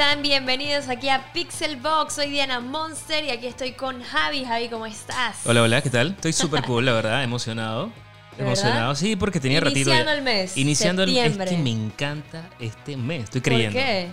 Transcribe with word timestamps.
están? 0.00 0.22
Bienvenidos 0.22 0.88
aquí 0.88 1.10
a 1.10 1.30
Pixel 1.34 1.76
Box. 1.76 2.14
Soy 2.14 2.30
Diana 2.30 2.58
Monster 2.60 3.22
y 3.22 3.30
aquí 3.30 3.46
estoy 3.46 3.72
con 3.72 4.02
Javi. 4.02 4.46
Javi, 4.46 4.68
¿cómo 4.70 4.86
estás? 4.86 5.36
Hola, 5.44 5.62
hola, 5.62 5.82
¿qué 5.82 5.90
tal? 5.90 6.12
Estoy 6.12 6.32
súper 6.32 6.62
cool, 6.62 6.86
la 6.86 6.92
verdad, 6.92 7.22
emocionado. 7.22 7.92
¿De 8.38 8.44
Emocionado, 8.44 8.94
sí, 8.94 9.14
porque 9.16 9.40
tenía 9.40 9.60
ratito. 9.60 9.90
Iniciando 9.90 10.12
el 10.12 10.22
mes, 10.22 10.56
Iniciando 10.56 11.02
el 11.02 11.10
mes. 11.10 11.18
Es 11.18 11.22
septiembre. 11.34 11.50
que 11.50 11.62
me 11.62 11.70
encanta 11.70 12.48
este 12.58 12.96
mes, 12.96 13.24
estoy 13.24 13.42
¿Por 13.42 13.52
creyendo. 13.52 13.78
qué? 13.78 14.08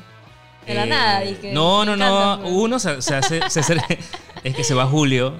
De 0.65 0.73
la 0.73 0.84
Eh, 0.84 0.88
nada. 0.88 1.20
dije, 1.21 1.53
no, 1.53 1.85
no, 1.85 1.95
no. 1.95 2.40
pues. 2.41 2.54
Uno 2.54 2.79
se, 2.79 3.01
se 3.01 3.15
hace. 3.15 3.49
se 3.49 3.62
hace- 3.62 3.77
es 4.43 4.55
que 4.55 4.63
se 4.65 4.73
va 4.73 4.88
julio 4.88 5.35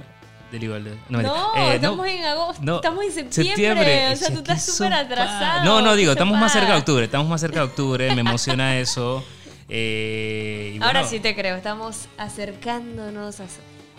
del 0.54 0.64
igual. 0.64 0.98
No. 1.10 1.22
No, 1.24 1.56
Eh, 1.58 1.76
estamos 1.76 2.08
en 2.08 2.24
agosto. 2.24 2.62
no, 2.64 2.76
estamos 2.78 3.04
en 3.18 3.34
septiembre. 3.34 4.14
O 4.14 4.16
sea, 4.16 4.30
tú 4.30 4.38
estás 4.38 4.66
súper 4.66 4.94
atrasado. 4.94 5.66
No, 5.66 5.82
no, 5.82 5.94
digo, 5.98 6.12
¿qué 6.12 6.16
te 6.16 6.22
estamos 6.24 6.40
más 6.40 6.54
cerca 6.54 6.72
de 6.72 6.80
octubre. 6.80 7.04
Estamos 7.04 7.28
más 7.28 7.42
cerca 7.42 7.60
de 7.60 7.66
octubre. 7.66 8.16
Me 8.16 8.22
emociona 8.22 8.78
eso. 8.80 9.26
Eh, 9.70 10.74
y 10.76 10.78
Ahora 10.82 11.00
bueno, 11.02 11.08
sí 11.10 11.20
te 11.20 11.36
creo. 11.36 11.56
Estamos 11.56 12.08
acercándonos 12.18 13.40
a, 13.40 13.46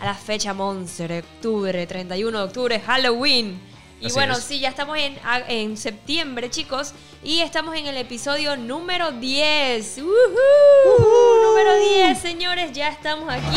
a 0.00 0.04
la 0.04 0.14
fecha 0.14 0.54
Monster. 0.54 1.24
Octubre, 1.24 1.86
31 1.86 2.38
de 2.38 2.44
octubre, 2.44 2.80
Halloween. 2.80 3.60
Y 4.00 4.06
Así 4.06 4.14
bueno, 4.14 4.34
es. 4.34 4.44
sí, 4.44 4.60
ya 4.60 4.68
estamos 4.68 4.96
en, 4.98 5.18
en 5.48 5.76
septiembre, 5.76 6.50
chicos. 6.50 6.92
Y 7.24 7.40
estamos 7.40 7.74
en 7.76 7.86
el 7.86 7.96
episodio 7.96 8.56
número 8.56 9.10
10. 9.10 9.98
¡Woohoo! 9.98 11.42
Número 11.42 11.76
10, 11.80 12.18
señores. 12.18 12.72
Ya 12.72 12.88
estamos 12.88 13.28
aquí 13.28 13.56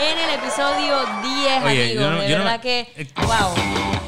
en 0.00 0.18
el 0.18 0.34
episodio 0.38 0.98
10, 1.22 1.62
Oye, 1.64 1.82
amigos. 1.84 1.94
yo 2.04 2.10
no- 2.10 2.20
de 2.20 2.28
yo 2.28 2.38
no 2.38 2.44
verdad 2.44 2.56
me- 2.58 2.62
que, 2.62 2.80
eh, 2.96 3.06
wow. 3.16 3.54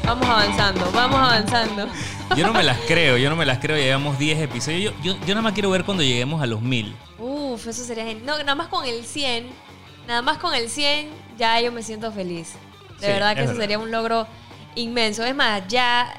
Vamos 0.03 0.27
avanzando, 0.29 0.91
vamos 0.91 1.19
avanzando. 1.19 1.87
Yo 2.35 2.47
no 2.47 2.53
me 2.53 2.63
las 2.63 2.77
creo, 2.87 3.17
yo 3.17 3.29
no 3.29 3.35
me 3.35 3.45
las 3.45 3.59
creo. 3.59 3.75
Llevamos 3.77 4.17
10 4.17 4.39
episodios. 4.39 4.93
Yo, 5.03 5.13
yo, 5.15 5.19
yo 5.25 5.27
nada 5.35 5.41
más 5.41 5.51
quiero 5.53 5.69
ver 5.69 5.83
cuando 5.83 6.01
lleguemos 6.01 6.41
a 6.41 6.45
los 6.45 6.61
1000. 6.61 6.95
Uf, 7.19 7.67
eso 7.67 7.83
sería 7.83 8.05
genial. 8.05 8.25
No, 8.25 8.37
nada 8.39 8.55
más 8.55 8.67
con 8.69 8.85
el 8.85 9.03
100, 9.05 9.47
nada 10.07 10.21
más 10.21 10.37
con 10.37 10.53
el 10.55 10.69
100, 10.69 11.09
ya 11.37 11.59
yo 11.59 11.71
me 11.73 11.83
siento 11.83 12.09
feliz. 12.13 12.53
De 13.01 13.05
Sí, 13.07 13.11
verdad 13.11 13.33
que 13.35 13.41
es 13.41 13.45
eso 13.45 13.53
verdad. 13.53 13.63
sería 13.63 13.79
un 13.79 13.91
logro 13.91 14.27
inmenso. 14.75 15.23
Es 15.23 15.35
más, 15.35 15.63
ya 15.67 16.13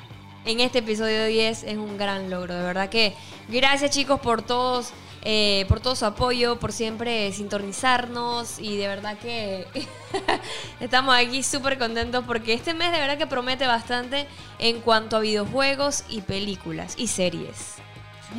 en 0.45 0.61
este 0.61 0.79
episodio 0.81 1.27
10 1.27 1.65
es 1.65 1.77
un 1.77 1.97
gran 1.97 2.31
logro. 2.31 2.55
De 2.55 2.63
verdad 2.63 2.89
que 2.89 3.15
gracias 3.49 3.91
chicos 3.91 4.21
por 4.21 4.43
todos. 4.43 4.93
eh, 5.25 5.67
por 5.69 5.79
todo 5.79 5.95
su 5.95 6.05
apoyo, 6.05 6.59
por 6.59 6.73
siempre 6.73 7.31
sintonizarnos 7.33 8.59
y 8.59 8.77
de 8.77 8.89
verdad 8.89 9.17
que 9.19 9.69
estamos 10.81 11.15
aquí 11.15 11.45
súper 11.45 11.79
contentos 11.79 12.25
porque 12.27 12.55
este 12.55 12.75
mes 12.75 12.91
de 12.91 12.99
verdad 12.99 13.19
que 13.19 13.29
promete 13.29 13.67
bastante 13.67 14.27
en 14.59 14.81
cuanto 14.81 15.17
a 15.17 15.21
videojuegos 15.21 16.03
y 16.09 16.23
películas 16.23 16.95
y 16.99 17.07
series. 17.07 17.75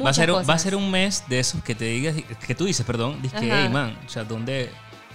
Va 0.05 0.09
a, 0.09 0.13
ser, 0.13 0.29
un- 0.31 0.49
va 0.49 0.55
a 0.55 0.59
ser 0.59 0.75
un 0.75 0.89
mes 0.91 1.23
de 1.29 1.39
esos 1.39 1.63
que 1.63 1.73
te 1.75 1.85
digas, 1.85 2.15
que 2.45 2.55
tú 2.55 2.65
dices, 2.65 2.85
perdón, 2.85 3.21
dices 3.21 3.39
que, 3.39 3.49
hey 3.49 3.69
man, 3.71 3.97
o 4.05 4.09
sea, 4.09 4.23
¿dónde, 4.25 4.69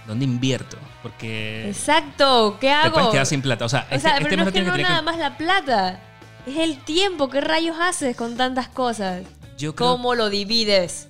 dónde 0.09 0.25
invierto? 0.25 0.77
Porque 1.01 1.67
Exacto, 1.69 2.57
¿qué 2.59 2.67
te 2.67 2.71
hago? 2.73 2.93
puedes 2.93 3.09
quedar 3.09 3.25
sin 3.25 3.41
plata. 3.41 3.65
O 3.65 3.69
sea, 3.69 3.87
O 3.91 3.95
este, 3.95 3.99
sea, 3.99 4.17
este 4.17 4.23
pero 4.29 4.37
mes 4.37 4.45
no 4.45 4.49
es 4.49 4.53
que 4.53 4.61
no 4.63 4.71
tener 4.73 4.87
nada 4.87 5.01
más 5.01 5.17
la 5.17 5.37
plata. 5.37 5.99
Es 6.45 6.57
el 6.57 6.77
tiempo. 6.83 7.29
¿Qué 7.29 7.41
rayos 7.41 7.77
haces 7.79 8.15
con 8.15 8.35
tantas 8.35 8.67
cosas? 8.67 9.23
Yo 9.57 9.75
creo 9.75 9.91
¿Cómo 9.91 10.15
lo 10.15 10.29
divides? 10.29 11.07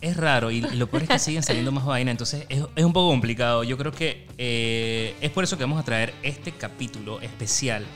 es 0.00 0.16
raro 0.16 0.50
y 0.50 0.60
lo 0.60 0.88
peor 0.88 1.04
es 1.04 1.08
que 1.08 1.18
siguen 1.20 1.44
saliendo 1.44 1.70
más 1.70 1.84
vaina, 1.86 2.10
entonces 2.10 2.44
es, 2.48 2.64
es 2.74 2.84
un 2.84 2.92
poco 2.92 3.10
complicado. 3.10 3.62
Yo 3.62 3.78
creo 3.78 3.92
que 3.92 4.26
eh, 4.36 5.14
es 5.20 5.30
por 5.30 5.44
eso 5.44 5.56
que 5.56 5.62
vamos 5.62 5.78
a 5.78 5.84
traer 5.84 6.12
este 6.24 6.50
capítulo 6.50 7.20
especial 7.20 7.86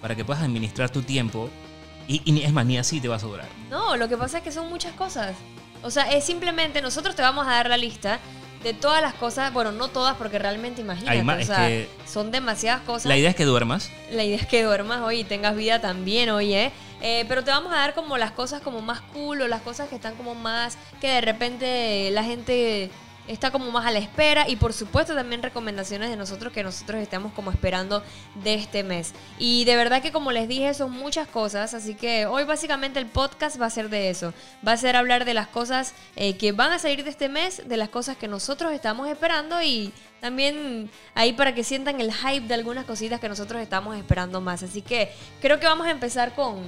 para 0.00 0.14
que 0.14 0.24
puedas 0.24 0.44
administrar 0.44 0.90
tu 0.90 1.02
tiempo 1.02 1.50
y, 2.06 2.22
y 2.24 2.42
es 2.44 2.52
más, 2.52 2.64
ni 2.66 2.78
así 2.78 3.00
te 3.00 3.08
va 3.08 3.16
a 3.16 3.18
sobrar. 3.18 3.48
No, 3.68 3.96
lo 3.96 4.08
que 4.08 4.16
pasa 4.16 4.38
es 4.38 4.44
que 4.44 4.52
son 4.52 4.68
muchas 4.68 4.92
cosas. 4.92 5.34
O 5.82 5.90
sea, 5.90 6.04
es 6.12 6.22
simplemente 6.24 6.80
nosotros 6.80 7.16
te 7.16 7.22
vamos 7.22 7.44
a 7.48 7.50
dar 7.50 7.68
la 7.68 7.76
lista 7.76 8.20
de 8.66 8.74
todas 8.74 9.00
las 9.00 9.14
cosas. 9.14 9.52
Bueno, 9.52 9.70
no 9.70 9.88
todas, 9.88 10.16
porque 10.16 10.38
realmente 10.40 10.80
imagínate. 10.80 11.22
Más, 11.22 11.42
o 11.42 11.46
sea, 11.46 11.68
que- 11.68 11.88
son 12.04 12.30
demasiadas 12.32 12.82
cosas. 12.82 13.06
La 13.06 13.16
idea 13.16 13.30
es 13.30 13.36
que 13.36 13.44
duermas. 13.44 13.90
La 14.10 14.24
idea 14.24 14.36
es 14.36 14.46
que 14.46 14.62
duermas 14.64 15.02
hoy 15.02 15.20
y 15.20 15.24
tengas 15.24 15.54
vida 15.54 15.80
también 15.80 16.30
hoy, 16.30 16.52
¿eh? 16.52 16.72
Eh, 17.00 17.24
pero 17.28 17.44
te 17.44 17.50
vamos 17.52 17.72
a 17.72 17.76
dar 17.76 17.94
como 17.94 18.18
las 18.18 18.32
cosas 18.32 18.62
como 18.62 18.80
más 18.80 19.00
cool 19.12 19.42
o 19.42 19.48
las 19.48 19.60
cosas 19.62 19.88
que 19.88 19.94
están 19.94 20.16
como 20.16 20.34
más, 20.34 20.78
que 21.00 21.08
de 21.08 21.20
repente 21.20 22.10
la 22.10 22.24
gente 22.24 22.90
está 23.28 23.50
como 23.50 23.70
más 23.70 23.86
a 23.86 23.90
la 23.90 23.98
espera 23.98 24.48
y 24.48 24.56
por 24.56 24.72
supuesto 24.72 25.14
también 25.14 25.42
recomendaciones 25.42 26.10
de 26.10 26.16
nosotros 26.16 26.52
que 26.52 26.62
nosotros 26.62 27.00
estamos 27.00 27.32
como 27.32 27.50
esperando 27.50 28.02
de 28.42 28.54
este 28.54 28.82
mes. 28.82 29.12
Y 29.38 29.64
de 29.64 29.76
verdad 29.76 30.02
que 30.02 30.12
como 30.12 30.32
les 30.32 30.48
dije 30.48 30.72
son 30.74 30.92
muchas 30.92 31.26
cosas, 31.28 31.74
así 31.74 31.94
que 31.94 32.26
hoy 32.26 32.44
básicamente 32.44 32.98
el 32.98 33.06
podcast 33.06 33.60
va 33.60 33.66
a 33.66 33.70
ser 33.70 33.88
de 33.90 34.10
eso, 34.10 34.32
va 34.66 34.72
a 34.72 34.76
ser 34.76 34.96
hablar 34.96 35.24
de 35.24 35.34
las 35.34 35.48
cosas 35.48 35.94
eh, 36.16 36.36
que 36.36 36.52
van 36.52 36.72
a 36.72 36.78
salir 36.78 37.04
de 37.04 37.10
este 37.10 37.28
mes, 37.28 37.62
de 37.68 37.76
las 37.76 37.88
cosas 37.88 38.16
que 38.16 38.28
nosotros 38.28 38.72
estamos 38.72 39.08
esperando 39.08 39.60
y 39.62 39.92
también 40.20 40.90
ahí 41.14 41.32
para 41.32 41.54
que 41.54 41.62
sientan 41.64 42.00
el 42.00 42.12
hype 42.12 42.46
de 42.46 42.54
algunas 42.54 42.84
cositas 42.84 43.20
que 43.20 43.28
nosotros 43.28 43.60
estamos 43.60 43.96
esperando 43.96 44.40
más. 44.40 44.62
Así 44.62 44.82
que 44.82 45.12
creo 45.40 45.60
que 45.60 45.66
vamos 45.66 45.86
a 45.86 45.90
empezar 45.90 46.34
con, 46.34 46.62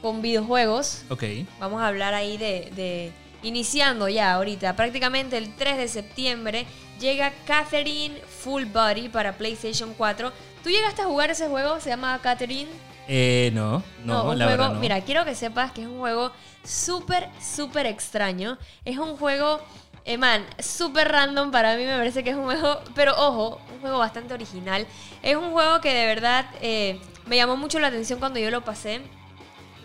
con 0.00 0.22
videojuegos. 0.22 1.02
Ok. 1.10 1.24
Vamos 1.58 1.82
a 1.82 1.88
hablar 1.88 2.14
ahí 2.14 2.36
de, 2.36 2.70
de- 2.74 3.12
Iniciando 3.42 4.08
ya 4.08 4.34
ahorita, 4.34 4.76
prácticamente 4.76 5.36
el 5.36 5.54
3 5.54 5.76
de 5.76 5.88
septiembre, 5.88 6.66
llega 7.00 7.32
Catherine 7.46 8.14
Full 8.42 8.64
Body 8.66 9.08
para 9.08 9.36
PlayStation 9.36 9.94
4. 9.94 10.32
¿Tú 10.62 10.70
llegaste 10.70 11.02
a 11.02 11.06
jugar 11.06 11.30
ese 11.30 11.48
juego? 11.48 11.80
¿Se 11.80 11.90
llama 11.90 12.18
Catherine? 12.22 12.70
Eh, 13.08 13.50
no, 13.52 13.82
no, 14.04 14.30
un 14.30 14.38
la 14.38 14.44
juego, 14.44 14.62
verdad 14.62 14.74
no. 14.74 14.80
mira, 14.80 15.00
quiero 15.00 15.24
que 15.24 15.34
sepas 15.34 15.72
que 15.72 15.82
es 15.82 15.88
un 15.88 15.98
juego 15.98 16.30
súper, 16.64 17.28
súper 17.40 17.86
extraño. 17.86 18.58
Es 18.84 18.96
un 18.98 19.16
juego, 19.16 19.60
eh, 20.04 20.16
man, 20.16 20.44
súper 20.60 21.10
random 21.10 21.50
para 21.50 21.76
mí, 21.76 21.84
me 21.84 21.96
parece 21.96 22.22
que 22.22 22.30
es 22.30 22.36
un 22.36 22.44
juego, 22.44 22.80
pero 22.94 23.14
ojo, 23.18 23.60
un 23.74 23.80
juego 23.80 23.98
bastante 23.98 24.34
original. 24.34 24.86
Es 25.22 25.34
un 25.36 25.50
juego 25.50 25.80
que 25.80 25.92
de 25.92 26.06
verdad 26.06 26.46
eh, 26.60 27.00
me 27.26 27.36
llamó 27.36 27.56
mucho 27.56 27.80
la 27.80 27.88
atención 27.88 28.20
cuando 28.20 28.38
yo 28.38 28.50
lo 28.52 28.60
pasé. 28.62 29.00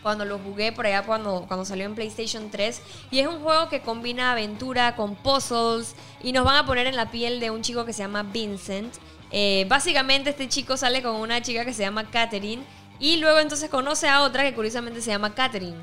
Cuando 0.07 0.23
lo 0.23 0.39
jugué 0.39 0.71
por 0.71 0.85
allá 0.85 1.03
cuando, 1.03 1.43
cuando 1.49 1.65
salió 1.65 1.83
en 1.83 1.93
PlayStation 1.93 2.49
3. 2.49 2.81
Y 3.11 3.19
es 3.19 3.27
un 3.27 3.41
juego 3.41 3.67
que 3.67 3.81
combina 3.81 4.31
aventura 4.31 4.95
con 4.95 5.15
puzzles. 5.15 5.97
Y 6.23 6.31
nos 6.31 6.45
van 6.45 6.55
a 6.55 6.65
poner 6.65 6.87
en 6.87 6.95
la 6.95 7.11
piel 7.11 7.41
de 7.41 7.51
un 7.51 7.61
chico 7.61 7.83
que 7.83 7.91
se 7.91 8.03
llama 8.03 8.23
Vincent. 8.23 8.93
Eh, 9.31 9.65
básicamente 9.67 10.29
este 10.29 10.47
chico 10.47 10.77
sale 10.77 11.03
con 11.03 11.17
una 11.17 11.41
chica 11.41 11.65
que 11.65 11.73
se 11.73 11.83
llama 11.83 12.09
Catherine. 12.09 12.63
Y 13.01 13.17
luego 13.17 13.39
entonces 13.39 13.69
conoce 13.69 14.07
a 14.07 14.23
otra 14.23 14.43
que 14.43 14.53
curiosamente 14.53 15.01
se 15.01 15.11
llama 15.11 15.35
Catherine. 15.35 15.75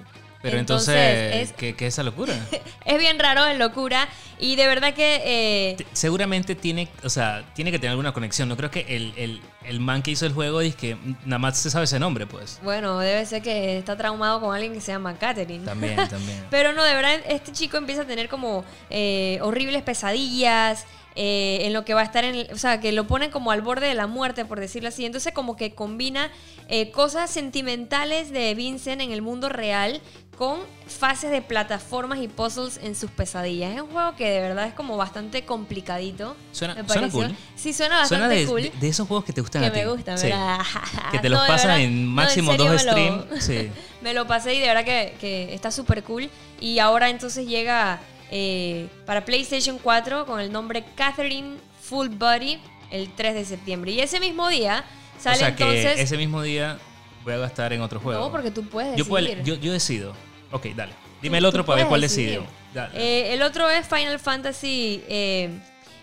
Pero 0.51 0.59
entonces, 0.59 1.35
es, 1.35 1.53
¿qué, 1.53 1.75
qué 1.75 1.87
es 1.87 1.95
esa 1.95 2.03
locura? 2.03 2.35
es 2.85 2.99
bien 2.99 3.19
raro, 3.19 3.45
es 3.47 3.59
locura. 3.59 4.09
Y 4.39 4.57
de 4.57 4.67
verdad 4.67 4.93
que... 4.95 5.23
eh, 5.25 5.75
Te- 5.77 5.87
Seguramente 5.93 6.55
tiene, 6.55 6.89
o 7.03 7.09
sea, 7.09 7.45
tiene 7.55 7.71
que 7.71 7.79
tener 7.79 7.91
alguna 7.93 8.13
conexión. 8.13 8.49
No 8.49 8.57
creo 8.57 8.71
que 8.71 8.81
el, 8.89 9.15
el, 9.17 9.41
el 9.65 9.81
man 9.81 10.03
que 10.03 10.11
hizo 10.11 10.27
el 10.27 10.33
juego 10.33 10.61
es 10.61 10.77
que 10.77 10.97
nada 11.25 11.39
más 11.39 11.57
se 11.59 11.71
sabe 11.71 11.85
ese 11.85 11.99
nombre, 11.99 12.27
pues. 12.27 12.59
bueno, 12.63 12.99
debe 12.99 13.25
ser 13.27 13.43
que 13.43 13.79
está 13.79 13.97
traumado 13.97 14.41
con 14.41 14.55
alguien 14.55 14.75
que 14.75 14.81
se 14.81 14.93
llama 14.93 15.17
Catherine. 15.17 15.65
También, 15.65 15.97
también. 16.09 16.45
Pero 16.51 16.73
no, 16.73 16.83
de 16.85 16.95
verdad, 16.95 17.15
este 17.29 17.53
chico 17.53 17.77
empieza 17.79 18.03
a 18.03 18.07
tener 18.07 18.29
como 18.29 18.65
eh, 18.91 19.39
horribles 19.41 19.83
pesadillas. 19.83 20.85
eh, 21.17 21.59
en 21.63 21.73
lo 21.73 21.85
que 21.85 21.95
va 21.95 22.01
a 22.01 22.05
estar 22.05 22.25
en. 22.25 22.53
O 22.53 22.57
sea, 22.59 22.81
que 22.81 22.91
lo 22.91 23.07
ponen 23.07 23.31
como 23.31 23.53
al 23.53 23.63
borde 23.63 23.87
de 23.87 23.95
la 23.95 24.09
muerte, 24.09 24.45
por 24.45 24.59
decirlo 24.59 24.89
así. 24.89 25.05
Entonces, 25.07 25.33
como 25.33 25.55
que 25.57 25.73
combina 25.73 26.29
eh, 26.69 26.91
cosas 26.91 27.31
sentimentales 27.31 28.31
de 28.33 28.53
Vincent 28.57 29.01
en 29.01 29.13
el 29.13 29.23
mundo 29.23 29.49
real 29.49 30.01
con 30.37 30.59
fases 30.87 31.31
de 31.31 31.41
plataformas 31.43 32.19
y 32.19 32.29
puzzles 32.29 32.79
en 32.83 32.95
sus 32.95 33.11
pesadillas. 33.11 33.75
Es 33.75 33.81
un 33.81 33.89
juego 33.91 34.15
que 34.17 34.29
de 34.29 34.41
verdad 34.41 34.67
es 34.67 34.75
como 34.75 34.97
bastante 34.97 35.45
complicadito. 35.45 36.37
Suena- 36.53 36.75
me 36.75 36.89
suena 36.89 37.11
cool. 37.11 37.37
Sí, 37.57 37.73
suena 37.73 38.01
bastante 38.01 38.25
Suena 38.27 38.41
de, 38.41 38.47
cool. 38.47 38.63
de- 38.63 38.73
de 38.81 38.89
esos 38.89 39.07
juegos 39.09 39.25
que 39.25 39.33
te 39.33 39.41
gustan 39.41 39.63
que 39.63 39.69
a 39.69 39.73
ti. 39.73 39.79
me 39.81 39.87
gusta, 39.87 40.17
Sí. 40.17 40.27
¿verdad? 40.27 40.59
Que 41.13 41.19
te 41.19 41.29
los 41.31 41.41
No, 41.41 41.47
pasan 41.47 41.81
en 41.81 42.05
No, 42.07 42.11
máximo 42.13 42.55
dos 42.57 42.69
me 42.71 42.79
streams. 42.79 43.25
Sí. 43.45 43.71
me 44.03 44.13
lo 44.15 44.27
pasé 44.27 44.55
y 44.55 44.61
de 44.61 44.67
verdad 44.67 44.85
que, 44.85 45.15
que 45.21 45.55
está 45.55 45.71
súper 45.71 46.03
cool. 46.03 46.29
Y 46.61 46.79
ahora 46.79 47.09
entonces 47.11 47.47
llega 47.47 48.01
eh, 48.31 48.89
para 49.07 49.25
PlayStation 49.25 49.79
4 49.83 50.27
con 50.27 50.41
el 50.41 50.51
nombre 50.53 50.85
Catherine 50.95 51.57
Full 51.83 52.09
Body 52.09 52.59
el 52.91 53.13
3 53.15 53.35
de 53.35 53.45
septiembre. 53.45 53.93
Y 53.93 54.01
ese 54.01 54.21
mismo 54.21 54.49
día 54.49 54.85
sale 55.19 55.37
o 55.37 55.39
sea 55.39 55.49
entonces... 55.49 55.95
que 55.95 56.03
ese 56.03 56.17
mismo 56.17 56.43
día 56.43 56.79
voy 57.25 57.33
a 57.35 57.39
gastar 57.39 57.73
en 57.73 57.81
otro 57.81 57.99
juego. 58.01 58.21
No, 58.21 58.31
porque 58.31 58.51
tú 58.51 58.65
puedes 58.65 58.97
yo, 58.97 59.05
decidir. 59.05 59.39
puedo- 59.39 59.45
yo, 59.45 59.55
yo 59.57 59.73
decido. 59.73 60.13
Ok, 60.53 60.67
dale. 60.77 60.93
Dime 61.23 61.39
el 61.39 61.45
otro 61.47 61.65
para 61.65 61.79
ver 61.79 61.87
cuál 61.89 62.01
decidir. 62.03 62.41
decido. 62.41 62.47
Dale. 62.75 62.93
Eh, 63.01 63.35
el 63.35 63.43
otro 63.43 63.69
es 63.71 63.87
Final 63.89 64.19
Fantasy, 64.19 65.03
eh, 65.09 65.51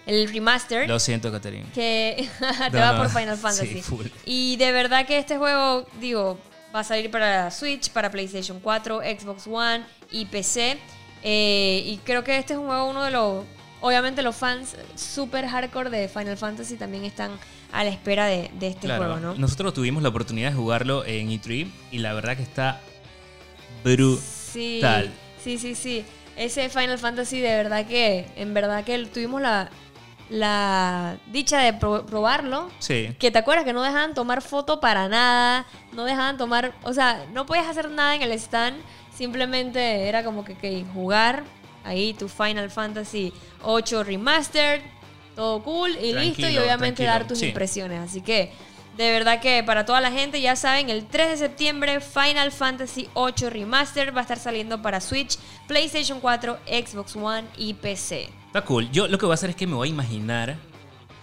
el 0.06 0.28
remaster. 0.34 0.88
Lo 0.88 1.00
siento, 1.00 1.32
Caterina. 1.32 1.66
que 1.74 2.28
te 2.72 2.78
No, 2.78 2.80
va 2.80 2.92
no. 2.94 2.98
por 3.04 3.10
Final 3.10 3.38
Fantasy. 3.38 3.82
Y 4.26 4.56
de 4.58 4.72
verdad 4.72 5.06
que 5.06 5.18
este 5.20 5.38
juego, 5.38 5.86
digo, 6.00 6.40
va 6.76 6.80
a 6.80 6.84
salir 6.84 7.12
para 7.12 7.52
Switch, 7.52 7.90
para 7.92 8.10
PlayStation 8.10 8.60
4, 8.60 9.02
Xbox 9.02 9.46
One 9.48 9.84
y 10.12 10.26
PC. 10.26 10.78
Eh, 11.24 11.84
y 11.86 11.98
creo 12.04 12.24
que 12.24 12.38
este 12.38 12.54
es 12.54 12.60
un 12.60 12.66
juego, 12.66 12.86
uno 12.90 13.04
de 13.04 13.12
los. 13.12 13.46
Obviamente, 13.82 14.22
los 14.22 14.36
fans 14.36 14.76
super 14.96 15.48
hardcore 15.48 15.90
de 15.90 16.08
Final 16.08 16.38
Fantasy 16.38 16.76
también 16.78 17.04
están 17.04 17.32
a 17.72 17.84
la 17.84 17.90
espera 17.90 18.26
de, 18.28 18.52
de 18.54 18.68
este 18.68 18.88
Claro, 18.88 19.04
juego, 19.06 19.20
¿no? 19.20 19.34
Nosotros 19.36 19.74
tuvimos 19.74 20.04
la 20.04 20.10
oportunidad 20.10 20.52
de 20.52 20.56
jugarlo 20.56 21.04
en 21.06 21.30
E3 21.30 21.68
y 21.92 21.98
la 22.00 22.14
verdad 22.14 22.38
que 22.38 22.44
está 22.44 22.80
brutal. 23.84 24.22
Sí, 24.54 24.82
sí, 25.44 25.58
sí, 25.58 25.76
sí. 25.76 26.06
ese 26.36 26.70
Final 26.70 26.98
Fantasy 27.00 27.40
de 27.40 27.56
verdad 27.56 27.86
que, 27.88 28.28
en 28.36 28.54
verdad 28.54 28.84
que 28.84 28.98
tuvimos 29.06 29.42
la, 29.42 29.70
la 30.30 31.18
dicha 31.28 31.60
de 31.60 31.74
pro- 31.74 32.06
probarlo. 32.06 32.70
Sí. 32.80 33.16
Que 33.20 33.32
te 33.32 33.40
acuerdas 33.40 33.66
que 33.66 33.74
no 33.74 33.82
dejaban 33.82 34.14
tomar 34.14 34.42
foto 34.42 34.80
para 34.80 35.08
nada, 35.08 35.66
no 35.94 36.06
dejaban 36.06 36.38
tomar, 36.38 36.74
o 36.84 36.94
sea, 36.94 37.26
no 37.34 37.46
podías 37.46 37.68
hacer 37.68 37.90
nada 37.90 38.16
en 38.16 38.22
el 38.22 38.32
stand, 38.34 38.78
simplemente 39.16 40.08
era 40.08 40.24
como 40.24 40.44
que, 40.46 40.56
que 40.56 40.86
jugar 40.94 41.44
ahí 41.84 42.14
tu 42.14 42.28
Final 42.28 42.70
Fantasy 42.70 43.34
8 43.64 44.04
Remastered, 44.04 44.82
todo 45.36 45.64
cool 45.64 45.98
y 46.02 46.14
listo, 46.14 46.50
y 46.50 46.58
obviamente 46.58 47.04
dar 47.04 47.28
tus 47.28 47.40
sí. 47.40 47.48
impresiones. 47.48 48.00
Así 48.00 48.22
que, 48.22 48.52
de 48.98 49.12
verdad 49.12 49.40
que 49.40 49.64
para 49.64 49.86
toda 49.86 50.02
la 50.02 50.12
gente, 50.12 50.42
ya 50.42 50.56
saben, 50.56 50.90
el 50.90 51.06
3 51.06 51.32
de 51.32 51.38
septiembre 51.38 52.02
Final 52.02 52.52
Fantasy 52.52 53.10
8 53.14 53.50
Remastered 53.50 54.14
va 54.14 54.20
a 54.20 54.24
estar 54.24 54.40
saliendo 54.40 54.82
para 54.82 55.00
Switch, 55.00 55.38
PlayStation 55.68 56.20
4, 56.20 56.60
Xbox 56.68 57.16
One 57.16 57.48
y 57.58 57.74
PC. 57.74 58.30
Está 58.48 58.62
cool. 58.64 58.92
Yo 58.92 59.08
lo 59.08 59.18
que 59.18 59.26
voy 59.26 59.34
a 59.34 59.36
hacer 59.36 59.52
es 59.52 59.56
que 59.56 59.68
me 59.68 59.76
voy 59.76 59.88
a 59.88 59.92
imaginar 59.92 60.58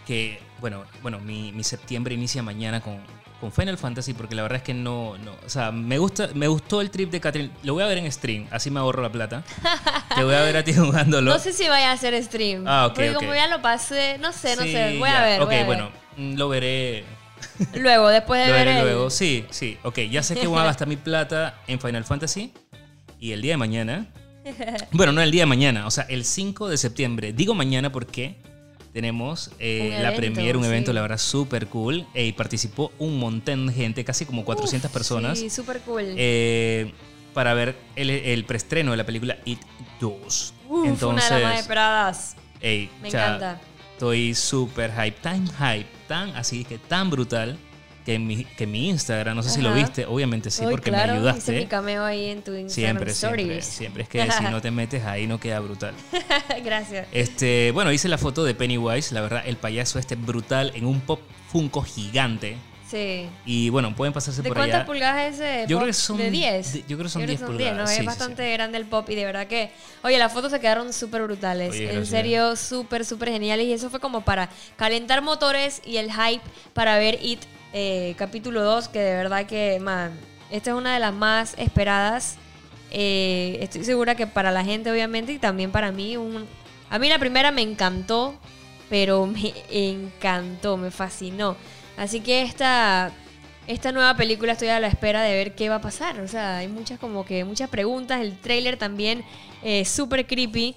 que, 0.07 0.41
bueno, 0.61 0.85
bueno 1.03 1.21
mi, 1.21 1.53
mi 1.53 1.63
septiembre 1.63 2.15
inicia 2.15 2.43
mañana 2.43 2.81
con, 2.81 3.03
con 3.41 3.53
Final 3.53 3.79
Fantasy 3.79 4.15
porque 4.15 4.35
la 4.35 4.43
verdad 4.43 4.57
es 4.57 4.63
que 4.65 4.75
no, 4.75 5.17
no, 5.19 5.33
o 5.47 5.49
sea, 5.49 5.71
me 5.71 5.99
gusta, 5.99 6.29
me 6.35 6.49
gustó 6.49 6.81
el 6.81 6.91
trip 6.91 7.11
de 7.11 7.21
Catherine. 7.21 7.51
Lo 7.63 7.75
voy 7.75 7.83
a 7.85 7.87
ver 7.87 7.99
en 7.99 8.11
stream, 8.11 8.47
así 8.51 8.71
me 8.71 8.81
ahorro 8.81 9.01
la 9.03 9.13
plata. 9.13 9.45
Te 10.17 10.25
voy 10.25 10.35
a 10.35 10.43
ver 10.43 10.57
a 10.57 10.65
ti 10.65 10.75
jugándolo. 10.75 11.33
No 11.33 11.39
sé 11.39 11.53
si 11.53 11.69
vaya 11.69 11.91
a 11.91 11.93
hacer 11.95 12.21
stream. 12.25 12.65
Ah, 12.67 12.87
ok, 12.87 12.95
Porque 12.95 13.15
como 13.15 13.35
ya 13.35 13.47
lo 13.49 13.63
pasé, 13.63 14.19
no 14.19 14.33
sé, 14.33 14.57
no 14.57 14.63
Sí, 14.63 14.73
sé. 14.73 14.97
Voy 14.99 15.09
ya. 15.09 15.23
a 15.23 15.25
ver. 15.25 15.41
Ok, 15.43 15.47
voy 15.47 15.55
a 15.55 15.59
ver. 15.59 15.67
bueno, 15.67 15.91
mm, 16.17 16.35
lo 16.37 16.49
veré. 16.49 17.05
Luego, 17.75 18.09
después 18.09 18.41
de 18.41 18.49
Lo 18.49 18.55
ver 18.55 18.67
veré 18.67 18.79
el- 18.81 18.85
luego. 18.85 19.11
Sí, 19.11 19.45
sí. 19.51 19.79
Ok, 19.85 19.99
ya 20.11 20.23
sé 20.23 20.35
que 20.35 20.47
voy 20.47 20.61
a 20.61 20.65
gastar 20.65 20.89
mi 20.89 20.97
plata 20.97 21.55
en 21.69 21.79
Final 21.81 22.05
Fantasy. 22.05 22.53
Y 23.21 23.33
el 23.33 23.43
día 23.43 23.53
de 23.53 23.57
mañana. 23.59 24.07
Bueno, 24.93 25.13
no 25.13 25.21
el 25.21 25.31
día 25.31 25.43
de 25.43 25.47
mañana, 25.47 25.87
o 25.87 25.91
sea, 25.91 26.05
el 26.09 26.25
5 26.25 26.69
de 26.69 26.79
septiembre. 26.79 27.33
Digo 27.35 27.55
mañana 27.55 27.93
porque 27.93 28.37
tenemos 28.93 29.51
eh, 29.59 29.91
la 30.01 30.09
evento, 30.15 30.17
premier, 30.17 30.57
un 30.57 30.65
evento, 30.65 30.91
sí. 30.91 30.95
la 30.95 31.03
verdad, 31.03 31.19
súper 31.19 31.67
cool. 31.69 32.07
eh, 32.15 32.27
y 32.27 32.33
participó 32.33 32.93
un 32.99 33.19
montón 33.19 33.67
de 33.69 33.73
gente, 33.73 34.05
casi 34.05 34.25
como 34.27 34.45
400 34.45 34.91
personas. 34.91 35.39
Sí, 35.39 35.51
súper 35.51 35.81
cool. 35.81 36.05
eh, 36.17 36.93
para 37.35 37.55
ver 37.55 37.77
el, 37.95 38.11
el 38.11 38.45
preestreno 38.45 38.91
de 38.91 38.97
la 38.97 39.07
película 39.07 39.39
It 39.45 39.61
2. 40.01 40.55
Uf, 40.69 40.87
Entonces, 40.87 41.31
una 41.31 41.37
de 41.39 41.43
las 41.45 41.53
más 41.53 41.61
esperadas. 41.61 42.37
ey, 42.61 42.91
Me 43.01 43.09
o 43.09 43.11
sea, 43.11 43.27
encanta. 43.27 43.61
Estoy 43.93 44.35
súper 44.35 44.93
hype, 44.93 45.19
tan 45.21 45.47
hype, 45.47 45.87
tan 46.07 46.31
así 46.37 46.65
que 46.65 46.79
tan 46.79 47.11
brutal 47.11 47.59
que 48.09 48.15
en 48.15 48.27
mi, 48.27 48.43
que 48.45 48.65
en 48.65 48.71
mi 48.71 48.89
Instagram, 48.89 49.37
no 49.37 49.43
sé 49.43 49.51
si 49.51 49.61
lo 49.61 49.69
Ajá. 49.69 49.79
viste, 49.81 50.07
obviamente 50.07 50.51
sí, 50.51 50.65
Uy, 50.65 50.71
porque 50.71 50.89
claro, 50.91 51.13
me 51.13 51.19
Hice 51.19 51.29
ayudaste. 51.29 51.53
mi 51.53 51.67
cameo 51.67 52.03
ahí 52.05 52.31
en 52.31 52.41
tu 52.43 52.55
Instagram 52.55 52.71
Siempre, 52.97 53.13
siempre, 53.15 53.43
Stories. 53.43 53.65
siempre. 53.67 54.03
Es 54.05 54.09
que 54.09 54.31
si 54.33 54.45
no 54.45 54.63
te 54.63 54.71
metes 54.71 55.05
ahí 55.05 55.27
no 55.27 55.39
queda 55.39 55.61
brutal. 55.61 55.93
Gracias. 56.65 57.07
Este, 57.13 57.71
bueno, 57.73 57.93
hice 57.93 58.09
la 58.09 58.17
foto 58.17 58.45
de 58.45 58.55
Pennywise, 58.55 59.13
la 59.15 59.21
verdad, 59.21 59.43
el 59.45 59.59
payaso 59.59 59.99
este 59.99 60.15
brutal 60.15 60.73
en 60.75 60.87
un 60.87 61.01
pop 61.01 61.21
Funko 61.53 61.83
gigante. 61.83 62.57
Sí. 62.91 63.29
Y 63.45 63.69
bueno, 63.69 63.95
pueden 63.95 64.15
pasarse 64.15 64.41
¿De 64.41 64.49
por 64.49 64.57
cuántas 64.57 64.77
allá. 64.79 64.87
pulgadas 64.87 65.35
es 65.35 65.41
ese? 65.41 65.67
Yo 65.69 65.77
pop? 65.77 65.83
creo 65.83 65.87
que 65.89 65.93
son- 65.93 66.17
¿De 66.17 66.31
10? 66.31 66.73
de- 66.73 66.81
yo 66.89 66.97
creo 66.97 67.03
que 67.03 67.09
son 67.11 67.27
10 67.27 67.41
¿no? 67.43 67.47
pulgadas, 67.49 67.91
sí, 67.91 67.97
es 67.97 68.01
sí, 68.01 68.07
bastante 68.07 68.51
grande 68.55 68.79
el 68.79 68.87
pop 68.87 69.11
y 69.11 69.15
de 69.15 69.27
verdad 69.27 69.47
que... 69.47 69.71
Oye, 70.03 70.17
las 70.19 70.33
fotos 70.33 70.51
se 70.51 70.59
quedaron 70.61 70.91
súper 70.95 71.23
brutales. 71.25 71.73
Oye, 71.73 71.81
en 71.83 71.87
gracias. 71.97 72.09
serio, 72.09 72.57
súper, 72.57 73.05
súper 73.05 73.29
geniales. 73.29 73.67
Y 73.67 73.75
eso 73.75 73.91
fue 73.91 74.01
como 74.01 74.23
para 74.23 74.49
calentar 74.77 75.21
motores 75.21 75.83
y 75.85 75.99
el 75.99 76.11
hype 76.11 76.41
para 76.73 76.97
ver 76.97 77.19
It 77.23 77.41
eh, 77.73 78.15
capítulo 78.17 78.63
2, 78.63 78.89
que 78.89 78.99
de 78.99 79.15
verdad 79.15 79.47
que, 79.47 79.79
man, 79.81 80.13
esta 80.51 80.71
es 80.71 80.77
una 80.77 80.95
de 80.95 81.01
las 81.01 81.13
más 81.13 81.55
esperadas. 81.59 82.37
Eh, 82.91 83.59
estoy 83.61 83.85
segura 83.85 84.15
que 84.15 84.27
para 84.27 84.51
la 84.51 84.65
gente, 84.65 84.91
obviamente, 84.91 85.33
y 85.33 85.39
también 85.39 85.71
para 85.71 85.93
mí. 85.93 86.17
A 86.91 86.99
mí 86.99 87.09
la 87.09 87.19
primera 87.19 87.51
me 87.51 87.63
encantó, 87.63 88.35
pero 88.89 89.27
me 89.27 89.53
encantó, 89.71 90.77
me 90.77 90.91
fascinó. 90.91 91.57
Así 91.97 92.21
que 92.21 92.43
esta, 92.43 93.13
esta 93.67 93.93
nueva 93.93 94.17
película 94.17 94.53
estoy 94.53 94.69
a 94.69 94.81
la 94.81 94.87
espera 94.87 95.23
de 95.23 95.35
ver 95.35 95.55
qué 95.55 95.69
va 95.69 95.77
a 95.77 95.81
pasar. 95.81 96.21
O 96.21 96.29
sea, 96.29 96.59
hay 96.59 96.69
muchas 96.69 96.99
como 96.99 97.25
que 97.25 97.45
muchas 97.45 97.69
preguntas. 97.69 98.21
El 98.21 98.39
tráiler 98.39 98.79
también 98.79 99.25
eh, 99.63 99.85
súper 99.85 100.27
creepy 100.27 100.75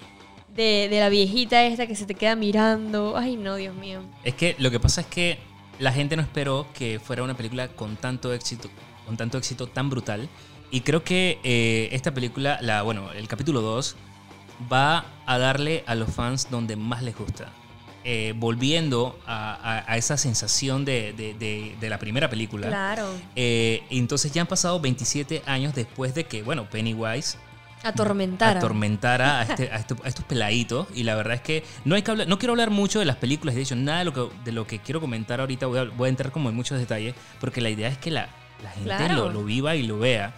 de, 0.54 0.88
de 0.90 1.00
la 1.00 1.08
viejita 1.08 1.64
esta 1.64 1.86
que 1.86 1.94
se 1.94 2.04
te 2.04 2.14
queda 2.14 2.36
mirando. 2.36 3.16
Ay, 3.16 3.36
no, 3.36 3.56
Dios 3.56 3.74
mío. 3.74 4.02
Es 4.24 4.34
que 4.34 4.56
lo 4.58 4.70
que 4.70 4.80
pasa 4.80 5.00
es 5.00 5.06
que 5.06 5.51
la 5.82 5.92
gente 5.92 6.16
no 6.16 6.22
esperó 6.22 6.66
que 6.74 7.00
fuera 7.00 7.22
una 7.22 7.36
película 7.36 7.68
con 7.68 7.96
tanto 7.96 8.32
éxito, 8.32 8.68
con 9.06 9.16
tanto 9.16 9.36
éxito 9.38 9.66
tan 9.66 9.90
brutal. 9.90 10.28
Y 10.70 10.80
creo 10.82 11.02
que 11.04 11.38
eh, 11.44 11.88
esta 11.92 12.14
película, 12.14 12.58
la, 12.62 12.82
bueno, 12.82 13.12
el 13.12 13.28
capítulo 13.28 13.60
2, 13.60 13.96
va 14.72 15.04
a 15.26 15.38
darle 15.38 15.82
a 15.86 15.94
los 15.94 16.10
fans 16.14 16.48
donde 16.50 16.76
más 16.76 17.02
les 17.02 17.16
gusta. 17.16 17.50
Eh, 18.04 18.32
volviendo 18.36 19.16
a, 19.26 19.54
a- 19.54 19.92
a 19.92 19.96
esa 19.96 20.16
sensación 20.16 20.84
de, 20.84 21.12
de- 21.12 21.34
de- 21.34 21.76
de 21.80 21.88
la 21.90 21.98
primera 21.98 22.28
película. 22.30 22.66
Claro. 22.68 23.08
Eh, 23.36 23.82
entonces 23.90 24.32
ya 24.32 24.40
han 24.42 24.48
pasado 24.48 24.80
27 24.80 25.42
años 25.46 25.74
después 25.74 26.14
de 26.14 26.24
que, 26.24 26.42
bueno, 26.42 26.68
Pennywise 26.70 27.36
Atormentar. 27.84 28.56
atormentara 28.56 29.40
a, 29.40 29.42
este- 29.48 29.70
a 29.72 29.76
esto- 29.76 29.96
a 30.04 30.08
estos 30.08 30.24
peladitos. 30.24 30.86
Y 30.94 31.02
la 31.04 31.14
verdad 31.14 31.34
es 31.34 31.40
que 31.42 31.64
no 31.84 31.94
hay 31.94 32.02
que 32.02 32.10
hablar, 32.10 32.28
no 32.28 32.38
quiero 32.38 32.52
hablar 32.52 32.70
mucho 32.70 32.98
de 32.98 33.04
las 33.04 33.16
películas, 33.16 33.54
de 33.54 33.62
hecho, 33.62 33.76
nada 33.76 33.98
de 34.00 34.04
lo 34.06 34.12
que, 34.12 34.28
de 34.44 34.52
lo 34.52 34.66
que 34.66 34.78
quiero 34.80 35.00
comentar 35.00 35.40
ahorita 35.40 35.66
voy 35.66 35.78
a, 35.78 35.84
voy 35.84 36.06
a 36.06 36.10
entrar 36.10 36.30
como 36.32 36.48
en 36.48 36.54
muchos 36.56 36.78
detalles, 36.78 37.14
porque 37.40 37.60
la 37.60 37.70
idea 37.70 37.88
es 37.88 37.98
que 37.98 38.10
la, 38.10 38.28
la 38.62 38.70
gente 38.70 38.88
Claro. 38.96 39.14
lo, 39.26 39.32
lo 39.32 39.44
viva 39.44 39.74
y 39.76 39.82
lo 39.82 39.98
vea. 39.98 40.32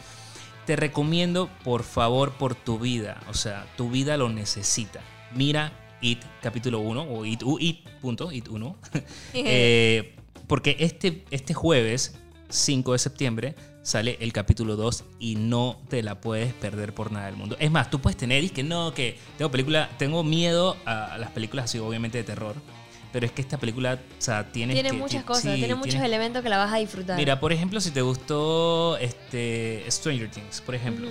Te 0.66 0.76
recomiendo, 0.76 1.50
por 1.62 1.82
favor, 1.82 2.32
por 2.32 2.54
tu 2.54 2.78
vida, 2.78 3.20
o 3.28 3.34
sea, 3.34 3.66
tu 3.76 3.90
vida 3.90 4.16
lo 4.16 4.30
necesita. 4.30 5.00
Mira 5.34 5.72
It 6.00 6.22
capítulo 6.42 6.78
1 6.80 7.02
o 7.02 7.24
It, 7.26 7.42
u- 7.42 7.58
It, 7.60 7.86
punto, 8.00 8.32
It 8.32 8.48
1. 8.48 8.76
Eh, 9.34 10.14
porque 10.46 10.76
este, 10.80 11.24
este 11.30 11.52
jueves, 11.54 12.18
5 12.54 12.92
de 12.92 12.98
septiembre, 12.98 13.54
sale 13.82 14.16
el 14.20 14.32
capítulo 14.32 14.76
2 14.76 15.04
y 15.18 15.34
no 15.36 15.80
te 15.88 16.02
la 16.02 16.20
puedes 16.20 16.54
perder 16.54 16.94
por 16.94 17.10
nada 17.12 17.26
del 17.26 17.36
mundo. 17.36 17.56
Es 17.58 17.70
más, 17.70 17.90
tú 17.90 18.00
puedes 18.00 18.16
tener 18.16 18.44
y 18.44 18.50
que 18.50 18.62
no, 18.62 18.94
que 18.94 19.18
tengo 19.36 19.50
película, 19.50 19.90
tengo 19.98 20.22
miedo 20.22 20.76
a, 20.86 21.18
las 21.18 21.30
películas 21.30 21.66
así, 21.66 21.78
obviamente 21.78 22.18
de 22.18 22.24
terror. 22.24 22.54
Pero 23.12 23.26
es 23.26 23.32
que 23.32 23.42
esta 23.42 23.58
película, 23.58 23.94
o 23.94 24.20
sea, 24.22 24.50
tiene 24.50 24.74
Tiene 24.74 24.92
muchas 24.92 25.22
cosas, 25.22 25.42
sí, 25.54 25.54
tiene 25.54 25.76
muchos 25.76 26.00
elementos 26.00 26.42
que 26.42 26.48
la 26.48 26.58
vas 26.58 26.72
a 26.72 26.78
disfrutar. 26.78 27.16
Mira, 27.16 27.38
por 27.38 27.52
ejemplo, 27.52 27.80
si 27.80 27.90
te 27.92 28.02
gustó 28.02 28.96
este 28.98 29.84
Stranger 29.88 30.28
Things, 30.30 30.60
por 30.60 30.74
ejemplo, 30.74 31.08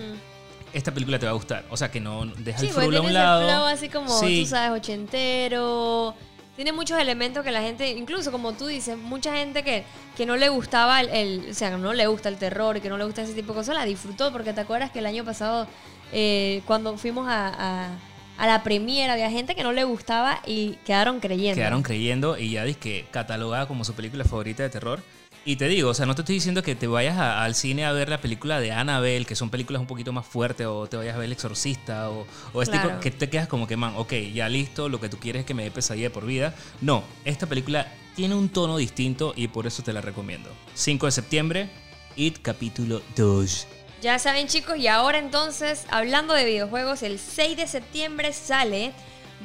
esta 0.74 0.94
película 0.94 1.18
te 1.20 1.26
va 1.26 1.32
a 1.32 1.36
gustar. 1.36 1.66
O 1.70 1.78
sea, 1.78 1.92
que 1.92 2.02
no 2.02 2.26
deja 2.26 2.60
Sí, 2.60 2.68
el 2.68 2.74
frulo 2.74 2.98
a 2.98 3.02
un 3.02 3.14
lado. 3.14 3.48
flow 3.48 3.66
así 3.68 3.88
como, 3.90 4.10
Sí. 4.20 4.42
tú 4.44 4.50
sabes, 4.50 4.82
ochentero. 4.82 6.14
Tiene 6.56 6.72
muchos 6.72 7.00
elementos 7.00 7.44
que 7.44 7.50
la 7.52 7.62
gente, 7.62 7.90
incluso 7.90 8.32
como 8.32 8.54
tú 8.54 8.68
dices, 8.68 8.96
mucha 8.96 9.36
gente 9.36 9.64
que, 9.64 9.84
que 10.16 10.26
no 10.28 10.36
le 10.36 10.50
gustaba 10.50 11.02
el, 11.02 11.10
el- 11.10 11.48
o 11.50 11.54
sea, 11.54 11.76
no 11.78 11.94
le 11.94 12.06
gusta 12.06 12.30
el 12.30 12.38
terror 12.38 12.78
y 12.78 12.82
que 12.82 12.90
no 12.90 12.98
le 12.98 13.06
gusta 13.06 13.24
ese 13.24 13.34
tipo 13.34 13.54
de 13.54 13.60
cosas, 13.60 13.74
la 13.76 13.86
disfrutó. 13.86 14.32
Porque 14.32 14.54
te 14.54 14.62
acuerdas 14.62 14.92
que 14.92 15.00
el 15.00 15.08
año 15.08 15.26
pasado, 15.26 15.68
eh, 16.12 16.62
cuando 16.68 16.96
fuimos 16.98 17.28
a, 17.28 17.48
a, 17.48 17.90
a 18.38 18.48
la 18.48 18.62
premiera, 18.62 19.14
había 19.14 19.32
gente 19.32 19.56
que 19.56 19.64
no 19.64 19.72
le 19.72 19.84
gustaba 19.84 20.42
y 20.46 20.74
quedaron 20.86 21.20
creyendo. 21.20 21.56
Quedaron 21.56 21.82
creyendo 21.82 22.38
y 22.38 22.52
ya 22.52 22.72
que 22.76 23.08
catalogada 23.10 23.68
como 23.68 23.84
su 23.84 23.96
película 23.96 24.24
favorita 24.24 24.62
de 24.62 24.70
terror. 24.70 25.02
Y 25.46 25.58
te 25.58 25.68
digo, 25.68 25.90
o 25.90 25.94
sea, 25.94 26.06
no 26.06 26.16
te 26.16 26.22
estoy 26.22 26.36
diciendo 26.36 26.64
que 26.64 26.74
te 26.74 26.88
vayas 26.88 27.18
a- 27.18 27.44
al 27.44 27.54
cine 27.54 27.84
a 27.86 27.92
ver 27.92 28.08
la 28.08 28.22
película 28.22 28.62
de 28.62 28.72
Annabelle, 28.72 29.26
que 29.26 29.36
son 29.36 29.50
películas 29.50 29.82
un 29.82 29.88
poquito 29.88 30.14
más 30.14 30.26
fuertes, 30.26 30.68
o 30.68 30.88
te 30.88 30.96
vayas 30.96 31.16
a 31.16 31.18
ver 31.18 31.26
El 31.26 31.34
Exorcista, 31.34 32.10
o, 32.12 32.26
o 32.54 32.62
este 32.62 32.76
Claro. 32.78 32.90
tipo 32.92 33.02
que 33.02 33.12
te 33.12 33.30
quedas 33.30 33.50
como 33.50 33.68
que, 33.68 33.76
man, 33.76 33.94
ok, 33.98 34.14
ya 34.34 34.48
listo, 34.48 34.88
lo 34.88 35.02
que 35.02 35.10
tú 35.10 35.18
quieres 35.20 35.42
es 35.42 35.46
que 35.46 35.54
me 35.54 35.64
dé 35.64 35.72
pesadilla 35.72 36.06
de 36.08 36.10
por 36.12 36.26
vida. 36.26 36.56
No, 36.80 37.04
esta 37.26 37.46
película 37.46 37.92
tiene 38.16 38.36
un 38.36 38.48
tono 38.48 38.78
distinto 38.78 39.34
y 39.36 39.50
por 39.50 39.68
eso 39.68 39.84
te 39.84 39.92
la 39.92 40.00
recomiendo. 40.00 40.50
5 40.76 41.08
de 41.08 41.12
septiembre, 41.12 41.70
It 42.16 42.38
capítulo 42.42 43.02
2. 43.18 43.68
Ya 44.02 44.20
saben 44.20 44.48
chicos, 44.48 44.78
y 44.78 44.88
ahora 44.88 45.18
entonces, 45.20 45.86
hablando 45.90 46.34
de 46.34 46.46
videojuegos, 46.46 47.04
el 47.04 47.20
6 47.20 47.58
de 47.58 47.68
septiembre 47.68 48.32
sale 48.32 48.94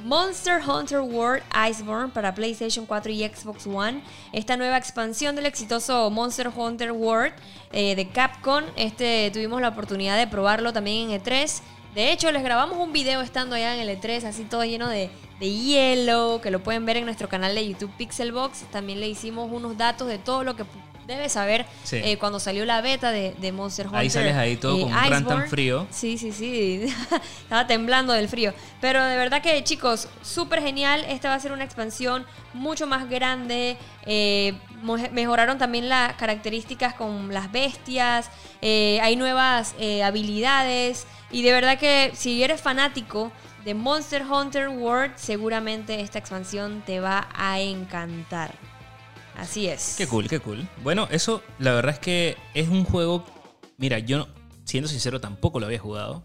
Monster 0.05 0.61
Hunter 0.67 1.01
World 1.01 1.43
Iceborne 1.71 2.13
para 2.13 2.35
PlayStation 2.35 2.87
4 2.87 3.13
y 3.13 3.29
Xbox 3.29 3.67
One. 3.67 4.03
Esta 4.33 4.57
nueva 4.57 4.77
expansión 4.77 5.37
del 5.37 5.47
exitoso 5.47 6.11
Monster 6.11 6.51
Hunter 6.55 6.93
World 6.93 7.33
eh, 7.73 7.95
de 7.95 8.09
Capcom. 8.09 8.65
Este 8.77 9.31
tuvimos 9.33 9.61
la 9.61 9.69
oportunidad 9.69 10.17
de 10.17 10.27
probarlo 10.27 10.73
también 10.73 11.11
en 11.11 11.21
E3. 11.23 11.61
De 11.95 12.13
hecho, 12.13 12.31
les 12.31 12.43
grabamos 12.43 12.79
un 12.79 12.93
video 12.93 13.21
estando 13.23 13.57
allá 13.57 13.75
en 13.75 13.81
el 13.81 13.99
E3, 13.99 14.25
así 14.25 14.45
todo 14.45 14.65
lleno 14.65 14.89
de, 14.89 15.11
de 15.41 15.51
hielo, 15.51 16.41
que 16.43 16.51
lo 16.51 16.63
pueden 16.63 16.85
ver 16.85 16.99
en 16.99 17.05
nuestro 17.05 17.29
canal 17.29 17.55
de 17.55 17.67
YouTube 17.67 17.91
Pixelbox. 17.97 18.71
También 18.71 19.01
le 19.01 19.09
hicimos 19.09 19.51
unos 19.51 19.77
datos 19.77 20.07
de 20.07 20.19
todo 20.19 20.45
lo 20.45 20.55
que 20.55 20.65
debes 21.09 21.33
saber, 21.33 21.67
Sí. 21.85 21.97
eh, 22.05 22.19
cuando 22.19 22.39
salió 22.39 22.65
la 22.67 22.81
beta 22.83 23.11
de, 23.11 23.35
de 23.39 23.51
Monster 23.51 23.87
Hunter. 23.87 24.01
Ahí 24.01 24.11
sales 24.11 24.37
ahí 24.37 24.57
todo 24.57 24.77
eh, 24.79 24.83
con 24.83 24.93
un 24.93 25.05
Iceborne. 25.07 25.49
frío. 25.49 25.87
Sí, 25.91 26.19
sí, 26.19 26.31
sí. 26.33 26.85
Estaba 27.43 27.67
temblando 27.67 28.13
del 28.13 28.29
frío. 28.29 28.53
Pero 28.81 29.03
de 29.03 29.17
verdad 29.17 29.41
que, 29.43 29.65
chicos, 29.65 30.07
súper 30.23 30.61
genial. 30.63 31.05
Esta 31.09 31.31
va 31.31 31.35
a 31.35 31.41
ser 31.41 31.53
una 31.53 31.65
expansión 31.65 32.27
mucho 32.53 32.87
más 32.87 33.09
grande. 33.09 33.79
Eh, 34.05 34.53
mejoraron 35.13 35.57
también 35.59 35.89
las 35.89 36.13
características 36.17 36.93
con 36.95 37.33
las 37.33 37.51
bestias. 37.51 38.31
Eh, 38.61 39.01
hay 39.03 39.17
nuevas 39.17 39.75
habilidades. 40.05 41.07
Y 41.31 41.43
de 41.43 41.53
verdad 41.53 41.79
que 41.79 42.13
si 42.15 42.43
eres 42.43 42.61
fanático 42.61 43.33
de 43.65 43.73
Monster 43.75 44.23
Hunter 44.31 44.69
World, 44.69 45.15
seguramente 45.17 46.01
esta 46.01 46.19
expansión 46.19 46.83
te 46.87 47.01
va 47.01 47.29
a 47.35 47.61
encantar. 47.61 48.53
Así 49.39 49.69
es. 49.69 49.95
Qué 49.97 50.07
cool, 50.07 50.29
qué 50.29 50.41
cool. 50.41 50.69
Bueno, 50.83 51.09
eso 51.11 51.43
la 51.59 51.73
verdad 51.73 51.95
es 51.95 51.99
que 52.01 52.37
es 52.55 52.69
un 52.69 52.85
juego. 52.85 53.25
Mira, 53.77 53.99
yo, 54.01 54.29
siendo 54.65 54.89
sincero, 54.89 55.21
tampoco 55.21 55.61
lo 55.61 55.67
había 55.67 55.79
jugado. 55.79 56.25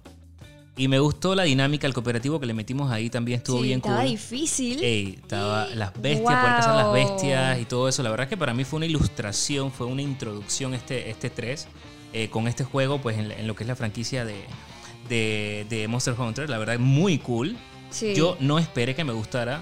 Y 0.75 0.87
me 0.87 0.97
gustó 0.97 1.35
la 1.35 1.43
dinámica, 1.43 1.85
el 1.85 1.93
cooperativo 1.93 2.39
que 2.39 2.47
le 2.47 2.55
metimos 2.55 2.91
ahí 2.91 3.11
también 3.11 3.37
estuvo 3.37 3.57
Sí, 3.59 3.67
bien 3.67 3.77
estaba 3.77 3.99
cool. 4.01 4.09
difícil. 4.09 4.83
Ey, 4.83 5.19
estaba 5.21 5.67
las 5.67 5.93
bestias, 6.01 6.39
poder 6.39 6.55
cazar 6.55 6.75
las 6.75 6.85
Wow. 6.85 6.93
bestias 6.95 7.59
y 7.59 7.65
todo 7.65 7.87
eso. 7.87 8.01
La 8.01 8.09
verdad 8.09 8.23
es 8.23 8.29
que 8.29 8.37
para 8.37 8.55
mí 8.55 8.63
fue 8.63 8.77
una 8.77 8.87
ilustración, 8.87 9.71
fue 9.71 9.85
una 9.85 10.01
introducción 10.01 10.73
este, 10.73 11.11
este 11.11 11.29
3 11.29 11.67
eh, 12.13 12.29
con 12.31 12.47
este 12.47 12.63
juego, 12.63 12.99
pues 12.99 13.19
en, 13.19 13.31
en 13.31 13.45
lo 13.45 13.55
que 13.55 13.63
es 13.63 13.67
la 13.67 13.75
franquicia 13.75 14.25
de, 14.25 14.35
de, 15.09 15.67
de 15.69 15.87
Monster 15.87 16.15
Hunter. 16.19 16.49
La 16.49 16.57
verdad, 16.57 16.79
muy 16.79 17.19
cool. 17.19 17.55
Sí. 17.91 18.15
Yo 18.15 18.35
no 18.39 18.57
esperé 18.57 18.95
que 18.95 19.03
me 19.03 19.13
gustara. 19.13 19.61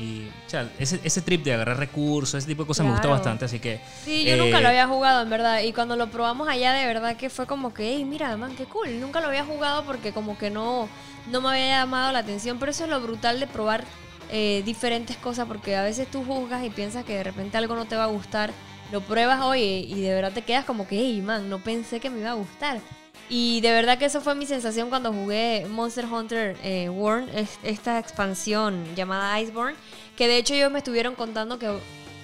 Y, 0.00 0.26
o 0.46 0.50
sea, 0.50 0.66
ese, 0.78 0.98
ese 1.04 1.20
trip 1.20 1.44
de 1.44 1.52
agarrar 1.52 1.76
recursos, 1.76 2.34
ese 2.38 2.46
tipo 2.46 2.62
de 2.62 2.68
cosas 2.68 2.86
me 2.86 2.92
gustó 2.92 3.08
Claro. 3.08 3.16
bastante, 3.16 3.44
así 3.44 3.58
que... 3.58 3.80
Sí, 4.02 4.24
yo 4.24 4.32
eh, 4.32 4.36
nunca 4.38 4.60
lo 4.62 4.68
había 4.68 4.86
jugado, 4.86 5.22
en 5.22 5.28
verdad. 5.28 5.60
Y 5.60 5.74
cuando 5.74 5.94
lo 5.96 6.10
probamos 6.10 6.48
allá, 6.48 6.72
de 6.72 6.86
verdad 6.86 7.16
que 7.16 7.28
fue 7.28 7.46
como 7.46 7.74
que, 7.74 7.94
hey, 7.96 8.04
mira, 8.06 8.34
man, 8.38 8.54
qué 8.56 8.64
cool. 8.64 8.98
Nunca 8.98 9.20
lo 9.20 9.26
había 9.28 9.44
jugado 9.44 9.84
porque 9.84 10.12
como 10.12 10.38
que 10.38 10.48
no, 10.48 10.88
no 11.30 11.40
me 11.42 11.50
había 11.50 11.80
llamado 11.80 12.12
la 12.12 12.20
atención. 12.20 12.58
Pero 12.58 12.70
eso 12.70 12.84
es 12.84 12.90
lo 12.90 13.00
brutal 13.02 13.40
de 13.40 13.46
probar 13.46 13.84
eh, 14.30 14.62
diferentes 14.64 15.18
cosas, 15.18 15.46
porque 15.46 15.76
a 15.76 15.82
veces 15.82 16.08
tú 16.10 16.24
juzgas 16.24 16.64
y 16.64 16.70
piensas 16.70 17.04
que 17.04 17.16
de 17.16 17.22
repente 17.22 17.58
algo 17.58 17.74
no 17.74 17.84
te 17.84 17.96
va 17.96 18.04
a 18.04 18.08
gustar. 18.08 18.52
Lo 18.92 19.02
pruebas, 19.02 19.40
oye, 19.42 19.84
y 19.86 20.00
de 20.00 20.14
verdad 20.14 20.32
te 20.32 20.42
quedas 20.42 20.64
como 20.64 20.88
que, 20.88 20.96
hey, 20.96 21.20
man, 21.20 21.50
no 21.50 21.58
pensé 21.58 22.00
que 22.00 22.08
me 22.08 22.20
iba 22.20 22.30
a 22.30 22.34
gustar. 22.34 22.80
Y 23.28 23.60
de 23.60 23.70
verdad 23.70 23.98
que 23.98 24.06
eso 24.06 24.20
fue 24.20 24.34
mi 24.34 24.46
sensación 24.46 24.88
cuando 24.88 25.12
jugué 25.12 25.66
Monster 25.70 26.04
Hunter 26.06 26.56
eh, 26.64 26.88
World, 26.88 27.28
es- 27.36 27.58
esta 27.62 27.98
expansión 27.98 28.84
llamada 28.96 29.40
Iceborne, 29.40 29.76
que 30.16 30.26
de 30.26 30.36
hecho 30.38 30.54
ellos 30.54 30.70
me 30.72 30.78
estuvieron 30.78 31.14
contando 31.14 31.58
que 31.58 31.68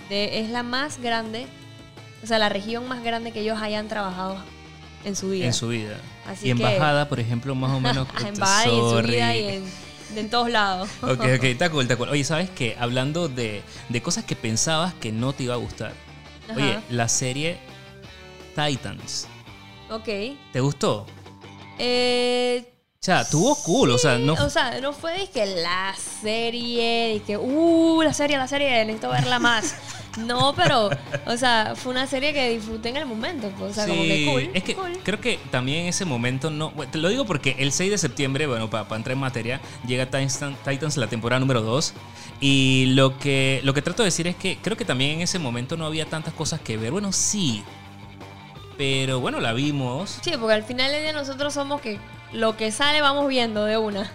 de- 0.08 0.40
es 0.40 0.50
la 0.50 0.62
más 0.64 1.00
grande, 1.00 1.46
o 2.24 2.26
sea, 2.26 2.38
la 2.38 2.48
región 2.48 2.88
más 2.88 3.02
grande 3.04 3.30
que 3.32 3.40
ellos 3.40 3.60
hayan 3.62 3.86
trabajado 3.88 4.36
en 5.04 5.14
su 5.14 5.30
vida. 5.30 5.46
en 5.46 5.52
su 5.52 5.68
vida. 5.68 5.96
Así 6.26 6.48
y 6.48 6.50
en 6.50 6.56
que- 6.58 6.64
Bajada, 6.64 7.08
por 7.08 7.20
ejemplo, 7.20 7.54
más 7.54 7.70
o 7.70 7.78
menos... 7.80 8.08
en 8.26 8.34
Bali, 8.34 8.70
en 8.70 8.76
su 8.80 8.90
sorry. 8.90 9.12
vida 9.12 9.36
y 9.36 9.44
en, 9.48 9.64
en 10.16 10.28
todos 10.30 10.50
lados. 10.50 10.88
Ok, 11.02 11.20
ok, 11.36 11.42
está 11.44 11.70
cool, 11.70 11.82
está 11.82 11.94
cool. 11.96 12.08
Oye, 12.08 12.24
¿sabes 12.24 12.50
qué? 12.50 12.76
Hablando 12.80 13.28
de, 13.28 13.62
de 13.88 14.02
cosas 14.02 14.24
que 14.24 14.34
pensabas 14.34 14.92
que 14.94 15.12
no 15.12 15.32
te 15.32 15.44
iba 15.44 15.54
a 15.54 15.58
gustar. 15.58 15.92
Oye, 16.52 16.72
Ajá. 16.72 16.82
la 16.90 17.06
serie 17.08 17.58
Titans, 18.56 19.28
Ok. 19.90 20.08
¿te 20.52 20.60
gustó? 20.60 21.06
Eh, 21.78 22.64
O 22.94 23.04
sea, 23.06 23.28
tuvo 23.28 23.54
cool, 23.62 23.90
o 23.90 23.98
sea, 23.98 24.18
no... 24.18 24.32
O 24.34 24.50
sea, 24.50 24.80
no 24.80 24.92
fue 24.92 25.12
de 25.18 25.28
que 25.30 25.46
la 25.46 25.94
serie, 26.22 27.14
de 27.14 27.22
que, 27.22 27.36
uh, 27.36 28.02
la 28.02 28.12
serie, 28.12 28.36
la 28.36 28.48
serie, 28.48 28.84
necesito 28.84 29.10
verla 29.10 29.38
más. 29.38 29.74
No, 30.16 30.54
pero, 30.56 30.88
o 31.26 31.36
sea, 31.36 31.74
fue 31.76 31.92
una 31.92 32.06
serie 32.06 32.32
que 32.32 32.48
disfruté 32.48 32.88
en 32.88 32.96
el 32.96 33.04
momento. 33.04 33.50
pues, 33.58 33.72
o 33.72 33.74
sea, 33.74 33.86
como 33.86 34.00
que 34.00 34.16
Sí, 34.16 34.24
cool. 34.24 34.50
es 34.54 34.62
que 34.62 34.74
cool. 34.74 34.98
creo 35.04 35.20
que 35.20 35.38
también 35.50 35.80
en 35.82 35.86
ese 35.88 36.06
momento 36.06 36.48
no. 36.48 36.70
bueno, 36.70 36.90
Te 36.90 36.96
lo 36.96 37.10
digo 37.10 37.26
porque 37.26 37.54
el 37.58 37.70
6 37.70 37.90
de 37.90 37.98
septiembre, 37.98 38.46
bueno, 38.46 38.70
para 38.70 38.84
entrar 38.96 39.12
en 39.12 39.18
materia, 39.18 39.60
llega 39.86 40.06
Titans, 40.06 40.40
Titans 40.66 40.96
la 40.96 41.08
temporada 41.08 41.38
número 41.40 41.60
2. 41.60 41.92
Y 42.40 42.86
lo 42.94 43.18
que, 43.18 43.60
lo 43.62 43.74
que 43.74 43.82
trato 43.82 44.04
de 44.04 44.06
decir 44.06 44.26
es 44.26 44.36
que 44.36 44.56
creo 44.62 44.74
que 44.78 44.86
también 44.86 45.10
en 45.16 45.20
ese 45.20 45.38
momento 45.38 45.76
no 45.76 45.84
había 45.84 46.06
tantas 46.06 46.32
cosas 46.32 46.60
que 46.62 46.78
ver. 46.78 46.92
Bueno, 46.92 47.12
sí. 47.12 47.62
Pero 48.78 49.21
bueno, 49.21 49.40
la 49.40 49.52
vimos. 49.52 50.18
Sí, 50.23 50.33
porque 50.38 50.54
al 50.54 50.62
final 50.64 50.90
del 50.92 51.02
día 51.02 51.12
nosotros 51.12 51.54
somos 51.54 51.80
que 51.80 51.99
lo 52.33 52.56
que 52.56 52.71
sale 52.73 53.00
vamos 53.00 53.26
viendo 53.28 53.64
de 53.64 53.78
una. 53.78 54.11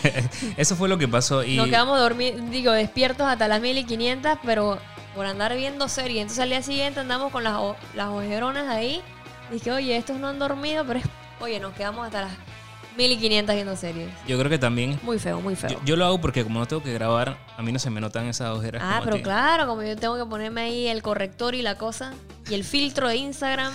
Eso 0.56 0.76
fue 0.76 0.88
lo 0.88 0.98
que 0.98 1.06
pasó. 1.08 1.44
Y 1.44 1.56
Nos 1.56 1.66
quedamos 1.68 1.98
dormidos, 1.98 2.50
digo, 2.50 2.72
despiertos 2.72 3.26
hasta 3.26 3.46
las 3.48 3.60
1500, 3.60 4.38
pero 4.44 4.78
por 5.14 5.26
andar 5.26 5.54
viendo 5.56 5.88
serie. 5.88 6.20
Entonces 6.22 6.42
al 6.42 6.48
día 6.50 6.62
siguiente 6.62 7.00
andamos 7.00 7.30
con 7.32 7.44
las, 7.44 7.58
las 7.94 8.08
ojeronas 8.08 8.68
ahí. 8.68 9.00
Dije, 9.50 9.70
oye, 9.72 9.96
estos 9.96 10.16
no 10.18 10.28
han 10.28 10.38
dormido, 10.38 10.84
pero 10.86 11.00
es- 11.00 11.06
oye, 11.40 11.60
nos 11.60 11.72
quedamos 11.74 12.06
hasta 12.06 12.22
las 12.22 12.32
1500 13.00 13.54
viendo 13.54 13.76
series. 13.76 14.08
yo 14.28 14.38
creo 14.38 14.50
que 14.50 14.58
también. 14.58 14.98
Muy 15.02 15.18
feo, 15.18 15.40
muy 15.40 15.56
feo. 15.56 15.70
Yo, 15.70 15.80
yo 15.84 15.96
lo 15.96 16.04
hago 16.04 16.20
porque 16.20 16.42
como 16.44 16.58
no 16.58 16.66
tengo 16.66 16.82
que 16.82 16.92
grabar, 16.92 17.38
a 17.56 17.62
mí 17.62 17.72
no 17.72 17.78
se 17.78 17.90
me 17.90 18.00
notan 18.00 18.26
esas 18.26 18.50
ojeras. 18.56 18.82
ah, 18.84 18.88
como 18.88 19.00
a 19.00 19.04
pero 19.04 19.16
ti. 19.16 19.22
claro, 19.22 19.66
como 19.66 19.82
yo 19.82 19.96
tengo 19.96 20.16
que 20.16 20.24
ponerme 20.26 20.60
ahí 20.62 20.86
el 20.86 21.02
corrector 21.02 21.54
y 21.54 21.62
la 21.62 21.76
cosa. 21.76 22.12
Y 22.48 22.54
el 22.54 22.64
filtro 22.64 23.08
de 23.08 23.16
Instagram. 23.16 23.72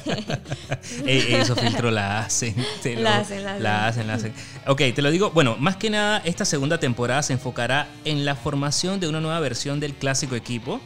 Ey, 1.06 1.34
esos 1.34 1.58
filtros 1.58 1.92
la 1.92 2.20
hacen. 2.20 2.54
La 2.98 3.18
hacen, 3.18 3.42
la 3.44 3.52
hacen. 3.52 3.62
La 3.62 3.86
hacen, 3.86 4.06
la 4.06 4.14
hacen. 4.14 4.34
Ok, 4.66 4.82
te 4.94 5.02
lo 5.02 5.10
digo. 5.10 5.30
Bueno, 5.30 5.56
más 5.58 5.76
que 5.76 5.88
nada, 5.90 6.20
esta 6.24 6.44
segunda 6.44 6.78
temporada 6.78 7.22
se 7.22 7.32
enfocará 7.32 7.88
en 8.04 8.24
la 8.24 8.34
formación 8.34 9.00
de 9.00 9.08
una 9.08 9.20
nueva 9.20 9.40
versión 9.40 9.80
del 9.80 9.94
clásico 9.94 10.34
equipo. 10.36 10.80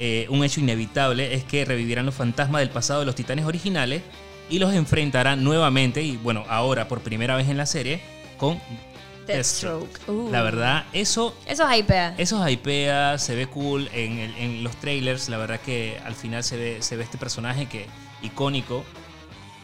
Eh, 0.00 0.26
un 0.30 0.44
hecho 0.44 0.60
inevitable 0.60 1.34
es 1.34 1.44
que 1.44 1.64
revivirán 1.64 2.06
los 2.06 2.14
fantasmas 2.14 2.60
del 2.60 2.70
pasado 2.70 3.00
de 3.00 3.06
los 3.06 3.14
titanes 3.14 3.44
originales 3.44 4.02
y 4.50 4.58
los 4.58 4.72
enfrentarán 4.74 5.42
nuevamente, 5.44 6.02
y 6.02 6.16
bueno, 6.16 6.44
ahora 6.48 6.88
por 6.88 7.00
primera 7.00 7.36
vez 7.36 7.48
en 7.48 7.56
la 7.56 7.66
serie, 7.66 8.00
con 8.38 8.60
Deathstroke. 9.26 10.08
Uh. 10.08 10.30
La 10.32 10.42
verdad, 10.42 10.86
eso 10.94 11.36
Eso 11.46 11.68
es 11.68 11.78
hypea. 11.78 12.14
eso 12.16 12.48
hypea, 12.48 13.18
se 13.18 13.34
ve 13.34 13.46
cool 13.46 13.88
en, 13.92 14.18
el- 14.18 14.34
en 14.36 14.64
los 14.64 14.74
trailers. 14.76 15.28
La 15.28 15.36
verdad 15.36 15.60
que 15.60 15.98
al 16.04 16.14
final 16.14 16.42
se 16.42 16.56
ve, 16.56 16.78
se 16.80 16.96
ve 16.96 17.04
este 17.04 17.18
personaje 17.18 17.66
que 17.66 17.86
icónico. 18.22 18.84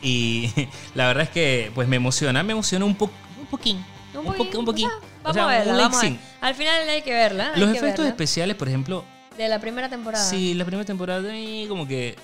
Y 0.03 0.51
la 0.95 1.07
verdad 1.07 1.23
es 1.25 1.31
que 1.31 1.71
pues 1.75 1.89
me 1.89 1.97
emociona. 1.97 2.43
Me 2.43 2.53
emociona 2.53 2.85
un, 2.85 2.95
po, 2.95 3.11
un 3.41 3.47
poquín. 3.47 3.83
Un, 4.15 4.25
poquito, 4.27 4.45
poqui- 4.45 4.59
un 4.59 4.65
poquín. 4.67 4.87
o 4.87 4.91
sea, 4.91 4.99
O 4.99 5.23
vamos 5.23 5.35
sea, 5.35 5.45
a 5.45 5.49
verla, 5.49 5.73
un 5.73 5.79
vamos 5.79 5.99
a 5.99 6.01
ver. 6.03 6.11
lexing. 6.13 6.29
Al 6.43 6.55
final 6.55 6.89
hay 6.91 7.03
que 7.03 7.13
verla. 7.13 7.53
Los 7.57 7.71
que 7.71 7.79
efectos 7.79 7.99
verla. 8.05 8.09
especiales, 8.11 8.57
por 8.57 8.69
ejemplo, 8.69 9.05
De 9.39 9.49
la 9.49 9.61
primera 9.61 9.89
temporada. 9.89 10.23
sí, 10.23 10.53
la 10.53 10.67
primera 10.67 10.85
temporada 10.85 11.23
como 11.69 11.89
que 11.89 12.17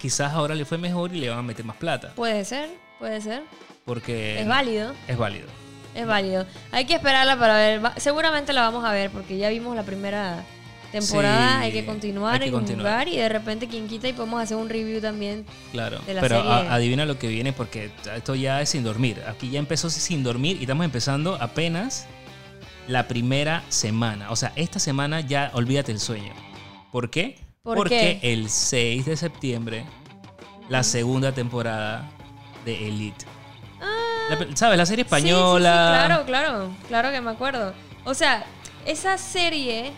quizás 0.00 0.32
ahora 0.32 0.54
le 0.54 0.64
fue 0.64 0.78
mejor 0.78 1.14
y 1.14 1.20
le 1.20 1.28
van 1.30 1.38
a 1.38 1.42
meter 1.42 1.64
más 1.64 1.76
plata. 1.76 2.12
Puede 2.14 2.44
ser, 2.44 2.68
puede 2.98 3.20
ser. 3.20 3.42
Porque 3.84 4.40
Es 4.40 4.46
válido, 4.46 4.94
es 5.06 5.16
válido. 5.16 5.46
es 5.94 6.06
válido. 6.06 6.46
Hay 6.72 6.84
que 6.84 6.94
esperarla 6.94 7.38
para 7.38 7.56
ver. 7.56 7.80
Seguramente 7.96 8.52
la 8.52 8.62
vamos 8.62 8.84
a 8.84 8.92
ver 8.92 9.10
porque 9.10 9.36
ya 9.38 9.48
vimos 9.48 9.74
la 9.74 9.82
primera 9.82 10.42
temporada. 10.92 11.58
Sí, 11.58 11.64
hay 11.64 11.72
que 11.72 11.84
continuar, 11.86 12.34
hay 12.34 12.38
que 12.38 12.44
hay 12.44 12.50
que 12.50 12.54
continuar. 12.56 12.86
jugar 12.92 13.08
y 13.08 13.16
de 13.16 13.28
repente 13.28 13.68
quien 13.68 13.88
quita 13.88 14.08
y 14.08 14.12
podemos 14.14 14.42
hacer 14.42 14.56
un 14.56 14.68
review 14.68 15.00
también. 15.00 15.44
Claro, 15.72 15.98
de 16.06 16.14
la 16.14 16.20
pero 16.20 16.36
serie. 16.36 16.50
a- 16.50 16.74
adivina 16.74 17.04
lo 17.06 17.18
que 17.18 17.28
viene 17.28 17.52
porque 17.52 17.90
esto 18.14 18.34
ya 18.34 18.60
es 18.62 18.70
sin 18.70 18.84
dormir. 18.84 19.22
Aquí 19.28 19.50
ya 19.50 19.58
empezó 19.58 19.90
sin 19.90 20.22
dormir 20.22 20.56
y 20.58 20.62
estamos 20.62 20.84
empezando 20.84 21.36
apenas 21.40 22.06
la 22.86 23.06
primera 23.08 23.62
semana. 23.68 24.30
O 24.30 24.36
sea, 24.36 24.52
esta 24.56 24.78
semana 24.78 25.20
ya 25.20 25.50
olvídate 25.54 25.92
el 25.92 26.00
sueño. 26.00 26.32
¿Por 26.90 27.10
qué? 27.10 27.38
¿Por 27.68 27.76
porque 27.76 28.18
qué? 28.22 28.32
el 28.32 28.48
6 28.48 29.04
de 29.06 29.16
septiembre, 29.16 29.84
la 30.70 30.82
segunda 30.82 31.32
temporada 31.32 32.08
de 32.64 32.88
Elite. 32.88 33.26
La- 34.30 34.56
¿Sabes? 34.56 34.78
La 34.78 34.86
serie 34.86 35.04
Ah. 35.08 35.16
Sí, 35.16 35.22
sí, 35.22 35.22
sí, 35.22 35.28
española. 35.28 36.04
claro, 36.06 36.24
claro, 36.26 36.70
claro 36.88 37.10
que 37.10 37.20
me 37.20 37.30
acuerdo. 37.30 37.74
O 38.04 38.14
sea, 38.14 38.44
esa 38.86 39.18
serie. 39.18 39.92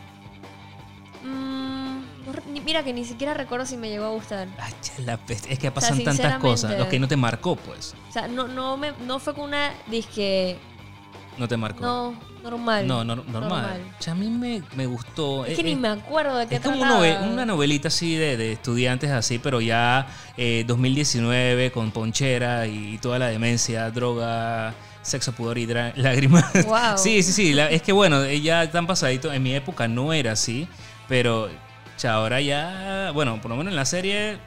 mm, 1.25 2.00
mira 2.65 2.83
que 2.83 2.93
ni 2.93 3.05
siquiera 3.05 3.35
recuerdo 3.35 3.67
si 3.67 3.77
me 3.77 3.89
llegó 3.89 4.07
a 4.07 4.11
gustar. 4.11 4.49
Ay, 4.59 4.73
la. 5.05 5.19
Es 5.29 5.59
que 5.59 5.71
pasan 5.71 6.03
tantas 6.03 6.39
cosas. 6.39 6.79
Lo 6.79 6.89
que 6.89 6.99
no 6.99 7.09
te 7.09 7.17
marcó, 7.17 7.57
pues. 7.57 7.95
O 8.09 8.12
sea, 8.12 8.29
no, 8.29 8.49
no, 8.49 8.77
me, 8.77 8.93
no 9.07 9.19
fue 9.19 9.35
con 9.35 9.45
una 9.45 9.71
disque. 9.87 10.59
No 11.39 11.47
te 11.49 11.57
marcó. 11.57 11.81
No, 11.81 12.15
normal. 12.42 12.87
No, 12.87 13.04
no, 13.04 13.16
normal. 13.16 13.80
O 13.99 14.02
sea, 14.02 14.12
a 14.12 14.16
mí 14.16 14.28
me, 14.28 14.62
me 14.75 14.87
gustó. 14.87 15.44
Es 15.44 15.54
que 15.56 15.61
Eh, 15.61 15.64
ni 15.64 15.73
eh, 15.73 15.76
me 15.76 15.88
acuerdo 15.88 16.37
de 16.38 16.47
qué 16.47 16.56
Es 16.56 16.61
como 16.61 16.75
un 16.76 16.80
trataba. 16.80 17.00
nove- 17.06 17.32
una 17.32 17.44
novelita 17.47 17.88
así 17.88 18.14
de, 18.16 18.37
de 18.37 18.52
estudiantes 18.52 19.11
así, 19.11 19.38
pero 19.38 19.61
ya 19.61 20.06
eh, 20.37 20.64
2019 20.66 21.70
con 21.73 21.90
ponchera 21.90 22.66
y, 22.66 22.99
toda 22.99 23.18
la 23.18 23.28
demencia, 23.28 23.90
droga, 23.90 24.75
sexo, 25.02 25.32
pudor 25.32 25.59
y 25.59 25.66
lágrimas. 25.97 26.52
Wow. 26.66 26.97
sí, 26.97 27.23
sí, 27.23 27.32
sí. 27.32 27.52
la- 27.52 27.70
es 27.70 27.82
que 27.82 27.92
bueno, 27.92 28.23
eh, 28.25 28.40
ya 28.40 28.70
tan 28.70 28.87
pasadito. 28.87 29.32
En 29.32 29.42
mi 29.42 29.54
época 29.54 29.88
no 29.88 30.12
era 30.12 30.32
así, 30.32 30.68
pero 31.09 31.49
cha, 31.97 32.14
ahora 32.14 32.40
ya, 32.40 33.11
bueno, 33.14 33.40
por 33.40 33.50
lo 33.50 33.56
menos 33.56 33.73
en 33.73 33.76
la 33.76 33.85
serie, 33.85 34.38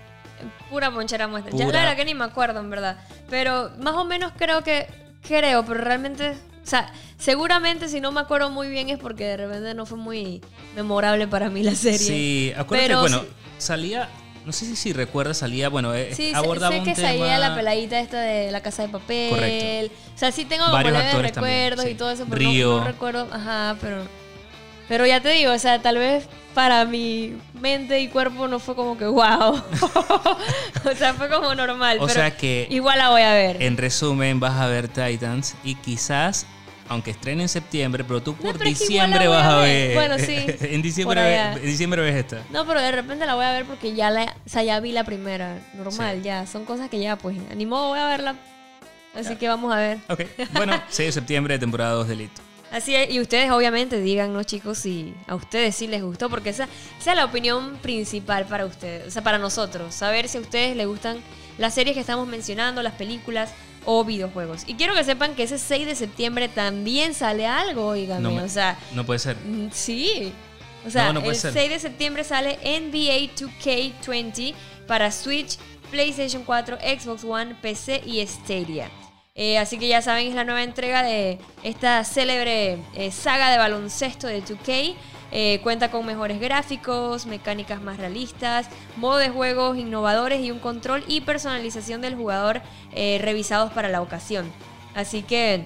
Pura 0.69 0.91
ponchera 0.91 1.27
muestra. 1.27 1.51
Ya 1.55 1.65
Pura. 1.65 1.77
la 1.77 1.83
verdad 1.85 1.95
que 1.97 2.05
ni 2.05 2.13
me 2.15 2.25
acuerdo, 2.25 2.59
en 2.59 2.69
verdad. 2.69 2.97
Pero 3.29 3.69
más 3.79 3.93
o 3.93 4.03
menos 4.03 4.33
creo 4.37 4.61
que. 4.63 4.87
Creo, 5.25 5.63
pero 5.63 5.79
realmente. 5.79 6.33
O 6.63 6.65
sea, 6.65 6.91
seguramente 7.17 7.89
si 7.89 7.99
no 7.99 8.11
me 8.11 8.21
acuerdo 8.21 8.49
muy 8.49 8.69
bien 8.69 8.89
es 8.89 8.97
porque 8.97 9.25
de 9.25 9.37
repente 9.37 9.73
no 9.73 9.85
fue 9.85 9.97
muy 9.97 10.41
memorable 10.75 11.27
para 11.27 11.49
mí 11.49 11.61
la 11.63 11.75
serie. 11.75 11.97
sí, 11.99 12.53
acuérdate, 12.55 12.87
Pero 12.87 13.01
bueno, 13.01 13.23
salía 13.57 14.09
no 14.45 14.51
sé 14.51 14.65
si, 14.65 14.75
si 14.75 14.91
recuerdas, 14.91 15.37
salía, 15.37 15.69
bueno, 15.69 15.93
eh, 15.95 16.09
Sí, 16.13 16.31
sé- 16.31 16.35
abordaba 16.35 16.73
sé, 16.73 16.79
un 16.79 16.85
que 16.85 16.93
tema... 16.95 17.07
salía 17.07 17.39
la 17.39 17.55
peladita 17.55 17.97
esta 18.01 18.19
de 18.19 18.51
la 18.51 18.61
casa 18.61 18.81
de 18.83 18.89
papel. 18.89 19.29
Correcto. 19.29 19.95
O 20.13 20.17
sea, 20.17 20.31
sí 20.33 20.43
tengo 20.43 20.63
como 20.65 20.73
Varios 20.75 20.93
leves 20.97 21.31
también, 21.31 21.33
recuerdos 21.71 21.85
sí. 21.85 21.91
y 21.91 21.95
todo 21.95 22.11
eso, 22.11 22.25
pero. 22.29 22.41
No, 22.51 22.83
recuerdo. 22.83 23.27
Ajá, 23.31 23.77
pero. 23.79 24.03
Pero 24.89 25.05
ya 25.05 25.21
te 25.21 25.29
digo, 25.29 25.53
o 25.53 25.57
sea, 25.59 25.81
tal 25.81 25.97
vez 25.97 26.27
para 26.53 26.83
mi 26.83 27.37
mente 27.61 28.01
y 28.01 28.09
cuerpo 28.09 28.49
no 28.49 28.59
fue 28.59 28.75
como 28.75 28.97
que 28.97 29.05
wow. 29.05 29.63
o 30.85 30.95
sea, 30.97 31.13
fue 31.13 31.29
como 31.29 31.55
normal. 31.55 31.97
O 32.01 32.07
pero 32.07 32.13
sea 32.13 32.35
que- 32.35 32.67
Igual 32.69 32.97
la 32.97 33.09
voy 33.09 33.21
a 33.21 33.31
ver. 33.33 33.61
En 33.63 33.77
resumen, 33.77 34.41
vas 34.41 34.59
a 34.59 34.67
ver 34.67 34.89
Titans 34.89 35.55
y 35.63 35.75
quizás, 35.75 36.45
aunque 36.89 37.11
estrene 37.11 37.43
en 37.43 37.49
septiembre, 37.49 38.03
pero 38.03 38.21
tú 38.21 38.35
por 38.35 38.57
pero 38.57 38.69
es 38.69 38.77
que 38.77 38.85
diciembre 38.85 39.27
vas 39.27 39.45
a 39.45 39.57
ver. 39.57 39.93
Bueno, 39.95 40.19
sí, 40.19 40.35
en, 40.61 40.81
diciembre, 40.81 41.15
por 41.15 41.25
allá. 41.25 41.53
ve- 41.55 41.61
en 41.61 41.65
diciembre 41.67 42.01
ves 42.01 42.15
esta. 42.15 42.43
No, 42.51 42.65
pero 42.65 42.81
de 42.81 42.91
repente 42.91 43.25
la 43.25 43.35
voy 43.35 43.45
a 43.45 43.51
ver 43.53 43.65
porque 43.65 43.93
ya 43.95 44.09
la, 44.09 44.35
o 44.45 44.49
sea, 44.49 44.63
ya 44.63 44.79
vi 44.79 44.91
la 44.91 45.03
primera. 45.03 45.59
Normal, 45.73 46.17
Sí. 46.17 46.23
ya. 46.23 46.45
Son 46.47 46.65
cosas 46.65 46.89
que 46.89 46.99
ya, 46.99 47.15
pues, 47.17 47.37
ni 47.55 47.65
modo 47.65 47.89
voy 47.89 47.99
a 47.99 48.07
verla. 48.07 48.35
Así 49.15 49.35
que 49.35 49.47
vamos 49.47 49.71
a 49.71 49.77
ver. 49.77 49.99
Ok, 50.09 50.21
bueno, 50.53 50.73
6 50.89 51.07
de 51.09 51.11
septiembre, 51.11 51.59
temporada 51.59 51.91
2 51.93 52.07
de 52.07 52.13
Elite. 52.15 52.41
Así 52.71 52.95
es, 52.95 53.11
y 53.13 53.19
ustedes 53.21 53.51
obviamente 53.51 54.01
díganos 54.01 54.47
chicos 54.47 54.79
si 54.79 55.13
a 55.27 55.35
ustedes 55.35 55.75
sí 55.75 55.85
les 55.85 56.01
gustó, 56.01 56.27
porque 56.31 56.49
esa, 56.49 56.67
esa 56.99 57.11
es 57.11 57.15
la 57.17 57.25
opinión 57.25 57.77
principal 57.83 58.45
para 58.45 58.65
ustedes, 58.65 59.07
o 59.07 59.11
sea, 59.11 59.21
para 59.21 59.37
nosotros, 59.37 59.93
saber 59.93 60.27
si 60.27 60.39
a 60.39 60.41
ustedes 60.41 60.75
les 60.75 60.87
gustan 60.87 61.17
las 61.59 61.75
series 61.75 61.93
que 61.93 61.99
estamos 61.99 62.27
mencionando, 62.27 62.81
las 62.81 62.93
películas 62.93 63.51
o 63.85 64.03
videojuegos. 64.03 64.63
Y 64.67 64.75
quiero 64.75 64.93
que 64.95 65.03
sepan 65.03 65.35
que 65.35 65.43
ese 65.43 65.57
6 65.57 65.85
de 65.85 65.95
septiembre 65.95 66.47
también 66.49 67.13
sale 67.13 67.45
algo, 67.47 67.87
oígame, 67.87 68.21
No 68.21 68.31
me- 68.31 68.41
o 68.43 68.49
sea, 68.49 68.77
No 68.93 69.05
puede 69.05 69.19
ser. 69.19 69.37
mm, 69.37 69.69
sí. 69.71 70.31
O 70.85 70.89
sea, 70.89 71.07
No, 71.07 71.13
no 71.13 71.19
puede 71.21 71.35
el 71.35 71.39
ser. 71.41 71.53
6 71.53 71.69
de 71.69 71.79
septiembre 71.79 72.23
sale 72.23 72.59
NBA 72.63 73.33
2K20 73.35 74.53
para 74.87 75.11
Switch, 75.11 75.57
PlayStation 75.91 76.43
4, 76.43 76.77
Xbox 76.79 77.23
One, 77.23 77.55
PC 77.61 78.01
y 78.05 78.25
Stadia. 78.25 78.89
Eh, 79.35 79.57
así 79.57 79.79
que 79.79 79.87
ya 79.87 80.01
saben, 80.01 80.27
es 80.27 80.35
la 80.35 80.43
nueva 80.43 80.61
entrega 80.63 81.01
de 81.03 81.39
esta 81.63 82.03
célebre 82.03 82.77
eh, 82.95 83.11
saga 83.11 83.49
de 83.51 83.57
baloncesto 83.57 84.27
de 84.27 84.43
2K. 84.43 84.95
Eh, 85.35 85.61
cuenta 85.63 85.89
con 85.89 86.05
mejores 86.05 86.39
gráficos, 86.39 87.25
mecánicas 87.25 87.81
más 87.81 87.97
realistas, 87.97 88.67
modo 88.97 89.17
de 89.17 89.29
juegos 89.29 89.79
innovadores 89.79 90.41
y 90.41 90.51
un 90.51 90.59
control 90.59 91.03
y 91.07 91.21
personalización 91.21 92.01
del 92.01 92.13
jugador 92.13 92.61
eh, 92.93 93.17
revisados 93.19 93.73
para 93.73 93.89
la 93.89 94.03
ocasión. 94.03 94.51
Así 94.93 95.23
que 95.23 95.65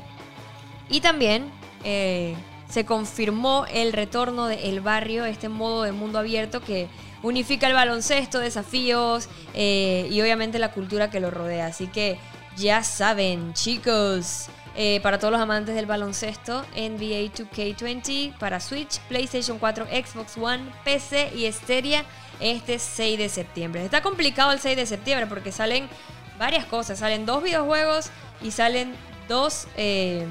y 0.90 1.02
también 1.02 1.52
eh, 1.84 2.38
se 2.70 2.86
confirmó 2.86 3.66
el 3.70 3.92
retorno 3.92 4.48
de 4.48 4.70
El 4.70 4.80
Barrio, 4.80 5.26
este 5.26 5.50
modo 5.50 5.84
de 5.84 5.92
mundo 5.92 6.18
abierto 6.18 6.62
que 6.62 6.88
unifica 7.22 7.68
el 7.68 7.74
baloncesto, 7.74 8.40
desafíos 8.40 9.28
y 9.54 10.22
obviamente 10.22 10.60
la 10.60 10.72
cultura 10.72 11.10
que 11.10 11.20
lo 11.20 11.30
rodea. 11.30 11.66
Así 11.66 11.88
que 11.88 12.20
ya 12.56 12.84
saben, 12.84 13.54
chicos, 13.54 14.48
eh, 14.78 15.00
para 15.02 15.18
todos 15.20 15.32
los 15.34 15.42
amantes 15.42 15.76
del 15.76 15.86
baloncesto, 15.88 16.62
NBA 16.76 17.34
2K20 17.34 18.38
para 18.38 18.60
Switch, 18.60 19.00
PlayStation 19.10 19.58
4, 19.60 19.86
Xbox 19.88 20.38
One, 20.38 20.64
PC 20.86 21.34
y 21.36 21.52
Stadia 21.52 22.06
este 22.40 22.78
6 22.80 23.18
de 23.18 23.28
septiembre. 23.30 23.84
Está 23.84 24.02
complicado 24.02 24.52
el 24.52 24.60
6 24.60 24.78
de 24.78 24.86
septiembre 24.86 25.26
porque 25.28 25.52
salen 25.52 25.90
varias 26.38 26.66
cosas. 26.66 27.00
Salen 27.00 27.26
dos 27.26 27.42
videojuegos 27.44 28.12
y 28.44 28.52
salen 28.52 28.94
dos, 29.28 29.68
eh, 29.76 30.26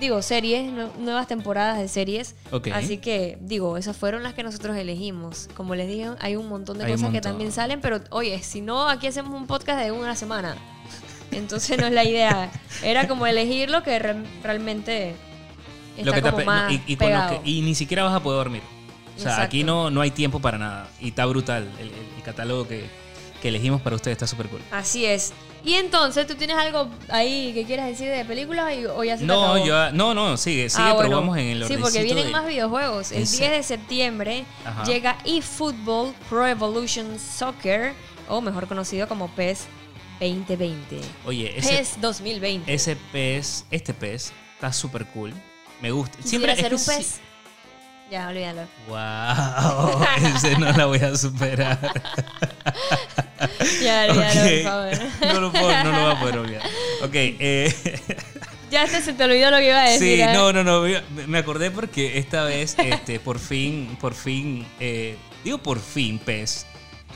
digo, 0.00 0.20
series, 0.22 0.68
nue- 0.72 0.92
nuevas 0.96 1.28
temporadas 1.28 1.78
de 1.78 1.86
series. 1.88 2.34
Ok. 2.50 2.68
Así 2.74 2.98
que, 2.98 3.38
digo, 3.40 3.76
esas 3.76 3.96
fueron 3.96 4.24
las 4.24 4.34
que 4.34 4.42
nosotros 4.42 4.76
elegimos. 4.76 5.48
Como 5.56 5.76
les 5.76 5.86
dije, 5.86 6.10
hay 6.18 6.34
un 6.34 6.48
montón 6.48 6.78
de 6.78 6.84
Hay 6.86 6.92
cosas 6.92 7.10
que 7.12 7.20
también 7.20 7.52
salen, 7.52 7.80
pero 7.80 8.00
oye, 8.10 8.42
si 8.42 8.60
no, 8.60 8.88
aquí 8.88 9.06
hacemos 9.06 9.32
un 9.32 9.46
podcast 9.46 9.80
de 9.80 9.92
una 9.92 10.16
semana. 10.16 10.56
Entonces 11.32 11.78
no 11.78 11.86
es 11.86 11.92
la 11.92 12.04
idea. 12.04 12.50
Era 12.82 13.08
como 13.08 13.26
elegir 13.26 13.70
lo 13.70 13.82
que 13.82 13.98
re- 13.98 14.16
realmente 14.42 15.14
está 15.96 16.04
Lo 16.06 16.12
que 16.12 16.22
te 16.22 16.30
como 16.30 16.42
ape- 16.42 16.44
más 16.46 16.72
y, 16.72 16.82
y 16.86 16.96
con 16.96 17.06
lo 17.10 17.14
pegado. 17.16 17.42
que- 17.42 17.50
y 17.50 17.60
ni 17.62 17.74
siquiera 17.74 18.04
vas 18.04 18.14
a 18.14 18.20
poder 18.20 18.38
dormir. 18.38 18.62
O 19.16 19.18
sea, 19.18 19.30
Exacto. 19.32 19.46
aquí 19.46 19.64
no, 19.64 19.90
no 19.90 20.00
hay 20.02 20.10
tiempo 20.10 20.40
para 20.40 20.58
nada. 20.58 20.88
Y 21.00 21.08
está 21.08 21.24
brutal. 21.26 21.68
El, 21.80 21.90
catálogo 22.22 22.66
que, 22.66 22.84
que 23.40 23.48
elegimos 23.48 23.80
para 23.80 23.94
ustedes 23.94 24.16
está 24.16 24.26
súper 24.26 24.48
cool. 24.48 24.60
Así 24.72 25.04
es. 25.06 25.32
Y 25.64 25.74
entonces, 25.74 26.26
¿tú 26.26 26.34
tienes 26.34 26.56
algo 26.56 26.90
ahí 27.08 27.52
que 27.54 27.64
quieras 27.64 27.86
decir 27.86 28.08
de 28.08 28.24
películas 28.24 28.72
o 28.96 29.04
ya 29.04 29.14
se 29.14 29.20
te 29.20 29.26
No, 29.26 29.44
acabó? 29.54 29.64
yo, 29.64 29.92
no, 29.92 30.12
no, 30.12 30.36
sigue, 30.36 30.68
sigue, 30.68 30.82
Ah, 30.82 30.94
pero 30.96 31.08
bueno. 31.08 31.16
vamos 31.20 31.38
en 31.38 31.46
el 31.46 31.64
Sí, 31.68 31.76
porque 31.80 32.02
vienen 32.02 32.26
de- 32.26 32.32
más 32.32 32.46
videojuegos. 32.46 33.12
El 33.12 33.22
Ese. 33.22 33.38
10 33.38 33.50
de 33.52 33.62
septiembre 33.62 34.44
Ajá. 34.64 34.82
llega 34.84 35.18
eFootball 35.24 36.14
Pro 36.28 36.46
Evolution 36.46 37.16
Soccer, 37.18 37.94
o 38.28 38.40
mejor 38.40 38.66
conocido 38.66 39.06
como 39.08 39.28
PES 39.28 39.66
2020. 40.20 41.00
Oye, 41.24 41.52
ese, 41.58 41.76
PES 41.78 42.00
2020. 42.00 42.72
ese 42.72 42.96
pez, 43.12 43.64
este 43.70 43.92
pez, 43.94 44.32
está 44.54 44.72
súper 44.72 45.06
cool. 45.06 45.32
Me 45.82 45.90
gusta. 45.90 46.16
Siempre 46.24 46.56
ser 46.56 46.72
un 46.74 46.80
es 46.80 46.86
que 46.86 46.92
sí- 46.92 46.98
pez. 46.98 47.20
Ya, 48.10 48.28
olvídalo. 48.28 48.62
Wow, 48.86 50.00
ese 50.36 50.56
no 50.58 50.70
la 50.72 50.86
voy 50.86 50.98
a 51.00 51.16
superar. 51.16 51.78
Ya, 53.82 54.06
olvídalo, 54.08 54.40
Ok. 54.40 54.46
por 54.46 54.62
favor. 54.62 54.98
No 55.34 55.40
lo, 55.40 55.52
puedo, 55.52 55.84
no 55.84 55.90
lo 55.92 56.00
voy 56.02 56.12
a 56.12 56.20
poder 56.20 56.38
olvidar. 56.38 56.62
Ok, 57.02 57.10
eh, 57.14 57.74
Ya 58.70 58.82
este 58.84 59.00
se 59.02 59.12
te 59.12 59.22
olvidó 59.24 59.50
lo 59.50 59.58
que 59.58 59.66
iba 59.68 59.80
a 59.82 59.88
decir. 59.90 60.16
sí, 60.16 60.20
¿eh? 60.22 60.30
no, 60.32 60.52
no, 60.52 60.64
no. 60.64 60.82
me- 60.82 61.26
Me 61.26 61.38
acordé 61.38 61.70
porque 61.70 62.18
esta 62.18 62.44
vez, 62.44 62.76
este, 62.78 63.20
por 63.20 63.38
fin, 63.38 63.96
por 64.00 64.14
fin, 64.14 64.66
eh, 64.80 65.16
digo 65.44 65.58
por 65.58 65.78
fin, 65.80 66.18
PES. 66.18 66.66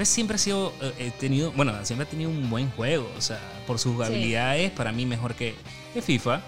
PES 0.01 0.09
siempre 0.09 0.37
ha 0.37 0.39
sido, 0.39 0.73
eh, 0.99 1.13
tenido, 1.21 1.53
bueno, 1.53 1.75
siempre 1.85 2.07
ha 2.07 2.11
tenido 2.11 2.31
un 2.31 2.49
buen 2.49 2.71
juego. 2.71 3.11
O 3.19 3.21
sea, 3.21 3.39
por 3.67 3.79
sus 3.79 3.95
Sí. 3.99 4.03
habilidades, 4.03 4.71
para 4.71 4.93
mí 4.93 5.05
mejor 5.05 5.35
que, 5.35 5.55
que 5.93 6.01
FIFA. 6.01 6.41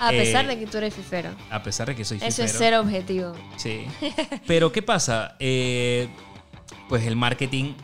A 0.00 0.08
pesar 0.10 0.46
eh, 0.46 0.48
de 0.48 0.58
que 0.58 0.66
tú 0.66 0.78
eres 0.78 0.94
fifero. 0.94 1.30
A 1.50 1.62
pesar 1.62 1.88
de 1.88 1.94
que 1.96 2.04
soy 2.04 2.16
Eso 2.16 2.26
es 2.42 2.52
fifero. 2.52 2.58
ser 2.58 2.74
objetivo. 2.76 3.32
Sí. 3.56 3.84
Pero 4.46 4.72
¿qué 4.72 4.80
pasa? 4.80 5.36
Eh, 5.38 6.08
pues 6.88 7.04
el 7.04 7.14
marketing 7.16 7.74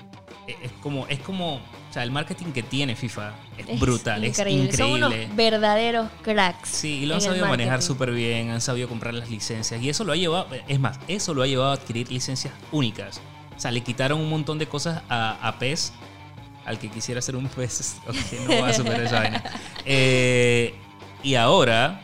eh, 0.49 0.57
es 0.63 0.73
como, 0.83 1.07
es 1.09 1.19
como, 1.19 1.57
o 1.57 1.93
sea, 1.93 2.03
el 2.03 2.11
marketing 2.11 2.53
que 2.53 2.63
tiene 2.63 2.97
FIFA 2.97 3.35
es, 3.59 3.79
brutal, 3.79 4.25
es 4.25 4.37
Son 4.37 4.49
increíble. 4.49 4.95
unos 5.07 5.15
verdaderos 5.37 6.09
cracks. 6.23 6.69
Sí, 6.71 7.01
y 7.03 7.07
lo 7.07 7.17
han 7.17 7.21
sabido 7.21 7.47
manejar 7.47 7.83
súper 7.83 8.11
bien, 8.13 8.49
han 8.51 8.61
sabido 8.63 8.89
comprar 8.89 9.13
las 9.13 9.29
licencias 9.29 9.83
y 9.83 9.91
eso 9.91 10.05
lo 10.05 10.13
ha 10.13 10.17
llevado, 10.17 10.47
es 10.67 10.81
más, 10.81 10.99
eso 11.09 11.35
lo 11.35 11.43
ha 11.43 11.47
llevado 11.47 11.73
a 11.73 11.75
adquirir 11.75 12.11
licencias 12.11 12.55
únicas. 12.73 13.21
O 13.57 13.61
sea, 13.61 13.71
le 13.71 13.81
quitaron 13.83 14.21
un 14.21 14.29
montón 14.29 14.59
de 14.59 14.67
cosas 14.67 15.03
a, 15.09 15.37
a 15.47 15.59
PES, 15.59 15.93
al 16.65 16.79
que 16.79 16.91
quisiera 16.91 17.21
ser 17.21 17.37
un 17.37 17.47
PES, 17.49 17.97
ok, 18.07 18.15
no 18.49 18.61
va 18.63 18.69
a 18.69 18.73
superar 18.73 19.01
esa 19.03 19.21
vaina. 19.21 19.43
Eh, 19.85 20.75
y 21.23 21.35
ahora, 21.37 22.01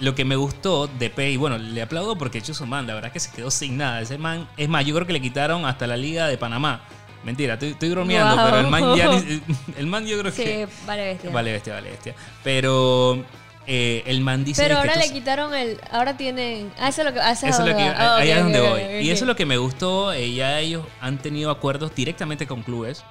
lo 0.00 0.14
que 0.14 0.24
me 0.24 0.36
gustó 0.36 0.86
de 0.86 1.10
PES, 1.10 1.34
y 1.34 1.36
bueno, 1.36 1.58
le 1.58 1.82
aplaudo 1.82 2.16
porque 2.16 2.40
Chuzo 2.42 2.66
Man, 2.66 2.86
la 2.86 2.94
verdad 2.94 3.12
que 3.12 3.20
se 3.20 3.30
quedó 3.32 3.50
sin 3.50 3.76
nada. 3.78 4.00
Ese 4.00 4.18
man, 4.18 4.48
es 4.56 4.68
más, 4.68 4.84
yo 4.84 4.94
creo 4.94 5.06
que 5.06 5.12
le 5.12 5.20
quitaron 5.20 5.64
hasta 5.64 5.86
la 5.86 5.96
Liga 5.96 6.28
de 6.28 6.38
Panamá. 6.38 6.82
Mentira, 7.24 7.54
estoy, 7.54 7.70
estoy 7.70 7.90
bromeando, 7.90 8.36
Wow. 8.36 8.44
pero 8.44 8.58
el 8.60 8.66
man 8.68 8.94
ya 8.96 9.10
el 9.78 9.86
man 9.86 10.06
yo 10.06 10.16
creo 10.20 10.32
que... 10.32 10.66
Sí, 10.66 10.72
vale 10.86 11.04
bestia. 11.06 11.30
Vale, 11.30 11.52
bestia, 11.52 11.72
vale, 11.74 11.90
bestia. 11.90 12.14
Pero 12.44 13.24
eh, 13.66 14.02
el 14.06 14.20
man 14.20 14.44
dice 14.44 14.62
Pero 14.62 14.78
ahora 14.78 14.94
le 14.96 15.12
quitaron 15.12 15.54
el. 15.54 15.78
Ahora 15.90 16.16
tienen. 16.16 16.70
Ah, 16.78 16.88
eso 16.88 17.02
es 17.02 17.06
lo 17.08 17.12
que. 17.14 17.20
ah, 17.20 17.32
eso 17.32 17.46
eso 17.46 17.62
es 17.62 17.68
lo 17.70 17.76
que, 17.76 17.82
ah, 17.82 18.16
ahí 18.16 18.30
es 18.30 18.42
donde 18.42 18.60
ok, 18.60 18.68
voy. 18.70 18.80
Y 19.04 19.10
eso 19.10 19.24
es 19.24 19.28
lo 19.28 19.36
que 19.36 19.46
me 19.46 19.56
gustó. 19.58 20.12
eh, 20.12 20.32
ya 20.34 20.60
ellos 20.60 20.84
han 21.00 21.18
tenido 21.18 21.50
acuerdos 21.50 21.94
directamente 21.94 22.46
con 22.46 22.62
clubes. 22.62 23.04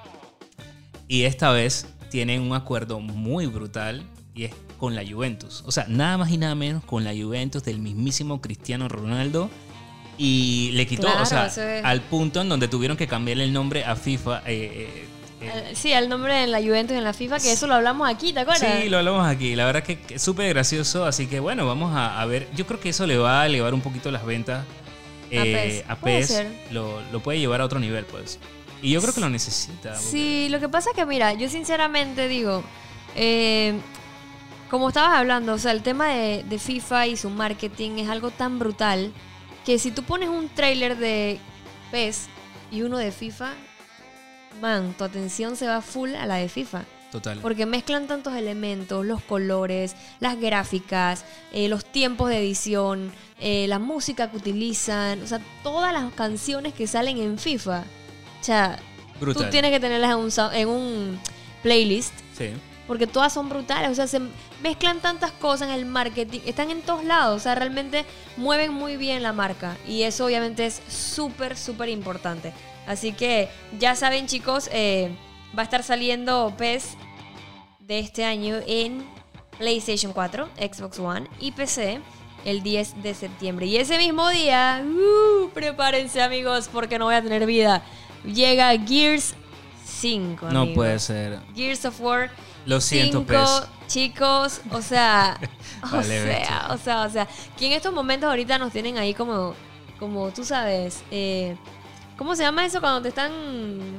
Y 1.07 1.23
esta 1.23 1.51
vez 1.51 1.87
tienen 2.09 2.41
un 2.41 2.53
acuerdo 2.53 2.99
muy 2.99 3.45
brutal. 3.47 4.03
Y 4.33 4.45
es 4.45 4.53
con 4.79 4.95
la 4.95 5.03
Juventus. 5.07 5.63
O 5.65 5.71
sea, 5.71 5.85
nada 5.87 6.17
más 6.17 6.29
y 6.31 6.37
nada 6.37 6.55
menos 6.55 6.83
con 6.83 7.03
la 7.03 7.11
Juventus 7.13 7.63
del 7.63 7.79
mismísimo 7.79 8.41
Cristiano 8.41 8.87
Ronaldo. 8.89 9.49
Y 10.17 10.71
le 10.73 10.87
quitó, 10.87 11.03
Claro, 11.07 11.23
o 11.23 11.25
sea, 11.25 11.45
es- 11.47 11.83
al 11.85 12.01
punto 12.01 12.41
en 12.41 12.49
donde 12.49 12.67
tuvieron 12.69 12.95
que 12.97 13.07
cambiarle 13.07 13.43
el 13.43 13.53
nombre 13.53 13.83
a 13.85 13.95
FIFA. 13.95 14.41
eh, 14.45 15.07
Al- 15.41 15.75
Sí, 15.75 15.91
el 15.91 16.09
nombre 16.09 16.43
en 16.43 16.51
la 16.51 16.59
Juventus 16.61 16.95
en 16.97 17.03
la 17.03 17.13
FIFA, 17.13 17.39
que 17.39 17.51
eso 17.51 17.67
lo 17.67 17.75
hablamos 17.75 18.09
aquí, 18.09 18.33
¿te 18.33 18.39
acuerdas? 18.41 18.81
Sí, 18.81 18.89
lo 18.89 18.97
hablamos 18.99 19.27
aquí. 19.27 19.55
La 19.55 19.65
verdad 19.65 19.83
que 19.83 19.99
que 19.99 20.15
es 20.15 20.21
súper 20.21 20.49
gracioso. 20.49 21.05
Así 21.05 21.27
que 21.27 21.39
bueno, 21.39 21.65
vamos 21.67 21.95
a, 21.95 22.19
a 22.21 22.25
ver. 22.25 22.47
Yo 22.55 22.65
creo 22.65 22.79
que 22.79 22.89
eso 22.89 23.05
le 23.05 23.17
va 23.17 23.41
a 23.41 23.45
elevar 23.45 23.73
un 23.73 23.81
poquito 23.81 24.09
las 24.11 24.25
ventas. 24.25 24.63
A 24.63 25.27
eh, 25.31 25.81
PES. 25.83 25.89
a 25.89 25.95
Puede 25.97 26.17
PES. 26.19 26.27
ser. 26.27 26.47
Lo, 26.71 27.01
lo 27.11 27.19
puede 27.21 27.39
llevar 27.39 27.59
a 27.61 27.65
otro 27.65 27.79
nivel, 27.79 28.05
pues. 28.05 28.39
Y 28.81 28.91
yo 28.91 29.01
creo 29.01 29.13
que 29.13 29.21
lo 29.21 29.29
necesita. 29.29 29.91
porque- 29.93 30.03
Sí, 30.05 30.47
lo 30.49 30.59
que 30.59 30.69
pasa 30.69 30.91
es 30.91 30.95
que, 30.95 31.05
mira, 31.05 31.33
yo 31.33 31.49
sinceramente 31.49 32.27
digo, 32.27 32.63
eh, 33.15 33.73
como 34.69 34.89
estabas 34.89 35.17
hablando, 35.17 35.53
o 35.53 35.57
sea, 35.57 35.71
el 35.71 35.81
tema 35.81 36.07
de, 36.09 36.43
de 36.43 36.59
FIFA 36.59 37.07
y 37.07 37.17
su 37.17 37.29
marketing 37.29 37.97
es 37.99 38.09
algo 38.09 38.31
tan 38.31 38.59
brutal 38.59 39.11
que 39.65 39.79
si 39.79 39.91
tú 39.91 40.03
pones 40.03 40.29
un 40.29 40.47
trailer 40.49 40.97
de 40.97 41.39
PES 41.91 42.27
y 42.71 42.81
uno 42.83 42.97
de 42.97 43.11
FIFA, 43.11 43.53
man, 44.61 44.93
tu 44.97 45.03
atención 45.03 45.55
se 45.55 45.67
va 45.67 45.81
full 45.81 46.15
a 46.15 46.25
la 46.25 46.35
de 46.35 46.49
FIFA. 46.49 46.83
Total. 47.11 47.39
Porque 47.39 47.65
mezclan 47.65 48.07
tantos 48.07 48.33
elementos, 48.33 49.05
los 49.05 49.21
colores, 49.21 49.95
las 50.19 50.39
gráficas, 50.39 51.23
eh, 51.53 51.69
los 51.69 51.85
tiempos 51.85 52.29
de 52.29 52.39
edición, 52.39 53.11
eh, 53.39 53.67
la 53.67 53.79
música 53.79 54.29
que 54.29 54.37
utilizan, 54.37 55.21
o 55.21 55.27
sea, 55.27 55.39
todas 55.63 55.93
las 55.93 56.11
canciones 56.13 56.73
que 56.73 56.87
salen 56.87 57.17
en 57.17 57.37
FIFA. 57.37 57.83
O 58.41 58.43
sea, 58.43 58.79
Brutal. 59.19 59.45
tú 59.45 59.49
tienes 59.49 59.71
que 59.71 59.79
tenerlas 59.79 60.11
en 60.11 60.17
un, 60.17 60.53
en 60.53 60.67
un 60.67 61.19
playlist. 61.63 62.13
Sí. 62.37 62.49
Porque 62.85 63.07
todas 63.07 63.33
son 63.33 63.49
brutales, 63.49 63.89
o 63.89 63.95
sea, 63.95 64.07
se 64.07 64.19
mezclan 64.61 64.99
tantas 64.99 65.31
cosas 65.31 65.69
en 65.69 65.75
el 65.75 65.85
marketing, 65.85 66.41
están 66.45 66.69
en 66.69 66.81
todos 66.81 67.03
lados, 67.03 67.37
o 67.37 67.39
sea, 67.43 67.55
realmente 67.55 68.05
mueven 68.37 68.73
muy 68.73 68.95
bien 68.95 69.23
la 69.23 69.33
marca 69.33 69.75
y 69.87 70.03
eso 70.03 70.25
obviamente 70.25 70.67
es 70.67 70.81
súper, 70.87 71.57
súper 71.57 71.89
importante. 71.89 72.53
Así 72.87 73.13
que 73.13 73.49
ya 73.79 73.95
saben 73.95 74.27
chicos, 74.27 74.69
eh, 74.71 75.15
va 75.57 75.61
a 75.61 75.65
estar 75.65 75.83
saliendo 75.83 76.53
PES 76.57 76.97
de 77.79 77.99
este 77.99 78.25
año 78.25 78.57
en 78.67 79.05
PlayStation 79.57 80.13
4, 80.13 80.49
Xbox 80.57 80.99
One 80.99 81.27
y 81.39 81.51
PC 81.51 81.99
el 82.45 82.61
10 82.61 83.01
de 83.01 83.13
septiembre. 83.15 83.65
Y 83.65 83.77
ese 83.77 83.97
mismo 83.97 84.29
día, 84.29 84.83
uh, 84.85 85.49
prepárense 85.49 86.21
amigos 86.21 86.69
porque 86.71 86.99
no 86.99 87.05
voy 87.05 87.15
a 87.15 87.21
tener 87.21 87.45
vida, 87.45 87.81
llega 88.23 88.69
Gears 88.85 89.33
5. 89.83 90.49
No 90.51 90.61
amigos. 90.61 90.75
puede 90.75 90.99
ser. 90.99 91.39
Gears 91.55 91.85
of 91.85 91.99
War 92.01 92.29
Lo 92.65 92.81
siento, 92.81 93.19
cinco, 93.19 93.25
pez. 93.25 93.67
chicos, 93.87 94.61
o 94.71 94.81
sea, 94.81 95.39
o 95.83 95.87
Vale, 95.95 96.21
sea, 96.23 96.67
o 96.71 96.77
sea, 96.77 97.01
o 97.03 97.09
sea, 97.09 97.27
que 97.57 97.67
en 97.67 97.73
estos 97.73 97.93
momentos 97.93 98.29
ahorita 98.29 98.57
nos 98.59 98.71
tienen 98.71 98.97
ahí 98.97 99.13
como, 99.13 99.55
como 99.99 100.29
tú 100.31 100.43
sabes, 100.43 101.03
eh, 101.11 101.55
¿cómo 102.17 102.35
se 102.35 102.43
llama 102.43 102.65
eso 102.65 102.79
cuando 102.81 103.01
te 103.01 103.09
están, 103.09 103.31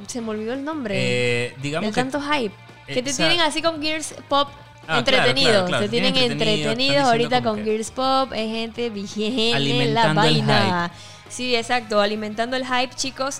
se 0.07 0.21
me 0.21 0.29
olvidó 0.29 0.53
el 0.53 0.63
nombre, 0.63 0.95
Eh, 0.97 1.55
digamos 1.61 1.87
del 1.87 1.93
que 1.95 2.01
tanto 2.11 2.21
hype, 2.21 2.53
que 2.87 3.01
te 3.03 3.13
tienen 3.13 3.39
así 3.41 3.61
con 3.61 3.81
Gears 3.81 4.15
Pop. 4.29 4.49
Ah, 4.89 4.99
entretenidos, 4.99 5.33
claro, 5.51 5.65
claro, 5.65 5.67
claro, 5.67 5.83
te 5.85 5.89
tienen 5.89 6.13
tienen 6.13 6.31
entretenido, 6.31 6.71
entretenidos 6.71 7.07
ahorita 7.09 7.43
con 7.43 7.63
Gears 7.63 7.91
Pop, 7.91 8.31
es 8.33 8.49
gente 8.49 8.89
vigente 8.89 9.51
la 9.51 9.55
Alimentando 9.57 10.21
el 10.23 10.41
vaina. 10.45 10.91
Sí, 11.27 11.55
exacto, 11.55 11.99
alimentando 11.99 12.55
el 12.55 12.65
hype, 12.65 12.95
chicos, 12.95 13.39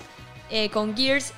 eh, 0.50 0.70
con 0.70 0.96
Gears. 0.98 1.32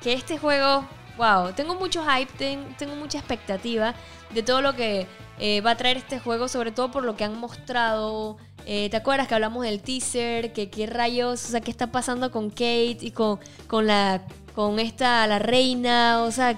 Que 0.00 0.12
este 0.12 0.38
juego, 0.38 0.86
wow, 1.16 1.52
tengo 1.52 1.74
mucho 1.74 2.04
hype, 2.04 2.30
ten- 2.38 2.74
tengo 2.78 2.94
mucha 2.94 3.18
expectativa 3.18 3.94
de 4.30 4.42
todo 4.44 4.60
lo 4.62 4.74
que 4.76 5.06
eh, 5.38 5.60
va 5.60 5.72
a 5.72 5.76
traer 5.76 5.96
este 5.96 6.18
juego, 6.20 6.48
sobre 6.48 6.72
todo 6.72 6.90
por 6.90 7.04
lo 7.04 7.16
que 7.16 7.24
han 7.24 7.38
mostrado. 7.38 8.36
Eh, 8.66 8.88
¿Te 8.90 8.96
acuerdas 8.96 9.28
que 9.28 9.34
hablamos 9.34 9.64
del 9.64 9.80
teaser? 9.82 10.52
Que 10.52 10.70
qué 10.70 10.86
rayos, 10.86 11.44
o 11.44 11.48
sea, 11.48 11.60
qué 11.60 11.70
está 11.70 11.88
pasando 11.92 12.30
con 12.30 12.50
Kate 12.50 12.98
y 13.00 13.10
con, 13.10 13.38
con 13.66 13.86
la 13.86 14.22
con 14.54 14.78
esta 14.78 15.26
la 15.26 15.40
reina, 15.40 16.22
o 16.22 16.30
sea, 16.30 16.56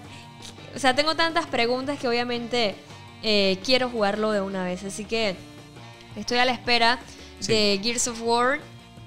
o 0.75 0.79
sea, 0.79 0.95
tengo 0.95 1.15
tantas 1.17 1.47
preguntas 1.47 1.99
que 1.99 2.07
obviamente 2.07 2.75
eh, 3.23 3.59
quiero 3.65 3.89
jugarlo 3.89 4.33
de 4.33 4.43
una 4.43 4.65
vez, 4.65 4.85
así 4.85 5.07
que 5.07 5.35
estoy 6.15 6.37
a 6.39 6.45
la 6.45 6.53
espera 6.53 6.99
Sí. 7.41 7.53
de 7.53 7.81
Gears 7.83 8.09
of 8.09 8.21
War, 8.23 8.61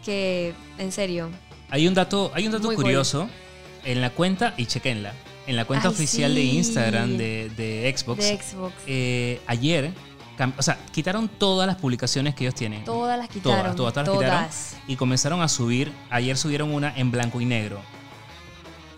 que 0.06 0.54
en 0.80 0.92
serio, 0.92 1.30
hay 1.70 1.88
un 1.88 1.94
dato, 1.94 2.32
hay 2.34 2.46
un 2.48 2.52
dato 2.52 2.66
Muy 2.66 2.76
cool. 2.76 2.86
curioso 2.86 3.30
en 3.86 4.02
la 4.02 4.10
cuenta, 4.10 4.54
y 4.58 4.66
chequenla, 4.66 5.14
en 5.50 5.56
la 5.56 5.66
cuenta 5.66 5.88
Ay, 5.88 5.94
oficial 5.94 6.36
de. 6.36 6.42
Instagram 6.44 7.18
de, 7.18 7.50
de 7.58 7.94
Xbox, 7.98 8.20
de 8.24 8.38
Xbox. 8.42 8.74
eh, 8.88 9.42
ayer, 9.48 9.92
o 10.58 10.62
sea, 10.62 10.78
quitaron 10.92 11.28
todas 11.28 11.68
las 11.68 11.76
publicaciones 11.78 12.36
que 12.36 12.44
ellos 12.46 12.56
tienen. 12.56 12.84
Todas 12.86 13.18
las 13.18 13.28
quitaron. 13.30 13.76
Todas, 13.76 13.94
todas, 13.94 14.06
todas 14.06 14.22
las 14.22 14.56
quitaron. 14.72 14.90
Y 14.92 14.96
comenzaron 14.96 15.42
a 15.42 15.48
subir, 15.48 15.92
ayer 16.10 16.38
subieron 16.38 16.74
una 16.74 16.96
en 16.96 17.12
blanco 17.12 17.42
y 17.42 17.46
negro. 17.46 17.82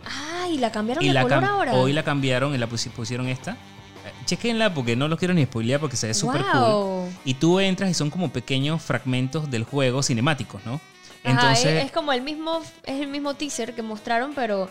Ah, 0.06 0.48
y 0.50 0.58
la 0.58 0.72
cambiaron 0.72 1.04
Y 1.04 1.08
de 1.08 1.14
la 1.14 1.24
color 1.24 1.44
cam- 1.44 1.48
ahora. 1.48 1.74
hoy 1.74 1.94
la 1.94 2.04
cambiaron 2.04 2.54
y 2.54 2.58
la 2.58 2.68
pusi- 2.68 2.90
pusieron 2.92 3.28
esta. 3.28 3.52
Eh, 3.54 4.12
Chequenla 4.26 4.74
porque 4.74 4.96
no 4.96 5.08
lo 5.08 5.18
quiero 5.18 5.34
ni 5.34 5.44
spoilear 5.46 5.80
porque 5.80 5.96
se 5.96 6.08
ve 6.08 6.14
súper 6.14 6.42
cool. 6.52 6.60
Wow. 6.62 7.10
Y 7.26 7.36
tú 7.36 7.60
entras 7.60 7.90
y 7.90 7.94
son 7.94 8.10
como 8.10 8.30
pequeños 8.32 8.82
fragmentos 8.82 9.50
del 9.50 9.64
juego 9.64 10.04
cinemáticos, 10.04 10.64
¿no? 10.66 10.74
Ajá, 11.24 11.32
Entonces, 11.32 11.66
es, 11.66 11.86
es 11.86 11.92
como 11.92 12.12
el 12.14 12.22
mismo, 12.24 12.62
es 12.84 13.00
el 13.00 13.08
mismo 13.08 13.36
teaser 13.36 13.76
que 13.76 13.84
mostraron, 13.84 14.34
pero, 14.34 14.70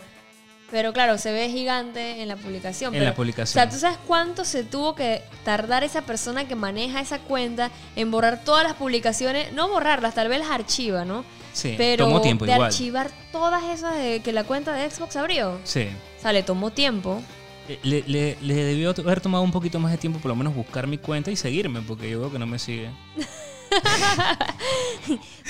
pero 0.71 0.93
claro, 0.93 1.17
se 1.17 1.31
ve 1.31 1.49
gigante 1.49 2.21
en 2.21 2.27
la 2.29 2.35
publicación. 2.37 2.93
En 2.95 3.01
pero- 3.01 3.11
la 3.11 3.15
publicación. 3.15 3.61
O 3.61 3.63
sea, 3.63 3.69
¿tú 3.71 3.79
sabes 3.79 3.97
cuánto 4.07 4.45
se 4.45 4.63
tuvo 4.63 4.95
que 4.95 5.21
tardar 5.43 5.83
esa 5.83 6.01
persona 6.03 6.47
que 6.47 6.55
maneja 6.55 6.99
esa 7.01 7.19
cuenta 7.19 7.69
en 7.95 8.09
borrar 8.09 8.43
todas 8.43 8.63
las 8.63 8.73
publicaciones? 8.73 9.51
No 9.53 9.67
borrarlas, 9.67 10.15
tal 10.15 10.29
vez 10.29 10.39
las 10.39 10.49
archiva, 10.49 11.05
¿no? 11.05 11.23
sí, 11.53 11.75
pero 11.77 12.05
tomó 12.05 12.21
tiempo 12.21 12.45
de 12.45 12.53
igual. 12.53 12.67
archivar 12.71 13.11
todas 13.33 13.61
esas 13.77 13.95
de 13.97 14.21
que 14.21 14.31
la 14.31 14.45
cuenta 14.45 14.71
de 14.73 14.89
Xbox 14.89 15.17
abrió. 15.17 15.59
Sí. 15.65 15.89
O 16.17 16.21
sea, 16.21 16.31
le 16.31 16.43
tomó 16.43 16.71
tiempo. 16.71 17.21
Eh, 17.67 17.77
Le, 17.83 18.03
le- 18.07 18.37
le 18.41 18.53
debió 18.55 18.91
haber 18.91 19.19
tomado 19.19 19.43
un 19.43 19.51
poquito 19.51 19.77
más 19.79 19.91
de 19.91 19.97
tiempo, 19.97 20.19
por 20.19 20.29
lo 20.29 20.35
menos 20.35 20.55
buscar 20.55 20.87
mi 20.87 20.97
cuenta 20.97 21.29
y 21.29 21.35
seguirme, 21.35 21.81
porque 21.81 22.09
yo 22.09 22.21
veo 22.21 22.31
que 22.31 22.39
no 22.39 22.47
me 22.47 22.57
sigue. 22.57 22.89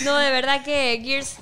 No, 0.03 0.17
de 0.17 0.31
verdad 0.31 0.63
que 0.63 1.01
Gears 1.03 1.35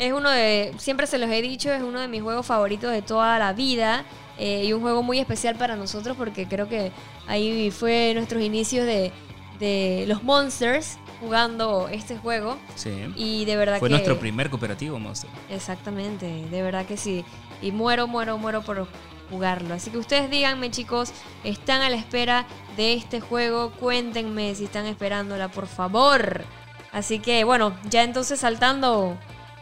es 0.00 0.12
uno 0.14 0.30
de, 0.30 0.72
siempre 0.78 1.06
se 1.06 1.18
los 1.18 1.28
he 1.30 1.42
dicho, 1.42 1.70
es 1.70 1.82
uno 1.82 2.00
de 2.00 2.08
mis 2.08 2.22
juegos 2.22 2.46
favoritos 2.46 2.90
de 2.90 3.02
toda 3.02 3.38
la 3.38 3.52
vida 3.52 4.04
eh, 4.38 4.64
y 4.64 4.72
un 4.72 4.80
juego 4.80 5.02
muy 5.02 5.18
especial 5.18 5.56
para 5.56 5.76
nosotros 5.76 6.16
porque 6.16 6.48
creo 6.48 6.68
que 6.70 6.90
ahí 7.26 7.70
fue 7.70 8.12
nuestros 8.14 8.42
inicios 8.42 8.86
de, 8.86 9.12
de 9.58 10.06
los 10.08 10.22
Monsters 10.22 10.96
jugando 11.20 11.88
este 11.92 12.16
juego 12.16 12.56
Sí. 12.76 12.90
y 13.14 13.44
de 13.44 13.56
verdad 13.56 13.78
Fue 13.78 13.88
que... 13.90 13.92
nuestro 13.96 14.18
primer 14.18 14.48
cooperativo, 14.48 14.98
Monster. 14.98 15.28
Exactamente, 15.50 16.26
de 16.50 16.62
verdad 16.62 16.86
que 16.86 16.96
sí. 16.96 17.22
Y 17.60 17.70
muero, 17.70 18.06
muero, 18.06 18.38
muero 18.38 18.62
por 18.62 18.88
jugarlo. 19.30 19.74
Así 19.74 19.90
que 19.90 19.98
ustedes 19.98 20.30
díganme, 20.30 20.70
chicos, 20.70 21.12
¿están 21.44 21.82
a 21.82 21.90
la 21.90 21.96
espera 21.96 22.46
de 22.78 22.94
este 22.94 23.20
juego? 23.20 23.70
Cuéntenme 23.72 24.54
si 24.54 24.64
están 24.64 24.86
esperándola, 24.86 25.48
por 25.48 25.66
favor. 25.66 26.42
Así 26.90 27.18
que, 27.18 27.44
bueno, 27.44 27.74
ya 27.90 28.02
entonces 28.02 28.40
saltando 28.40 29.18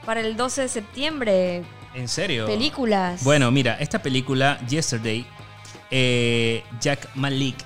para 0.09 0.21
el 0.23 0.39
12 0.39 0.63
de 0.63 0.69
septiembre, 0.69 1.63
¿En 1.93 2.09
serio? 2.09 2.47
películas. 2.47 3.23
Bueno, 3.25 3.51
mira, 3.51 3.75
esta 3.79 4.01
película, 4.01 4.59
Yesterday, 4.67 5.27
eh, 5.91 6.63
Jack 6.81 7.11
Malik, 7.15 7.57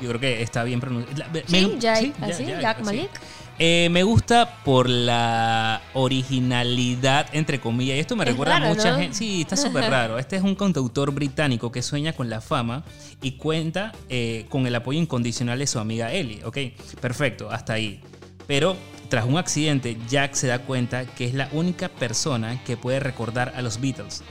yo 0.00 0.08
creo 0.08 0.18
que 0.18 0.40
está 0.40 0.64
bien 0.64 0.80
pronunciado. 0.80 1.30
Sí, 1.46 1.76
Jack- 1.78 2.14
así, 2.22 2.46
Jack 2.46 2.80
Malik. 2.80 3.10
Eh, 3.58 3.88
me 3.90 4.02
gusta 4.02 4.62
por 4.64 4.88
la 4.88 5.82
originalidad, 5.92 7.26
entre 7.32 7.60
comillas. 7.60 7.98
Y 7.98 8.00
esto 8.00 8.16
me 8.16 8.24
Es 8.24 8.30
recuerda 8.30 8.56
a 8.56 8.60
mucha 8.60 8.92
¿no? 8.92 8.98
gente. 8.98 9.14
Sí, 9.16 9.42
está 9.42 9.54
súper 9.56 9.84
raro. 9.90 10.18
Este 10.18 10.36
es 10.36 10.42
un 10.42 10.54
cantautor 10.54 11.12
británico 11.12 11.70
que 11.70 11.82
sueña 11.82 12.14
con 12.14 12.30
la 12.30 12.40
fama 12.40 12.82
y 13.22 13.32
cuenta 13.32 13.92
eh, 14.08 14.46
con 14.48 14.66
el 14.66 14.74
apoyo 14.74 14.98
incondicional 14.98 15.58
de 15.58 15.66
su 15.66 15.78
amiga 15.78 16.10
Ellie. 16.12 16.42
Ok, 16.44 16.56
perfecto, 17.00 17.50
hasta 17.50 17.74
ahí. 17.74 18.00
Pero 18.46 18.76
tras 19.08 19.24
un 19.24 19.36
accidente, 19.38 19.96
Jack 20.08 20.34
se 20.34 20.46
da 20.48 20.58
cuenta 20.60 21.04
que 21.06 21.24
es 21.26 21.34
la 21.34 21.48
única 21.52 21.88
persona 21.88 22.62
que 22.64 22.76
puede 22.76 23.00
recordar 23.00 23.52
a 23.56 23.62
los 23.62 23.80
Beatles. 23.80 24.22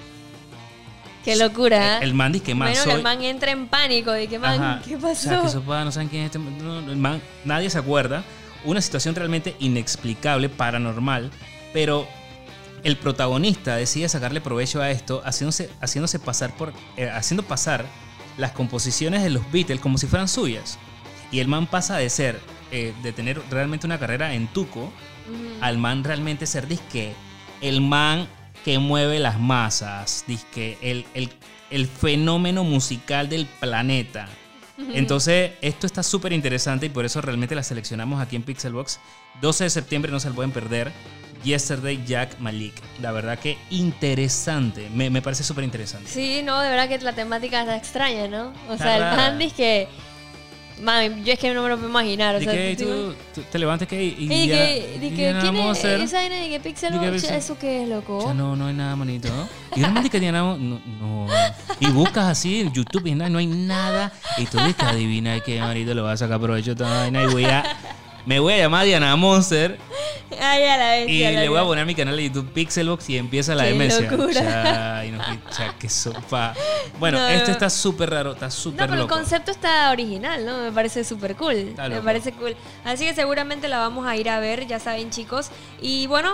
Qué 1.23 1.35
locura. 1.37 1.99
El 1.99 2.13
man 2.13 2.33
dice 2.33 2.43
que 2.45 2.55
más 2.55 2.69
Menos 2.71 2.83
que 2.83 2.89
soy- 2.91 2.97
el 2.99 3.03
man 3.03 3.23
entra 3.23 3.51
en 3.51 3.67
pánico 3.67 4.11
de 4.11 4.27
que 4.27 4.37
man, 4.39 4.61
Ajá. 4.61 4.81
¿qué 4.85 4.97
O 4.97 4.99
pasó? 4.99 5.29
sea, 5.29 5.41
que 5.41 5.47
esos 5.47 5.63
no 5.65 5.91
saben 5.91 6.09
quién 6.09 6.23
es 6.23 6.35
este. 6.35 6.39
no, 6.39 6.79
el 6.79 6.97
man, 6.97 7.21
nadie 7.45 7.69
se 7.69 7.77
acuerda. 7.77 8.23
Una 8.65 8.81
situación 8.81 9.15
realmente 9.15 9.55
inexplicable, 9.59 10.49
paranormal, 10.49 11.31
pero 11.73 12.07
el 12.83 12.97
protagonista 12.97 13.75
decide 13.77 14.09
sacarle 14.09 14.41
provecho 14.41 14.81
a 14.81 14.91
esto, 14.91 15.21
haciéndose, 15.25 15.69
haciéndose 15.81 16.19
pasar 16.19 16.55
por. 16.55 16.73
eh, 16.97 17.09
haciendo 17.09 17.43
pasar 17.43 17.85
las 18.37 18.51
composiciones 18.51 19.23
de 19.23 19.29
los 19.29 19.49
Beatles 19.51 19.79
como 19.79 19.97
si 19.97 20.07
fueran 20.07 20.27
suyas. 20.27 20.77
Y 21.31 21.39
el 21.39 21.47
man 21.47 21.67
pasa 21.67 21.95
de 21.97 22.09
ser. 22.09 22.39
Eh, 22.73 22.93
de 23.01 23.13
tener 23.13 23.39
realmente 23.49 23.85
una 23.87 23.97
carrera 23.99 24.33
en 24.33 24.47
Tuco, 24.47 24.81
Ujú. 25.29 25.57
al 25.61 25.77
man 25.77 26.03
realmente 26.03 26.45
ser 26.45 26.67
disque 26.67 27.13
el 27.61 27.79
man 27.79 28.27
que 28.65 28.77
mueve 28.79 29.19
las 29.19 29.39
masas, 29.39 30.25
disque 30.27 30.77
el, 30.81 31.05
el, 31.13 31.29
el 31.69 31.87
fenómeno 31.87 32.63
musical 32.65 33.29
del 33.29 33.45
planeta. 33.45 34.27
Entonces, 34.93 35.51
esto 35.61 35.85
está 35.85 36.01
súper 36.03 36.33
interesante 36.33 36.87
y 36.87 36.89
por 36.89 37.05
eso 37.05 37.21
realmente 37.21 37.55
la 37.55 37.63
seleccionamos 37.63 38.19
aquí 38.21 38.35
en 38.35 38.43
Pixelbox. 38.43 38.99
12 39.39 39.63
de 39.65 39.69
septiembre 39.69 40.11
no 40.11 40.19
se 40.19 40.29
lo 40.29 40.35
pueden 40.35 40.51
perder. 40.51 40.91
Yesterday 41.43 42.03
Jack 42.05 42.39
Malik. 42.39 42.73
La 43.01 43.11
verdad 43.11 43.37
que 43.37 43.57
interesante. 43.69 44.89
Me, 44.93 45.09
me 45.09 45.21
parece 45.21 45.43
súper 45.43 45.63
interesante. 45.63 46.09
Sí, 46.09 46.41
no, 46.43 46.59
de 46.59 46.69
verdad 46.69 46.87
que 46.89 46.97
la 46.99 47.13
temática 47.13 47.61
está 47.61 47.75
extraña, 47.77 48.27
¿no? 48.27 48.53
O 48.69 48.73
Está 48.73 48.77
sea, 48.85 48.95
el 48.95 49.01
rara. 49.03 49.15
man 49.17 49.39
dice 49.39 49.55
que. 49.55 49.87
Mami, 50.83 51.23
yo 51.23 51.33
es 51.33 51.39
que 51.39 51.53
no 51.53 51.63
me 51.63 51.69
lo 51.69 51.75
puedo 51.77 51.89
imaginar. 51.89 52.35
O 52.35 52.39
sea, 52.41 52.51
que 52.51 52.75
tú- 52.77 52.85
tú, 52.85 53.15
tú 53.35 53.41
te 53.51 53.57
levantas 53.57 53.87
que 53.87 54.03
y, 54.03 54.27
Y 54.31 54.47
ya- 54.47 54.55
que, 54.57 54.99
y 55.01 55.09
que, 55.11 55.21
ya 55.23 55.31
nada 55.33 55.41
¿quién 55.41 55.55
es 55.71 55.77
hacer. 55.79 56.01
esa 56.01 56.17
vaina 56.17 56.35
de 56.35 56.49
que 56.49 56.59
Pixel 56.59 56.99
que? 56.99 57.11
Pixel- 57.11 57.35
¿Eso 57.35 57.57
qué 57.57 57.83
es, 57.83 57.89
loco? 57.89 58.23
Ya 58.27 58.33
no, 58.33 58.55
no 58.55 58.67
hay 58.67 58.73
nada 58.73 58.95
bonito, 58.95 59.29
¿no? 59.29 59.47
Y 59.75 59.79
realmente 59.79 60.09
que 60.09 60.19
no, 60.57 60.79
no. 60.79 61.27
Y 61.79 61.87
buscas 61.87 62.25
así 62.25 62.61
en 62.61 62.73
YouTube 62.73 63.07
y 63.07 63.15
no, 63.15 63.27
no 63.29 63.39
hay 63.39 63.47
nada. 63.47 64.11
Y 64.37 64.45
tú 64.45 64.57
dices, 64.59 64.83
adivina 64.83 65.39
que 65.39 65.59
marito 65.61 65.93
le 65.93 66.01
vas 66.01 66.21
a 66.21 66.25
sacar 66.25 66.39
provecho 66.39 66.71
a 66.71 66.73
esta 66.73 66.89
vaina 66.89 67.23
y 67.23 67.27
voy 67.27 67.45
a... 67.45 67.63
Me 68.25 68.39
voy 68.39 68.53
a 68.53 68.57
llamar 68.57 68.85
Diana 68.85 69.15
Monster 69.17 69.77
Ay, 70.41 70.63
a 70.63 70.77
la 70.77 70.97
y 70.99 71.05
bestia. 71.05 71.31
la 71.31 71.41
le 71.41 71.49
voy 71.49 71.59
a 71.59 71.63
poner 71.63 71.83
a 71.83 71.85
mi 71.85 71.93
canal 71.93 72.15
de 72.15 72.23
YouTube 72.23 72.51
Pixelbox 72.53 73.09
y 73.09 73.17
empieza 73.17 73.53
la 73.53 73.63
Qué 73.63 73.69
demencia. 73.69 74.09
locura. 74.09 75.03
Y 75.05 75.11
nos 75.11 75.25
cha, 75.51 75.75
qué 75.77 75.89
sopa. 75.89 76.53
Bueno, 76.99 77.19
No. 77.19 77.27
esto 77.27 77.51
está 77.51 77.69
súper 77.69 78.09
raro, 78.09 78.31
está 78.31 78.45
No, 78.45 78.51
súper 78.51 78.89
pero 78.89 79.01
el 79.01 79.07
concepto 79.07 79.51
está 79.51 79.91
original, 79.91 80.45
¿no? 80.45 80.57
Me 80.63 80.71
parece 80.71 81.03
súper 81.03 81.35
cool. 81.35 81.75
Me 81.77 82.01
parece 82.01 82.31
cool. 82.31 82.55
Así 82.85 83.05
que 83.05 83.13
seguramente 83.13 83.67
la 83.67 83.77
vamos 83.79 84.07
a 84.07 84.15
ir 84.15 84.29
a 84.29 84.39
ver, 84.39 84.65
ya 84.67 84.79
saben, 84.79 85.09
chicos. 85.11 85.49
Y 85.81 86.07
bueno, 86.07 86.33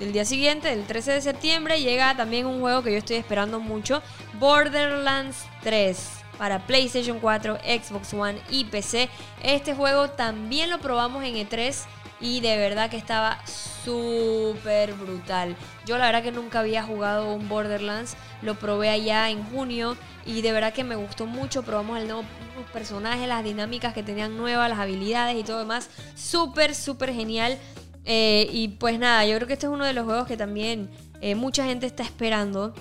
el 0.00 0.12
día 0.12 0.24
siguiente, 0.24 0.72
el 0.72 0.84
13 0.86 1.12
de 1.12 1.20
septiembre, 1.20 1.80
llega 1.82 2.16
también 2.16 2.46
un 2.46 2.60
juego 2.60 2.82
que 2.82 2.92
yo 2.92 2.98
estoy 2.98 3.16
esperando 3.16 3.60
mucho, 3.60 4.02
Borderlands 4.38 5.36
3 5.62 5.98
para 6.40 6.66
PlayStation 6.66 7.20
4, 7.20 7.58
Xbox 7.58 8.14
One 8.14 8.40
y 8.48 8.64
PC. 8.64 9.10
Este 9.42 9.74
juego 9.74 10.08
también 10.08 10.70
lo 10.70 10.78
probamos 10.78 11.22
en 11.22 11.34
E3 11.34 11.84
y 12.18 12.40
de 12.40 12.56
verdad 12.56 12.88
que 12.88 12.96
estaba 12.96 13.38
súper 13.44 14.94
brutal. 14.94 15.54
Yo 15.84 15.98
la 15.98 16.06
verdad 16.06 16.22
que 16.22 16.32
nunca 16.32 16.60
había 16.60 16.82
jugado 16.82 17.34
un 17.34 17.46
Borderlands, 17.46 18.16
lo 18.40 18.54
probé 18.58 18.88
allá 18.88 19.28
en 19.28 19.44
junio 19.50 19.98
y 20.24 20.40
de 20.40 20.52
verdad 20.52 20.72
que 20.72 20.82
me 20.82 20.96
gustó 20.96 21.26
mucho. 21.26 21.62
Probamos 21.62 21.98
el 21.98 22.08
nuevo 22.08 22.24
personaje, 22.72 23.26
las 23.26 23.44
dinámicas 23.44 23.92
que 23.92 24.02
tenían 24.02 24.38
nuevas, 24.38 24.70
las 24.70 24.78
habilidades 24.78 25.36
y 25.36 25.44
todo 25.44 25.58
demás. 25.58 25.90
Súper, 26.14 26.74
súper 26.74 27.12
genial. 27.12 27.58
Eh, 28.06 28.48
y 28.50 28.68
pues 28.68 28.98
nada, 28.98 29.26
yo 29.26 29.36
creo 29.36 29.46
que 29.46 29.52
este 29.52 29.66
es 29.66 29.72
uno 29.72 29.84
de 29.84 29.92
los 29.92 30.06
juegos 30.06 30.26
que 30.26 30.38
también 30.38 30.88
eh, 31.20 31.34
mucha 31.34 31.66
gente 31.66 31.84
está 31.84 32.02
esperando. 32.02 32.72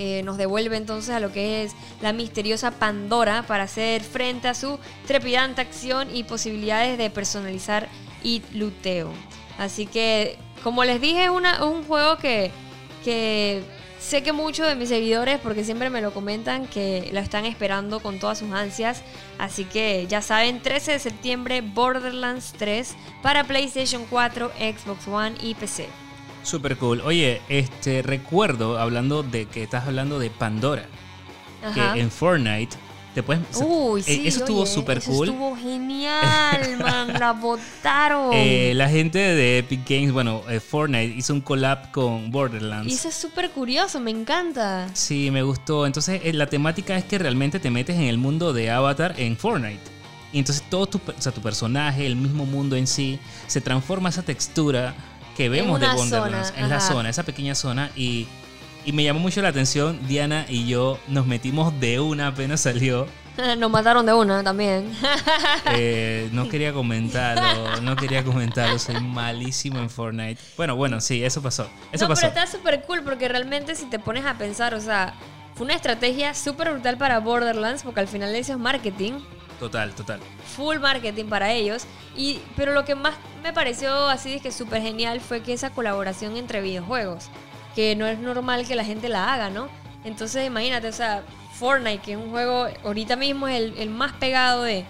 Eh, 0.00 0.22
nos 0.22 0.36
devuelve 0.36 0.76
entonces 0.76 1.12
a 1.12 1.18
lo 1.18 1.32
que 1.32 1.64
es 1.64 1.72
la 2.00 2.12
misteriosa 2.12 2.70
Pandora 2.70 3.42
para 3.42 3.64
hacer 3.64 4.00
frente 4.00 4.46
a 4.46 4.54
su 4.54 4.78
trepidante 5.08 5.60
acción 5.60 6.14
y 6.14 6.22
posibilidades 6.22 6.96
de 6.98 7.10
personalizar 7.10 7.88
y 8.22 8.42
luteo. 8.54 9.10
Así 9.58 9.86
que, 9.86 10.38
como 10.62 10.84
les 10.84 11.00
dije, 11.00 11.24
es 11.24 11.30
un 11.30 11.82
juego 11.82 12.16
que, 12.18 12.52
que 13.04 13.64
sé 13.98 14.22
que 14.22 14.32
muchos 14.32 14.68
de 14.68 14.76
mis 14.76 14.88
seguidores, 14.88 15.40
porque 15.40 15.64
siempre 15.64 15.90
me 15.90 16.00
lo 16.00 16.14
comentan, 16.14 16.68
que 16.68 17.10
lo 17.12 17.18
están 17.18 17.44
esperando 17.44 17.98
con 17.98 18.20
todas 18.20 18.38
sus 18.38 18.52
ansias. 18.52 19.02
Así 19.36 19.64
que 19.64 20.06
ya 20.08 20.22
saben, 20.22 20.62
13 20.62 20.92
de 20.92 20.98
septiembre, 21.00 21.60
Borderlands 21.60 22.54
3 22.56 22.94
para 23.20 23.42
PlayStation 23.42 24.06
4, 24.08 24.52
Xbox 24.60 25.08
One 25.08 25.34
y 25.42 25.56
PC. 25.56 25.88
Super 26.42 26.76
cool. 26.76 27.00
Oye, 27.02 27.40
este 27.48 28.02
recuerdo, 28.02 28.78
hablando 28.78 29.22
de 29.22 29.46
que 29.46 29.62
estás 29.62 29.86
hablando 29.86 30.18
de 30.18 30.30
Pandora, 30.30 30.86
que 31.74 32.00
en 32.00 32.10
Fortnite 32.10 32.76
te 33.14 33.22
puedes. 33.22 33.42
Uy, 33.60 34.00
eh, 34.00 34.04
sí, 34.04 34.28
eso 34.28 34.40
estuvo 34.40 34.66
súper 34.66 35.02
cool. 35.02 35.28
Estuvo 35.28 35.56
genial, 35.56 36.78
man. 36.80 37.12
la 37.18 37.32
botaron. 37.32 38.30
Eh, 38.32 38.72
la 38.74 38.88
gente 38.88 39.18
de 39.18 39.58
Epic 39.58 39.80
Games, 39.88 40.12
bueno, 40.12 40.42
eh, 40.48 40.60
Fortnite 40.60 41.14
hizo 41.16 41.32
un 41.34 41.40
collab 41.40 41.90
con 41.90 42.30
Borderlands. 42.30 42.90
Y 42.90 42.94
eso 42.94 43.08
es 43.08 43.14
súper 43.14 43.50
curioso, 43.50 43.98
me 44.00 44.10
encanta. 44.10 44.88
Sí, 44.94 45.30
me 45.30 45.42
gustó. 45.42 45.86
Entonces, 45.86 46.34
la 46.34 46.46
temática 46.46 46.96
es 46.96 47.04
que 47.04 47.18
realmente 47.18 47.58
te 47.58 47.70
metes 47.70 47.96
en 47.96 48.04
el 48.04 48.18
mundo 48.18 48.52
de 48.52 48.70
Avatar 48.70 49.14
en 49.18 49.36
Fortnite. 49.36 49.98
Y 50.32 50.38
entonces 50.40 50.62
todo 50.68 50.86
tu, 50.86 50.98
o 50.98 51.20
sea, 51.20 51.32
tu 51.32 51.40
personaje, 51.40 52.04
el 52.04 52.14
mismo 52.14 52.44
mundo 52.44 52.76
en 52.76 52.86
sí, 52.86 53.18
se 53.46 53.62
transforma 53.62 54.10
esa 54.10 54.22
textura 54.22 54.94
que 55.38 55.48
vemos 55.48 55.78
de 55.78 55.86
Wonderlands 55.86 56.52
en 56.56 56.68
la 56.68 56.80
zona, 56.80 57.08
esa 57.08 57.22
pequeña 57.22 57.54
zona. 57.54 57.92
Y, 57.94 58.26
y, 58.84 58.90
me 58.90 59.04
llamó 59.04 59.20
mucho 59.20 59.40
la 59.40 59.50
atención, 59.50 59.96
Diana 60.08 60.44
y 60.48 60.66
yo 60.66 60.98
nos 61.06 61.26
metimos 61.26 61.78
de 61.78 62.00
una 62.00 62.26
apenas 62.26 62.62
salió. 62.62 63.06
Nos 63.58 63.70
mataron 63.70 64.04
de 64.04 64.12
una 64.12 64.42
también. 64.42 64.92
Eh, 65.74 66.28
no 66.32 66.48
quería 66.50 66.72
comentarlo, 66.72 67.80
no 67.82 67.94
quería 67.94 68.24
comentarlo, 68.24 68.80
soy 68.80 69.00
malísimo 69.00 69.78
en 69.78 69.88
Fortnite. 69.88 70.40
Bueno, 70.56 70.74
bueno, 70.74 71.00
sí, 71.00 71.22
eso 71.22 71.40
pasó. 71.40 71.70
Eso 71.92 72.08
no, 72.08 72.14
pero 72.16 72.26
está 72.26 72.46
súper 72.48 72.82
cool 72.82 73.04
porque 73.04 73.28
realmente 73.28 73.76
si 73.76 73.84
te 73.84 74.00
pones 74.00 74.24
a 74.24 74.34
pensar, 74.38 74.74
o 74.74 74.80
sea, 74.80 75.14
fue 75.54 75.66
una 75.66 75.74
estrategia 75.74 76.34
súper 76.34 76.72
brutal 76.72 76.98
para 76.98 77.20
Borderlands 77.20 77.84
porque 77.84 78.00
al 78.00 78.08
final 78.08 78.34
es 78.34 78.56
marketing. 78.58 79.12
Total, 79.58 79.92
total. 79.94 80.20
Full 80.56 80.78
marketing 80.78 81.26
para 81.26 81.52
ellos. 81.52 81.84
Y, 82.16 82.40
pero 82.56 82.72
lo 82.72 82.84
que 82.84 82.94
más 82.94 83.14
me 83.42 83.52
pareció 83.52 84.08
así 84.08 84.30
de 84.30 84.40
que 84.40 84.52
súper 84.52 84.82
genial 84.82 85.20
fue 85.20 85.42
que 85.42 85.52
esa 85.52 85.70
colaboración 85.70 86.36
entre 86.36 86.60
videojuegos, 86.60 87.26
que 87.74 87.94
no 87.96 88.06
es 88.06 88.18
normal 88.18 88.66
que 88.66 88.74
la 88.74 88.84
gente 88.84 89.08
la 89.08 89.32
haga, 89.32 89.50
¿no? 89.50 89.68
Entonces 90.04 90.46
imagínate, 90.46 90.88
o 90.88 90.92
sea, 90.92 91.22
Fortnite, 91.54 91.98
que 91.98 92.12
es 92.12 92.18
un 92.18 92.30
juego, 92.30 92.66
ahorita 92.84 93.16
mismo 93.16 93.48
es 93.48 93.72
el, 93.76 93.90
más 93.90 94.12
pegado 94.14 94.62
de, 94.62 94.84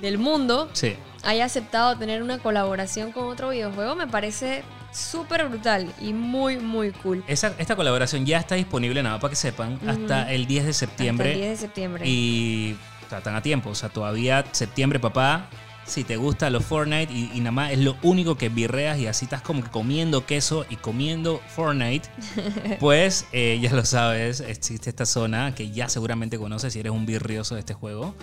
del 0.00 0.18
mundo, 0.18 0.70
sí. 0.72 0.96
haya 1.22 1.44
aceptado 1.44 1.96
tener 1.96 2.22
una 2.22 2.38
colaboración 2.38 3.12
con 3.12 3.24
otro 3.24 3.50
videojuego, 3.50 3.94
me 3.94 4.06
parece 4.06 4.62
súper 4.92 5.48
brutal 5.48 5.92
y 6.00 6.12
muy, 6.12 6.58
muy 6.58 6.92
cool. 6.92 7.24
esta 7.26 7.76
colaboración 7.76 8.26
ya 8.26 8.38
está 8.38 8.54
disponible, 8.54 9.02
nada 9.02 9.18
para 9.18 9.30
que 9.30 9.36
sepan, 9.36 9.78
hasta 9.86 10.32
el 10.32 10.46
10 10.46 10.66
de 10.66 10.72
septiembre. 10.72 11.30
Hasta 11.30 11.38
el 11.38 11.40
10 11.40 11.50
de 11.50 11.66
septiembre. 11.66 12.04
Y 12.06 12.76
están 13.18 13.34
a 13.34 13.42
tiempo. 13.42 13.70
O 13.70 13.74
sea, 13.74 13.88
todavía 13.88 14.44
septiembre, 14.52 15.00
papá. 15.00 15.48
Si 15.84 16.04
te 16.04 16.16
gusta 16.16 16.48
los 16.48 16.64
Fortnite 16.64 17.12
y, 17.12 17.38
nada 17.38 17.50
más 17.50 17.72
es 17.72 17.80
lo 17.80 17.96
único 18.02 18.36
que 18.36 18.48
birreas 18.48 19.00
y 19.00 19.08
así 19.08 19.24
estás 19.24 19.42
como 19.42 19.64
que 19.64 19.70
comiendo 19.70 20.24
queso 20.26 20.64
y 20.70 20.76
comiendo 20.76 21.40
Fortnite, 21.48 22.08
pues 22.80 23.26
eh, 23.32 23.58
ya 23.60 23.72
lo 23.72 23.84
sabes, 23.84 24.38
existe 24.38 24.90
esta 24.90 25.06
zona 25.06 25.56
que 25.56 25.72
ya 25.72 25.88
seguramente 25.88 26.38
conoces 26.38 26.72
si 26.72 26.78
eres 26.78 26.92
un 26.92 27.04
birrioso 27.04 27.56
de 27.56 27.60
este 27.60 27.74
juego. 27.74 28.14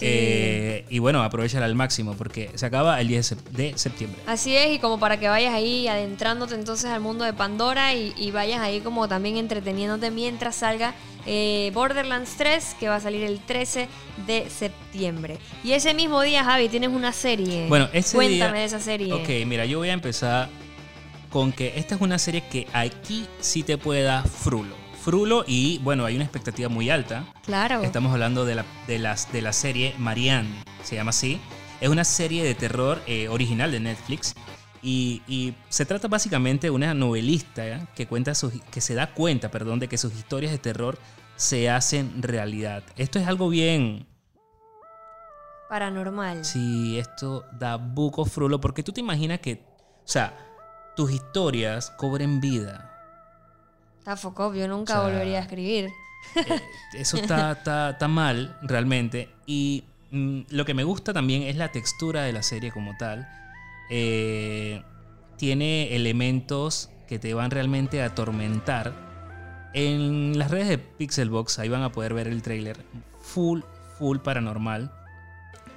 Eh, 0.00 0.84
y 0.88 0.98
bueno, 0.98 1.22
aprovechala 1.22 1.66
al 1.66 1.74
máximo 1.74 2.14
porque 2.14 2.50
se 2.54 2.66
acaba 2.66 3.00
el 3.00 3.08
10 3.08 3.36
de 3.52 3.78
septiembre. 3.78 4.20
Así 4.26 4.56
es, 4.56 4.74
y 4.74 4.78
como 4.78 4.98
para 4.98 5.18
que 5.18 5.28
vayas 5.28 5.54
ahí 5.54 5.88
adentrándote 5.88 6.54
entonces 6.54 6.90
al 6.90 7.00
mundo 7.00 7.24
de 7.24 7.32
Pandora 7.32 7.94
y, 7.94 8.30
vayas 8.30 8.60
ahí 8.60 8.80
como 8.80 9.08
también 9.08 9.36
entreteniéndote 9.36 10.10
mientras 10.10 10.56
salga 10.56 10.94
eh, 11.24 11.70
Borderlands 11.72 12.34
3, 12.36 12.76
que 12.78 12.88
va 12.88 12.96
a 12.96 13.00
salir 13.00 13.24
el 13.24 13.40
13 13.40 13.88
de 14.26 14.50
septiembre. 14.50 15.38
Y 15.64 15.72
ese 15.72 15.94
mismo 15.94 16.20
día, 16.22 16.44
Javi, 16.44 16.68
tienes 16.68 16.90
una 16.90 17.12
serie. 17.12 17.66
Bueno, 17.68 17.88
ese 17.92 18.16
Cuéntame 18.16 18.60
de 18.60 18.64
esa 18.64 18.80
serie. 18.80 19.12
Ok, 19.12 19.28
mira, 19.46 19.64
yo 19.64 19.78
voy 19.78 19.88
a 19.88 19.94
empezar 19.94 20.48
con 21.30 21.52
que 21.52 21.72
esta 21.76 21.94
es 21.94 22.00
una 22.00 22.18
serie 22.18 22.44
que 22.50 22.66
aquí 22.72 23.26
sí 23.40 23.62
te 23.62 23.78
puede 23.78 24.02
dar 24.02 24.26
frulo 24.28 24.85
frulo 25.06 25.44
y 25.46 25.78
bueno, 25.84 26.04
hay 26.04 26.16
una 26.16 26.24
expectativa 26.24 26.68
muy 26.68 26.90
alta. 26.90 27.32
Claro. 27.44 27.84
Estamos 27.84 28.12
hablando 28.12 28.44
de 28.44 28.56
la, 28.56 28.64
de 28.88 28.98
las, 28.98 29.32
de 29.32 29.40
la 29.40 29.52
serie 29.52 29.94
Marianne, 29.98 30.48
se 30.82 30.96
llama 30.96 31.10
así. 31.10 31.40
Es 31.80 31.88
una 31.88 32.02
serie 32.02 32.42
de 32.42 32.56
terror 32.56 33.00
eh, 33.06 33.28
original 33.28 33.70
de 33.70 33.78
Netflix 33.78 34.34
y, 34.82 35.54
se 35.68 35.86
trata 35.86 36.08
básicamente 36.08 36.66
de 36.66 36.70
una 36.72 36.92
novelista 36.92 37.64
¿eh? 37.64 37.86
que, 37.94 38.08
cuenta 38.08 38.32
que 38.72 38.80
se 38.80 38.94
da 38.94 39.14
cuenta 39.14 39.48
perdón, 39.48 39.78
de 39.78 39.86
que 39.86 39.96
sus 39.96 40.12
historias 40.12 40.50
de 40.50 40.58
terror 40.58 40.98
se 41.36 41.70
hacen 41.70 42.20
realidad. 42.20 42.82
Esto 42.96 43.20
es 43.20 43.28
algo 43.28 43.48
bien... 43.48 44.08
Paranormal. 45.68 46.44
Sí, 46.44 46.98
esto 46.98 47.44
da 47.52 47.76
buco 47.76 48.24
frulo 48.24 48.60
porque 48.60 48.82
tú 48.82 48.90
te 48.90 49.00
imaginas 49.00 49.38
que, 49.38 49.64
o 50.04 50.08
sea, 50.08 50.36
tus 50.96 51.12
historias 51.12 51.92
cobren 51.96 52.40
vida 52.40 52.85
Está 54.06 54.54
yo 54.54 54.68
nunca 54.68 55.00
volvería 55.00 55.38
a 55.38 55.42
escribir. 55.42 55.92
Eh, 56.36 56.60
eso 56.94 57.16
está, 57.16 57.52
está, 57.90 58.08
mal, 58.08 58.56
realmente. 58.62 59.28
Y 59.46 59.82
mm, 60.12 60.42
lo 60.50 60.64
que 60.64 60.74
me 60.74 60.84
gusta 60.84 61.12
también 61.12 61.42
es 61.42 61.56
la 61.56 61.72
textura 61.72 62.22
de 62.22 62.32
la 62.32 62.44
serie 62.44 62.70
como 62.70 62.96
tal. 62.96 63.28
Eh, 63.90 64.80
tiene 65.36 65.96
elementos 65.96 66.90
que 67.08 67.18
te 67.18 67.34
van 67.34 67.50
realmente 67.50 68.00
a 68.00 68.06
atormentar. 68.06 68.94
En 69.74 70.38
las 70.38 70.52
redes 70.52 70.68
de 70.68 70.78
Pixelbox, 70.78 71.58
ahí 71.58 71.68
van 71.68 71.82
a 71.82 71.90
poder 71.90 72.14
ver 72.14 72.28
el 72.28 72.42
trailer. 72.42 72.76
Full, 73.20 73.62
full 73.98 74.18
paranormal. 74.18 74.92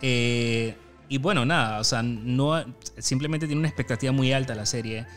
Eh, 0.03 0.77
y 1.07 1.17
bueno, 1.17 1.45
nada, 1.45 1.79
o 1.79 1.83
sea, 1.83 2.03
no, 2.03 2.63
simplemente 2.99 3.47
tiene 3.47 3.59
una 3.59 3.69
expectativa 3.69 4.11
muy 4.11 4.33
alta 4.33 4.53
la 4.53 4.67
serie. 4.67 5.07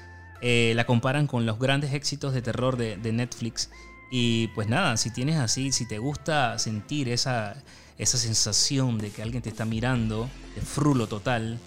Eh, 0.44 0.72
la 0.74 0.84
comparan 0.84 1.28
con 1.28 1.46
los 1.46 1.60
grandes 1.60 1.94
éxitos 1.94 2.34
de 2.34 2.42
terror 2.42 2.76
de, 2.76 3.12
Netflix. 3.12 3.70
Y 4.10 4.48
pues 4.48 4.68
nada, 4.68 4.96
si 4.96 5.10
tienes 5.10 5.36
así, 5.36 5.72
si 5.72 5.86
te 5.86 5.98
gusta 5.98 6.58
sentir 6.58 7.08
esa, 7.08 7.54
esa 7.96 8.18
sensación 8.18 8.98
de 8.98 9.10
que 9.10 9.22
alguien 9.22 9.42
te 9.42 9.48
está 9.48 9.64
mirando, 9.64 10.28
de 10.54 10.60
frulo 10.60 11.06
total, 11.06 11.58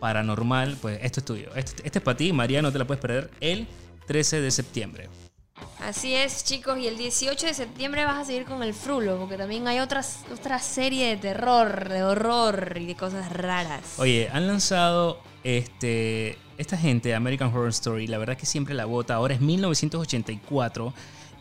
paranormal, 0.00 0.76
pues 0.80 0.98
esto 1.02 1.20
es 1.20 1.26
tuyo. 1.26 1.54
Este, 1.54 1.86
este 1.86 1.98
es 1.98 2.02
para 2.02 2.16
ti, 2.16 2.32
María, 2.32 2.62
no 2.62 2.72
te 2.72 2.78
la 2.78 2.86
puedes 2.86 3.00
perder 3.00 3.30
el 3.40 3.68
13 4.06 4.40
de 4.40 4.50
septiembre. 4.50 5.08
Así 5.84 6.14
es, 6.14 6.44
chicos, 6.44 6.78
y 6.78 6.86
el 6.86 6.96
18 6.96 7.46
de 7.46 7.52
septiembre 7.52 8.06
vas 8.06 8.18
a 8.18 8.24
seguir 8.24 8.46
con 8.46 8.62
el 8.62 8.72
frulo, 8.72 9.18
porque 9.18 9.36
también 9.36 9.68
hay 9.68 9.80
otras, 9.80 10.24
otra 10.32 10.58
serie 10.58 11.08
de 11.08 11.16
terror, 11.18 11.90
de 11.90 12.02
horror 12.02 12.78
y 12.80 12.86
de 12.86 12.94
cosas 12.94 13.30
raras. 13.30 13.98
Oye, 13.98 14.30
han 14.32 14.46
lanzado 14.46 15.20
este 15.42 16.38
esta 16.56 16.78
gente, 16.78 17.14
American 17.14 17.48
Horror 17.48 17.68
Story, 17.68 18.06
la 18.06 18.16
verdad 18.16 18.36
que 18.36 18.46
siempre 18.46 18.74
la 18.74 18.86
bota. 18.86 19.14
Ahora 19.14 19.34
es 19.34 19.40
1984 19.40 20.94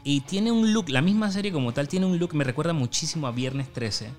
y 0.04 0.22
tiene 0.22 0.52
un 0.52 0.74
look, 0.74 0.90
la 0.90 1.02
misma 1.02 1.32
serie 1.32 1.52
como 1.52 1.72
tal, 1.72 1.88
tiene 1.88 2.06
un 2.06 2.18
look, 2.18 2.34
me 2.34 2.44
recuerda 2.44 2.74
muchísimo 2.74 3.28
a 3.28 3.32
Viernes 3.32 3.72
13. 3.72 4.10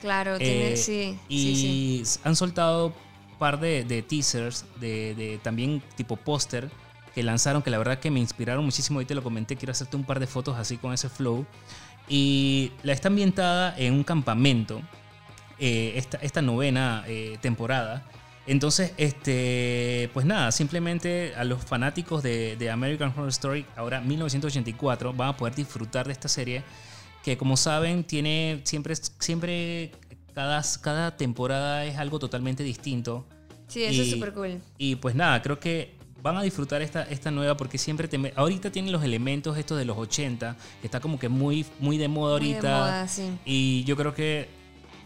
Claro, 0.00 0.38
tiene, 0.38 0.72
eh, 0.72 0.76
sí. 0.76 1.18
Y 1.28 2.02
han 2.24 2.36
soltado 2.36 2.88
un 2.88 3.38
par 3.38 3.60
de, 3.60 4.04
teasers, 4.06 4.66
de, 4.78 5.40
también 5.42 5.82
tipo 5.96 6.16
póster, 6.16 6.70
que 7.14 7.22
lanzaron, 7.22 7.62
que 7.62 7.70
la 7.70 7.78
verdad 7.78 7.98
que 7.98 8.10
me 8.10 8.20
inspiraron 8.20 8.64
muchísimo. 8.64 9.00
Ahí 9.00 9.06
te 9.06 9.14
lo 9.14 9.22
comenté, 9.22 9.56
quiero 9.56 9.72
hacerte 9.72 9.96
un 9.96 10.04
par 10.04 10.20
de 10.20 10.26
fotos 10.26 10.56
así 10.56 10.76
con 10.76 10.92
ese 10.92 11.08
flow. 11.08 11.46
Y 12.08 12.72
la 12.82 12.92
está 12.92 13.08
ambientada 13.08 13.74
en 13.78 13.94
un 13.94 14.04
campamento, 14.04 14.82
eh, 15.58 15.92
esta, 15.96 16.16
esta, 16.18 16.40
novena 16.42 17.04
eh, 17.06 17.36
temporada 17.40 18.04
Entonces, 18.46 18.94
este, 18.96 20.10
pues 20.12 20.26
nada, 20.26 20.50
simplemente 20.50 21.34
a 21.36 21.44
los 21.44 21.62
fanáticos 21.62 22.22
de, 22.22 22.56
de 22.56 22.70
American 22.70 23.10
Horror 23.10 23.28
Story, 23.28 23.66
ahora 23.76 24.00
1984, 24.00 25.12
van 25.12 25.28
a 25.28 25.36
poder 25.36 25.54
disfrutar 25.54 26.06
de 26.06 26.12
esta 26.12 26.28
serie 26.28 26.64
que 27.22 27.36
como 27.36 27.56
saben 27.56 28.04
tiene 28.04 28.62
siempre, 28.64 28.94
siempre 28.96 29.92
cada, 30.34 30.62
cada 30.80 31.16
temporada 31.16 31.84
es 31.84 31.98
algo 31.98 32.18
totalmente 32.18 32.62
distinto. 32.62 33.26
Sí, 33.68 33.84
eso 33.84 34.02
es 34.02 34.10
súper 34.10 34.32
cool. 34.32 34.60
Y 34.78 34.96
pues 34.96 35.14
nada, 35.14 35.42
creo 35.42 35.60
que 35.60 35.99
van 36.22 36.36
a 36.36 36.42
disfrutar 36.42 36.82
esta, 36.82 37.02
esta 37.04 37.30
nueva 37.30 37.56
porque 37.56 37.78
siempre 37.78 38.08
te, 38.08 38.32
ahorita 38.36 38.70
tienen 38.70 38.92
los 38.92 39.02
elementos 39.04 39.56
estos 39.58 39.78
de 39.78 39.84
los 39.84 39.96
80 39.96 40.56
que 40.80 40.86
está 40.86 41.00
como 41.00 41.18
que 41.18 41.28
muy 41.28 41.64
muy 41.78 41.98
de 41.98 42.08
moda 42.08 42.32
ahorita 42.34 42.60
de 42.68 42.74
moda, 42.74 43.08
sí. 43.08 43.30
y 43.44 43.84
yo 43.84 43.96
creo 43.96 44.14
que 44.14 44.48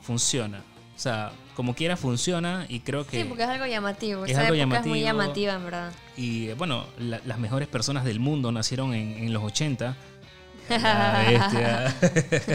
funciona 0.03 0.59
o 0.95 0.99
sea 0.99 1.33
como 1.55 1.75
quiera 1.75 1.97
funciona 1.97 2.67
y 2.69 2.81
creo 2.81 3.07
que 3.07 3.23
Sí, 3.23 3.29
porque 3.29 3.45
es 3.45 3.49
algo 3.49 3.65
llamativo. 3.67 4.25
es 4.25 4.33
Esa 4.33 4.41
algo 4.47 4.55
época 4.55 4.81
es 4.81 4.87
muy 4.87 5.01
llamativo. 5.03 5.47
llamativa, 5.47 5.55
en 5.55 5.65
verdad. 5.65 5.93
y 6.17 6.49
bueno 6.55 6.87
la- 6.99 7.21
las 7.25 7.39
mejores 7.39 7.69
personas 7.69 8.05
del 8.05 8.19
mundo 8.21 8.51
nacieron 8.53 8.93
en, 8.93 9.13
en 9.25 9.33
los 9.33 9.43
80 9.45 9.97
La 10.71 11.25
bestia. 11.29 11.95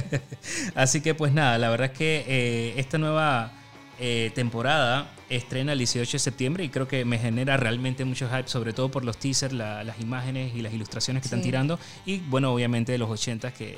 Así 0.75 1.01
que 1.01 1.13
pues 1.15 1.31
nada, 1.31 1.57
la 1.57 1.69
verdad 1.69 1.91
es 1.91 1.97
que 1.97 2.25
eh, 2.27 2.73
esta 2.77 2.97
nueva 2.97 3.51
eh, 3.99 4.31
temporada 4.33 5.11
estrena 5.29 5.73
el 5.73 5.77
18 5.79 6.13
de 6.13 6.19
septiembre 6.19 6.63
y 6.63 6.69
creo 6.69 6.87
que 6.87 7.03
me 7.05 7.19
genera 7.19 7.57
realmente 7.57 8.05
mucho 8.05 8.27
hype, 8.29 8.47
sobre 8.47 8.73
todo 8.73 8.89
por 8.89 9.03
los 9.05 9.17
teasers, 9.17 9.53
la- 9.53 9.83
las 9.83 9.99
imágenes 9.99 10.55
y 10.55 10.61
las 10.61 10.73
ilustraciones 10.73 11.21
que 11.21 11.27
están 11.27 11.41
tirando. 11.41 11.79
Y 12.05 12.17
bueno, 12.19 12.53
obviamente 12.53 12.91
de 12.93 12.97
los 12.97 13.09
80 13.09 13.51
que 13.53 13.77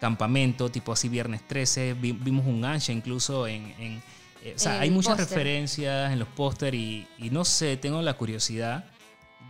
campamento, 0.00 0.70
tipo 0.70 0.92
así 0.92 1.08
viernes 1.08 1.42
13, 1.46 1.94
vi- 1.94 2.12
vimos 2.12 2.46
un 2.46 2.64
ancha 2.64 2.92
incluso 2.92 3.46
en... 3.46 3.74
en- 3.78 4.02
eh, 4.42 4.54
o 4.56 4.58
sea, 4.58 4.76
En 4.76 4.82
hay 4.82 4.90
muchas 4.90 5.12
referencias 5.34 6.12
en 6.12 6.18
los 6.18 6.28
póster 6.28 6.74
y, 6.74 7.06
y 7.18 7.28
no 7.28 7.44
sé, 7.44 7.76
tengo 7.76 8.00
la 8.00 8.14
curiosidad 8.14 8.86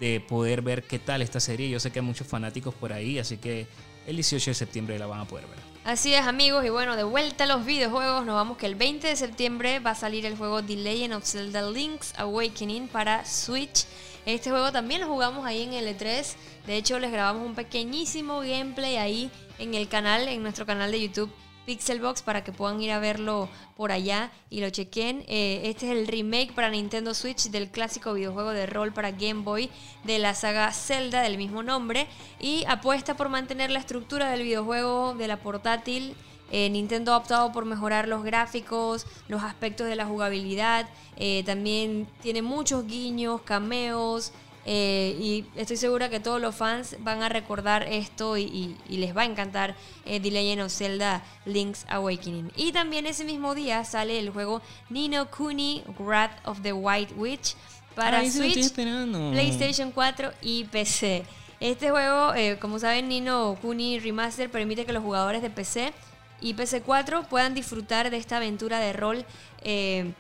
de 0.01 0.19
poder 0.21 0.63
ver 0.63 0.83
qué 0.83 0.99
tal 0.99 1.23
esta 1.23 1.39
serie. 1.39 1.71
Yo 1.71 1.79
sé 1.79 1.93
que 1.93 2.01
hay 2.01 2.05
muchos 2.05 2.27
fanáticos 2.27 2.75
por 2.75 2.93
ahí, 2.93 3.19
así 3.21 3.37
que 3.37 3.69
el 4.07 4.17
18 4.17 4.51
de 4.51 4.55
septiembre 4.55 4.99
la 4.99 5.07
van 5.07 5.21
a 5.21 5.25
poder 5.25 5.47
ver. 5.47 5.59
Así 5.85 6.13
es, 6.15 6.27
amigos, 6.27 6.65
y 6.65 6.69
bueno, 6.69 6.95
de 6.95 7.05
vuelta 7.05 7.45
a 7.45 7.47
los 7.47 7.65
videojuegos, 7.65 8.27
nos 8.27 8.35
vamos 8.35 8.59
que 8.59 8.67
el 8.67 8.75
20 8.75 9.07
de 9.07 9.17
septiembre 9.17 9.81
va 9.81 9.93
a 9.93 9.95
salir 9.95 10.27
el 10.27 10.37
juego 10.37 10.63
The 10.63 10.77
Legend 10.77 11.15
of 11.15 11.25
Zelda 11.25 11.69
Link's 11.71 12.13
Awakening 12.19 12.89
para 12.89 13.25
Switch. 13.25 13.87
Este 14.27 14.51
juego 14.51 14.71
también 14.73 15.01
lo 15.01 15.07
jugamos 15.07 15.47
ahí 15.47 15.63
en 15.63 15.73
L3. 15.73 16.35
De 16.67 16.77
hecho, 16.77 16.99
les 16.99 17.11
grabamos 17.11 17.47
un 17.47 17.55
pequeñísimo 17.55 18.41
gameplay 18.41 18.97
ahí 18.97 19.31
en 19.59 19.75
el 19.75 19.89
canal, 19.89 20.29
en 20.29 20.43
nuestro 20.43 20.67
canal 20.67 20.93
de 20.93 21.01
YouTube 21.01 21.33
Pixelbox, 21.71 22.23
para 22.23 22.43
que 22.43 22.51
puedan 22.51 22.83
ir 22.83 22.91
a 22.91 22.99
verlo 22.99 23.49
por 23.77 23.93
allá 23.93 24.33
y 24.51 24.61
lo 24.61 24.71
chequen. 24.71 25.25
Eh, 25.29 25.61
este 25.67 25.87
es 25.87 25.97
el 25.97 26.09
remake 26.09 26.53
para 26.53 26.69
Nintendo 26.69 27.15
Switch 27.15 27.49
del 27.51 27.71
clásico 27.71 28.13
videojuego 28.13 28.51
de 28.51 28.67
rol 28.67 28.93
para 28.93 29.13
Game 29.13 29.43
Boy 29.45 29.71
de 30.03 30.19
la 30.19 30.35
saga 30.35 30.73
Zelda 30.73 31.23
del 31.23 31.39
mismo 31.39 31.63
nombre 31.63 32.09
y 32.41 32.65
apuesta 32.67 33.17
por 33.17 33.29
mantener 33.29 33.71
la 33.71 33.79
estructura 33.79 34.33
del 34.33 34.43
videojuego 34.43 35.15
de 35.15 35.29
la 35.29 35.37
portátil. 35.37 36.17
Eh, 36.51 36.69
Nintendo 36.71 37.13
ha 37.13 37.19
optado 37.19 37.53
por 37.53 37.67
mejorar 37.67 38.09
los 38.09 38.25
gráficos, 38.25 39.07
los 39.29 39.45
aspectos 39.45 39.87
de 39.87 39.95
la 39.95 40.07
jugabilidad. 40.07 40.89
eh, 41.17 41.45
también 41.47 42.09
tiene 42.21 42.43
muchos 42.43 42.85
guiños, 42.85 43.43
cameos. 43.43 44.33
Eh, 44.67 45.17
y 45.19 45.45
estoy 45.57 45.77
segura 45.77 46.09
que 46.11 46.21
todos 46.21 46.41
los 46.41 46.55
fans 46.55 46.97
van 47.01 47.23
a 47.23 47.29
recordar 47.29 47.83
esto 47.85 48.37
y, 48.37 48.43
y- 48.43 48.77
y 48.89 48.97
les 48.99 49.17
va 49.17 49.23
a 49.23 49.25
encantar 49.25 49.75
eh, 50.05 50.21
The 50.21 50.31
Legend 50.31 50.63
of 50.63 50.73
Zelda 50.73 51.23
Link's 51.47 51.85
Awakening. 51.89 52.53
Y 52.57 52.73
también 52.73 53.07
ese 53.07 53.25
mismo 53.25 53.55
día 53.55 53.85
sale 53.85 54.19
el 54.19 54.31
juego 54.31 54.61
Nino 54.91 55.31
Kuni 55.31 55.83
Wrath 55.99 56.33
of 56.47 56.61
the 56.63 56.73
White 56.73 57.15
Witch 57.15 57.55
para 57.95 58.19
Ay, 58.19 58.31
Switch. 58.31 58.73
PlayStation 58.75 59.91
4 59.93 60.33
y 60.43 60.65
PC. 60.65 61.25
Este 61.59 61.91
juego, 61.91 62.35
eh, 62.35 62.59
como 62.61 62.79
saben, 62.79 63.09
Nino 63.09 63.59
Kuni 63.61 63.99
Remaster 63.99 64.51
permite 64.51 64.87
que 64.87 64.93
los 64.93 65.03
jugadores 65.03 65.43
de 65.43 65.51
PC 65.51 65.93
y 66.41 66.55
PC4 66.55 67.27
puedan 67.27 67.53
disfrutar 67.55 68.11
de 68.11 68.17
esta 68.17 68.39
aventura 68.39 68.79
de 68.79 68.93
rol 68.95 69.27
eh, 69.63 70.13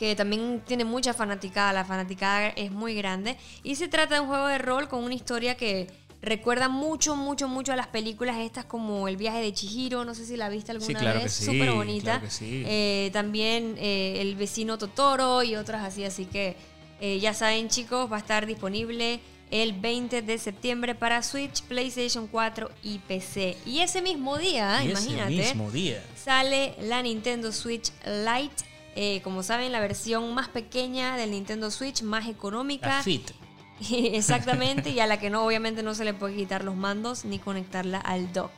que 0.00 0.16
también 0.16 0.62
tiene 0.66 0.84
mucha 0.84 1.12
fanaticada. 1.14 1.72
La 1.74 1.84
fanaticada 1.84 2.48
es 2.48 2.72
muy 2.72 2.94
grande. 2.94 3.36
Y 3.62 3.76
se 3.76 3.86
trata 3.86 4.14
de 4.14 4.20
un 4.22 4.28
juego 4.28 4.46
de 4.46 4.56
rol 4.58 4.88
con 4.88 5.04
una 5.04 5.12
historia 5.14 5.56
que 5.56 5.88
recuerda 6.22 6.68
mucho, 6.70 7.16
mucho, 7.16 7.48
mucho 7.48 7.72
a 7.72 7.76
las 7.76 7.86
películas 7.88 8.38
estas 8.38 8.64
como 8.64 9.06
El 9.08 9.18
viaje 9.18 9.40
de 9.42 9.52
Chihiro. 9.52 10.06
No 10.06 10.14
sé 10.14 10.24
si 10.24 10.38
la 10.38 10.48
viste 10.48 10.72
alguna 10.72 10.86
Sí, 10.86 10.94
claro 10.94 11.18
que 11.18 11.24
vez. 11.24 11.32
sí, 11.34 11.44
Súper 11.44 11.70
bonita. 11.72 12.02
claro 12.12 12.20
que 12.24 12.30
sí. 12.30 12.62
Eh, 12.66 13.10
también 13.12 13.76
eh, 13.78 14.22
El 14.22 14.36
vecino 14.36 14.78
Totoro 14.78 15.42
y 15.42 15.54
otras 15.56 15.84
así. 15.84 16.02
Así 16.04 16.24
que 16.24 16.56
eh, 17.02 17.20
ya 17.20 17.34
saben, 17.34 17.68
chicos, 17.68 18.10
va 18.10 18.16
a 18.16 18.20
estar 18.20 18.46
disponible 18.46 19.20
el 19.50 19.72
20 19.74 20.22
de 20.22 20.38
septiembre 20.38 20.94
para 20.94 21.22
Switch, 21.22 21.62
PlayStation 21.64 22.26
4 22.26 22.70
y 22.84 23.00
PC. 23.00 23.56
Y 23.66 23.80
ese 23.80 24.00
mismo 24.00 24.38
día, 24.38 24.82
Y 24.82 24.92
ese 24.92 25.10
imagínate, 25.10 25.30
mismo 25.36 25.70
día. 25.70 26.02
sale 26.16 26.74
la 26.80 27.02
Nintendo 27.02 27.52
Switch 27.52 27.90
Lite. 28.06 28.69
Eh, 28.96 29.20
como 29.22 29.42
saben, 29.42 29.72
la 29.72 29.80
versión 29.80 30.34
más 30.34 30.48
pequeña 30.48 31.16
del 31.16 31.30
Nintendo 31.30 31.70
Switch, 31.70 32.02
más 32.02 32.28
económica. 32.28 32.88
La 32.88 33.02
Fit. 33.02 33.30
Exactamente, 33.90 34.90
y 34.90 35.00
a 35.00 35.06
la 35.06 35.18
que 35.18 35.30
no, 35.30 35.44
obviamente 35.44 35.82
no 35.82 35.94
se 35.94 36.04
le 36.04 36.12
puede 36.14 36.34
quitar 36.36 36.64
los 36.64 36.76
mandos 36.76 37.24
ni 37.24 37.38
conectarla 37.38 37.98
al 37.98 38.32
dock. 38.32 38.50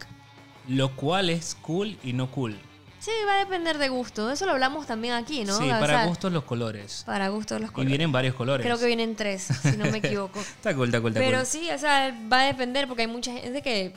Lo 0.68 0.94
cual 0.96 1.30
es 1.30 1.56
cool 1.62 1.96
y 2.02 2.12
no 2.12 2.30
cool. 2.30 2.58
Sí, 2.98 3.10
va 3.26 3.34
a 3.34 3.38
depender 3.38 3.78
de 3.78 3.88
gusto. 3.88 4.30
Eso 4.30 4.46
lo 4.46 4.52
hablamos 4.52 4.86
también 4.86 5.14
aquí, 5.14 5.42
¿no? 5.44 5.58
Sí, 5.58 5.64
O 5.64 5.70
para 5.70 5.86
sea, 5.86 6.06
gustos 6.06 6.32
los 6.32 6.44
colores. 6.44 7.02
Para 7.04 7.28
gustos 7.30 7.60
los 7.60 7.70
Y 7.70 7.72
colores. 7.72 7.88
vienen 7.88 8.12
varios 8.12 8.36
colores. 8.36 8.64
Creo 8.64 8.78
que 8.78 8.86
vienen 8.86 9.16
tres, 9.16 9.42
si 9.60 9.76
no 9.76 9.86
me 9.90 9.98
equivoco. 9.98 10.38
Está 10.40 10.72
cool, 10.74 10.86
está 10.86 11.00
cool, 11.00 11.10
está 11.10 11.18
Pero 11.20 11.38
cool. 11.38 11.46
sí, 11.46 11.68
o 11.74 11.78
sea, 11.78 12.16
va 12.32 12.42
a 12.42 12.44
depender 12.44 12.86
porque 12.86 13.02
hay 13.02 13.08
mucha 13.08 13.32
gente 13.32 13.60
que... 13.60 13.92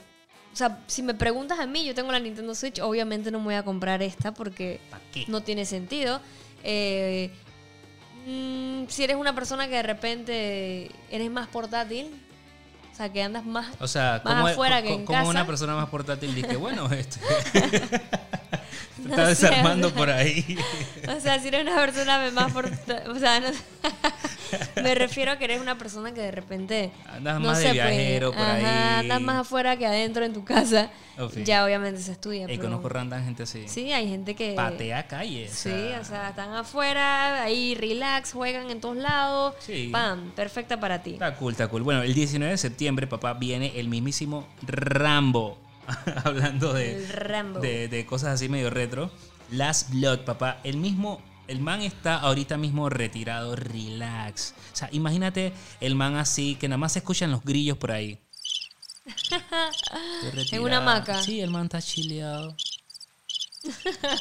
O 0.55 0.57
sea, 0.57 0.79
si 0.87 1.03
me 1.03 1.13
preguntas 1.13 1.59
a 1.59 1.65
mí, 1.65 1.83
yo 1.83 1.93
tengo 1.93 2.13
la 2.13 2.19
Nintendo 2.21 2.55
Switch, 2.55 2.79
obviamente 2.79 3.29
no 3.29 3.39
me 3.39 3.43
voy 3.43 3.53
a 3.55 3.63
comprar 3.63 4.01
esta 4.01 4.33
porque 4.33 4.79
no 5.27 5.43
tiene 5.43 5.65
sentido. 5.65 6.21
Eh, 6.63 7.29
mm, 8.25 8.85
si 8.87 9.03
eres 9.03 9.17
una 9.17 9.35
persona 9.35 9.67
que 9.67 9.75
de 9.75 9.83
repente 9.83 10.91
eres 11.11 11.29
más 11.29 11.49
portátil, 11.49 12.07
o 12.89 12.95
sea, 12.95 13.11
que 13.11 13.21
andas 13.21 13.43
más... 13.43 13.67
O 13.81 13.87
sea, 13.89 14.21
más 14.23 14.33
como, 14.33 14.47
afuera 14.47 14.81
que 14.81 14.93
en 14.93 15.05
como 15.05 15.19
casa. 15.19 15.29
una 15.29 15.45
persona 15.45 15.75
más 15.75 15.89
portátil 15.89 16.33
dice, 16.33 16.55
bueno, 16.55 16.89
este, 16.89 17.19
se 18.95 19.01
No 19.03 19.09
está 19.09 19.23
sé, 19.35 19.47
desarmando 19.47 19.88
o 19.88 19.89
sea. 19.91 19.97
por 19.97 20.09
ahí. 20.09 20.57
O 21.15 21.19
sea, 21.19 21.39
si 21.39 21.49
eres 21.49 21.61
una 21.61 21.75
persona 21.75 22.31
más 22.31 22.51
por, 22.51 22.65
o 22.65 23.19
sea, 23.19 23.39
no- 23.39 23.47
me 24.81 24.95
refiero 24.95 25.31
a 25.33 25.38
que 25.38 25.45
eres 25.45 25.61
una 25.61 25.77
persona 25.77 26.13
que 26.13 26.21
de 26.21 26.31
repente 26.31 26.91
Andas 27.07 27.39
no 27.39 27.47
más 27.47 27.59
de 27.59 27.65
pues, 27.65 27.73
viajero 27.73 28.31
por 28.31 28.41
ajá, 28.41 28.55
ahí. 28.99 29.03
andas 29.05 29.21
más 29.21 29.41
afuera 29.41 29.77
que 29.77 29.85
adentro 29.85 30.25
en 30.25 30.33
tu 30.33 30.43
casa. 30.43 30.89
Ya 31.45 31.63
obviamente 31.63 32.01
se 32.01 32.11
estudia. 32.11 32.51
Y 32.51 32.57
conozco 32.57 32.89
random 32.89 33.23
gente 33.23 33.43
así. 33.43 33.67
Sí, 33.67 33.91
hay 33.93 34.09
gente 34.09 34.35
que 34.35 34.53
Patea 34.53 35.07
calles. 35.07 35.51
Sí, 35.51 35.69
o 35.69 36.03
sea, 36.03 36.29
están 36.29 36.53
afuera, 36.53 37.43
ahí 37.43 37.73
relax, 37.75 38.33
juegan 38.33 38.69
en 38.69 38.81
todos 38.81 38.97
lados. 38.97 39.53
Sí. 39.59 39.89
Pam, 39.91 40.31
perfecta 40.31 40.79
para 40.79 41.03
ti. 41.03 41.13
Está 41.13 41.35
cool, 41.35 41.51
está 41.53 41.67
cool. 41.67 41.83
Bueno, 41.83 42.01
el 42.01 42.13
19 42.13 42.51
de 42.51 42.57
septiembre, 42.57 43.07
papá, 43.07 43.33
viene 43.33 43.79
el 43.79 43.88
mismísimo 43.88 44.47
Rambo. 44.63 45.57
Hablando 46.23 46.73
de, 46.73 47.07
Rambo. 47.11 47.59
de, 47.59 47.87
de 47.87 48.05
cosas 48.05 48.29
así 48.35 48.49
medio 48.49 48.69
retro. 48.69 49.11
Last 49.51 49.91
Blood, 49.91 50.19
papá. 50.21 50.59
El 50.63 50.77
mismo. 50.77 51.21
El 51.47 51.59
man 51.59 51.81
está 51.83 52.17
ahorita 52.17 52.57
mismo 52.57 52.89
retirado, 52.89 53.55
relax. 53.55 54.55
O 54.73 54.75
sea, 54.75 54.89
imagínate 54.91 55.53
el 55.79 55.93
man 55.93 56.15
así, 56.15 56.55
que 56.55 56.67
nada 56.67 56.77
más 56.79 56.93
se 56.93 56.99
escuchan 56.99 57.29
los 57.31 57.43
grillos 57.43 57.77
por 57.77 57.91
ahí. 57.91 58.17
En 60.51 60.61
una 60.61 60.77
hamaca. 60.77 61.21
Sí, 61.21 61.39
el 61.41 61.51
man 61.51 61.65
está 61.65 61.81
chileado. 61.81 62.55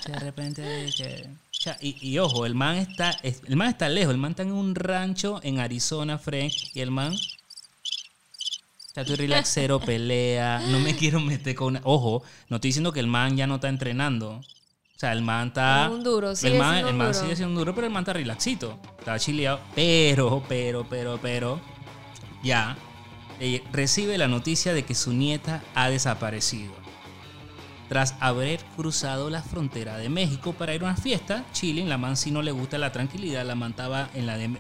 De 0.07 0.19
repente 0.21 0.91
que- 0.97 1.29
o 1.29 1.55
sea, 1.65 1.79
y, 1.81 1.97
y 2.07 2.19
ojo, 2.19 2.45
el 2.45 2.55
man 2.55 2.77
está 2.77 3.11
es- 3.23 3.41
el 3.47 3.57
man 3.57 3.69
está 3.69 3.89
lejos, 3.89 4.13
el 4.13 4.19
man 4.19 4.33
está 4.33 4.43
en 4.43 4.53
un 4.53 4.75
rancho 4.75 5.41
en 5.43 5.61
Arizona, 5.61 6.19
Frank, 6.19 6.53
y 6.75 6.81
el 6.81 6.91
man 6.91 7.15
o 8.95 8.97
sea, 8.97 9.03
estoy 9.03 9.17
relax, 9.17 9.51
cero 9.53 9.81
pelea, 9.85 10.63
no 10.69 10.79
me 10.79 10.95
quiero 10.97 11.19
meter 11.19 11.57
con... 11.57 11.81
Ojo, 11.83 12.23
no 12.49 12.59
estoy 12.59 12.69
diciendo 12.69 12.93
que 12.93 13.01
el 13.01 13.09
man 13.09 13.37
ya 13.37 13.49
no 13.49 13.57
está 13.57 13.69
entrenando. 13.69 14.35
O 14.35 14.99
sea, 14.99 15.11
el 15.11 15.21
man 15.21 15.49
está... 15.49 15.87
Es 15.87 15.91
un 15.91 16.05
duro, 16.05 16.37
sigue 16.37 16.53
el 16.53 16.59
man, 16.61 16.87
el 16.87 16.95
man 16.95 17.13
sigue 17.13 17.35
siendo 17.35 17.55
un 17.55 17.59
duro, 17.59 17.75
pero 17.75 17.89
el 17.89 17.93
man 17.93 18.03
está 18.03 18.13
relaxito. 18.13 18.79
Está 18.97 19.19
chileado. 19.19 19.59
Pero, 19.75 20.45
pero, 20.49 20.87
pero, 20.89 21.19
pero... 21.21 21.61
Ya. 22.45 22.77
eh, 23.41 23.65
recibe 23.73 24.17
la 24.17 24.29
noticia 24.29 24.73
de 24.73 24.85
que 24.85 24.95
su 24.95 25.13
nieta 25.13 25.61
ha 25.75 25.91
desaparecido. 25.91 26.73
Tras 27.89 28.15
haber 28.21 28.61
cruzado 28.77 29.29
la 29.29 29.43
frontera 29.43 29.97
de 29.97 30.09
México 30.09 30.53
para 30.53 30.73
ir 30.73 30.83
a 30.83 30.85
una 30.85 30.97
fiesta, 30.97 31.45
chilling, 31.53 31.89
la 31.89 31.99
man 31.99 32.17
si 32.17 32.31
no 32.31 32.43
le 32.43 32.53
gusta 32.53 32.79
la 32.79 32.93
tranquilidad, 32.93 33.45
la 33.45 33.57
man 33.57 33.73
estaba 33.73 34.09
en 34.15 34.27
la 34.27 34.37
de... 34.37 34.57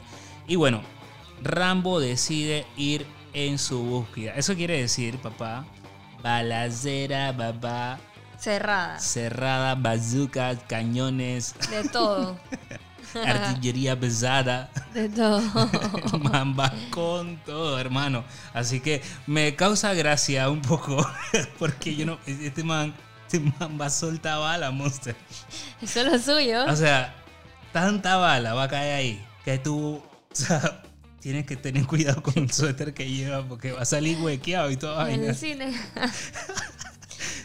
Y 0.48 0.56
bueno, 0.56 0.80
Rambo 1.40 2.00
decide 2.00 2.66
ir 2.76 3.06
en 3.34 3.58
su 3.58 3.82
búsqueda. 3.82 4.32
Eso 4.36 4.54
quiere 4.54 4.80
decir, 4.80 5.18
papá, 5.18 5.66
balacera, 6.22 7.32
babá, 7.32 7.98
Cerrada. 8.38 8.98
cerrada, 8.98 9.74
bazookas, 9.74 10.58
cañones. 10.66 11.54
De 11.70 11.88
todo. 11.88 12.38
artillería 13.26 13.98
pesada. 13.98 14.70
De 14.92 15.08
todo. 15.08 15.40
Va 16.58 16.72
con 16.90 17.36
todo, 17.44 17.78
hermano. 17.78 18.24
Así 18.52 18.80
que 18.80 19.02
me 19.26 19.54
causa 19.54 19.94
gracia 19.94 20.48
un 20.50 20.60
poco 20.62 20.96
porque 21.58 21.94
yo 21.94 22.06
no. 22.06 22.18
Este 22.26 22.64
man, 22.64 22.94
este 23.26 23.40
man 23.40 23.78
va 23.80 23.86
a 23.86 23.90
soltar 23.90 24.38
bala, 24.38 24.70
monster. 24.70 25.16
Eso 25.80 26.00
es 26.00 26.06
lo 26.06 26.18
suyo. 26.18 26.64
O 26.66 26.76
sea, 26.76 27.14
tanta 27.72 28.16
bala 28.16 28.54
va 28.54 28.64
a 28.64 28.68
caer 28.68 28.96
ahí 28.96 29.26
que 29.44 29.58
tú, 29.58 29.96
o 29.96 30.34
sea, 30.34 30.82
tienes 31.24 31.46
que 31.46 31.56
tener 31.56 31.86
cuidado 31.86 32.22
con 32.22 32.34
el 32.36 32.50
suéter 32.52 32.92
que 32.92 33.08
lleva 33.08 33.48
porque 33.48 33.72
va 33.72 33.80
a 33.80 33.84
salir 33.86 34.18
huequeado 34.20 34.70
y 34.70 34.76
todo. 34.76 35.08
en 35.08 35.24
el 35.24 35.34
cine. 35.34 35.72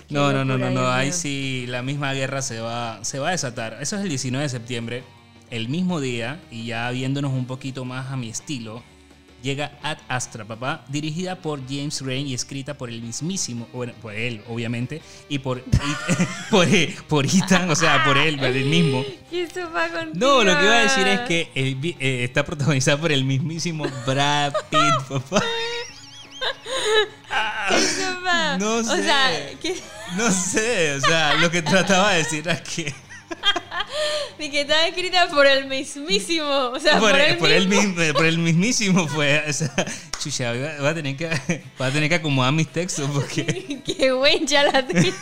No, 0.10 0.34
no, 0.34 0.44
no, 0.44 0.58
no, 0.58 0.72
no. 0.72 0.90
Ahí 0.90 1.12
sí 1.12 1.66
la 1.68 1.84
misma 1.84 2.14
guerra 2.14 2.42
se 2.42 2.60
va, 2.60 2.98
se 3.04 3.20
va 3.20 3.28
a 3.28 3.32
desatar. 3.32 3.78
Eso 3.80 3.96
es 3.96 4.02
el 4.02 4.10
19 4.10 4.42
de 4.42 4.50
septiembre, 4.50 5.04
el 5.52 5.70
mismo 5.70 6.02
día, 6.02 6.42
y 6.50 6.66
ya 6.66 6.90
viéndonos 6.90 7.32
un 7.32 7.46
poquito 7.46 7.86
más 7.86 8.12
a 8.12 8.18
mi 8.18 8.28
estilo, 8.28 8.82
llega 9.42 9.72
Ad 9.84 9.98
Astra, 10.08 10.46
papá, 10.46 10.84
dirigida 10.88 11.36
por 11.36 11.62
James 11.68 12.02
Rain 12.02 12.28
y 12.28 12.34
escrita 12.34 12.74
por 12.74 12.90
el 12.90 13.02
mismísimo, 13.02 13.68
bueno, 13.74 13.94
por 14.02 14.14
él, 14.14 14.42
obviamente, 14.48 15.02
y 15.30 15.40
por, 15.40 15.64
por, 16.50 16.68
por 17.08 17.26
Ethan, 17.26 17.70
o 17.70 17.76
sea, 17.76 18.04
por 18.04 18.18
él, 18.18 18.38
por 18.38 18.48
el 18.48 18.66
mismo. 18.66 19.04
¿Qué? 19.30 19.48
No, 20.14 20.44
lo 20.44 20.58
que 20.58 20.64
iba 20.66 20.74
a 20.76 20.82
decir 20.84 21.08
es 21.08 21.20
que 21.22 21.52
el 21.56 21.78
eh, 22.00 22.24
está 22.24 22.44
protagonizada 22.46 22.98
por 23.00 23.12
el 23.12 23.24
mismísimo 23.26 23.86
Brad 24.06 24.54
Pitt, 24.70 25.08
papá. 25.10 25.44
¿Qué? 27.70 28.58
No 28.60 28.76
O 28.78 28.84
sé. 28.84 29.04
sea, 29.04 29.50
¿qué? 29.62 29.76
No 30.18 30.32
sé, 30.32 30.96
o 30.96 31.02
sea, 31.02 31.36
lo 31.36 31.52
que 31.52 31.62
trataba 31.62 32.12
de 32.12 32.18
decir 32.20 32.48
es 32.48 32.62
que... 32.62 32.94
Ni 34.38 34.50
que 34.50 34.62
está 34.62 34.88
escrita 34.88 35.28
por 35.30 35.46
el 35.46 35.66
mismísimo. 35.66 36.48
O 36.48 36.80
sea, 36.80 37.00
por, 37.00 37.12
por, 37.12 37.20
el 37.20 37.38
por 37.38 37.50
mismo. 37.50 38.02
el 38.02 38.38
mismísimo 38.40 39.08
fue. 39.08 39.44
O 39.48 39.54
sea, 39.54 39.74
chucha, 40.22 40.54
voy 40.54 40.88
a, 40.88 40.94
tener 40.94 41.18
que, 41.18 41.30
voy 41.78 41.88
a 41.88 41.92
tener 41.92 42.10
que 42.10 42.16
acomodar 42.16 42.54
mis 42.54 42.68
textos 42.68 43.10
porque. 43.14 43.82
Qué 43.86 44.14
wincha 44.14 44.64
la 44.64 44.86
tuya. 44.88 45.14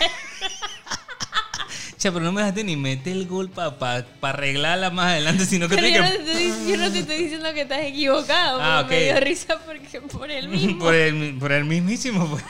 Cha, 1.98 2.12
pero 2.12 2.24
no 2.24 2.32
me 2.32 2.42
dejaste 2.42 2.64
ni 2.64 2.76
meter 2.76 3.14
el 3.14 3.26
gol 3.26 3.50
para 3.50 4.06
arreglarla 4.22 4.92
más 4.92 5.14
adelante, 5.14 5.46
sino 5.46 5.68
que 5.68 5.76
Pero 5.76 5.88
yo 5.88 6.04
no, 6.04 6.10
te 6.10 6.18
estoy, 6.18 6.72
yo 6.72 6.78
no 6.78 6.92
te 6.92 7.00
estoy 7.00 7.18
diciendo 7.18 7.54
que 7.56 7.62
estás 7.62 7.82
equivocado. 7.82 8.60
Ah, 8.62 8.86
pero 8.88 9.00
Me 9.00 9.06
dio 9.06 9.20
risa 9.20 9.60
porque 9.66 10.02
por 10.02 10.30
el 10.30 10.48
mismo. 10.50 10.78
Por 10.78 10.94
el, 10.94 11.38
por 11.40 11.52
el 11.52 11.66
mismísimo. 11.66 12.28
pues. 12.30 12.44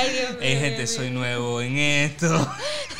Ay, 0.00 0.10
Dios 0.12 0.30
mío. 0.30 0.38
Ey, 0.40 0.56
gente, 0.58 0.86
soy 0.86 1.10
nuevo 1.10 1.60
en 1.60 1.78
esto. 1.78 2.52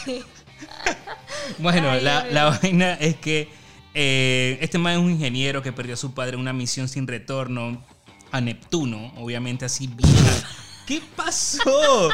bueno, 1.59 1.91
Ay, 1.91 2.03
la, 2.03 2.27
la 2.27 2.45
vaina 2.45 2.95
es 2.95 3.17
que 3.17 3.49
eh, 3.95 4.59
este 4.61 4.79
man 4.79 4.93
es 4.95 4.99
un 4.99 5.11
ingeniero 5.11 5.63
que 5.63 5.73
perdió 5.73 5.95
a 5.95 5.97
su 5.97 6.15
padre 6.15 6.35
en 6.35 6.41
una 6.41 6.53
misión 6.53 6.89
sin 6.89 7.07
retorno 7.07 7.83
a 8.31 8.41
Neptuno, 8.41 9.13
obviamente 9.17 9.65
así 9.65 9.87
bien. 9.89 10.15
¿Qué 10.87 11.01
pasó? 11.15 12.11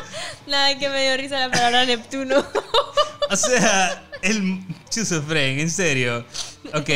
Nada, 0.47 0.79
que 0.79 0.89
me 0.91 1.03
dio 1.03 1.17
risa 1.17 1.39
la 1.39 1.51
palabra 1.51 1.87
Neptuno. 1.87 2.45
O 3.31 3.37
sea, 3.37 4.05
el 4.21 4.61
Chuzo 4.91 5.23
Fren, 5.23 5.61
en 5.61 5.71
serio. 5.71 6.27
Ok. 6.75 6.91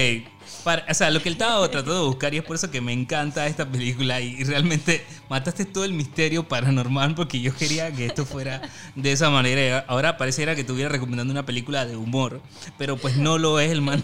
Para- 0.64 0.84
o 0.88 0.94
sea, 0.94 1.10
lo 1.10 1.22
que 1.22 1.28
él 1.28 1.34
estaba 1.34 1.68
tratando 1.70 2.02
de 2.02 2.06
buscar 2.06 2.34
y 2.34 2.38
es 2.38 2.44
por 2.44 2.56
eso 2.56 2.70
que 2.70 2.80
me 2.80 2.92
encanta 2.92 3.46
esta 3.46 3.68
película 3.68 4.20
y, 4.20 4.42
realmente 4.44 5.04
mataste 5.28 5.64
todo 5.64 5.84
el 5.84 5.92
misterio 5.92 6.46
paranormal 6.48 7.14
porque 7.14 7.40
yo 7.40 7.54
quería 7.54 7.92
que 7.92 8.06
esto 8.06 8.26
fuera 8.26 8.62
de 8.94 9.12
esa 9.12 9.30
manera. 9.30 9.84
Ahora 9.88 10.16
pareciera 10.16 10.54
que 10.54 10.62
estuviera 10.62 10.88
recomendando 10.88 11.32
una 11.32 11.46
película 11.46 11.86
de 11.86 11.96
humor, 11.96 12.40
pero 12.78 12.96
pues 12.96 13.16
no 13.16 13.38
lo 13.38 13.60
es. 13.60 13.70
El 13.70 13.82
man, 13.82 14.02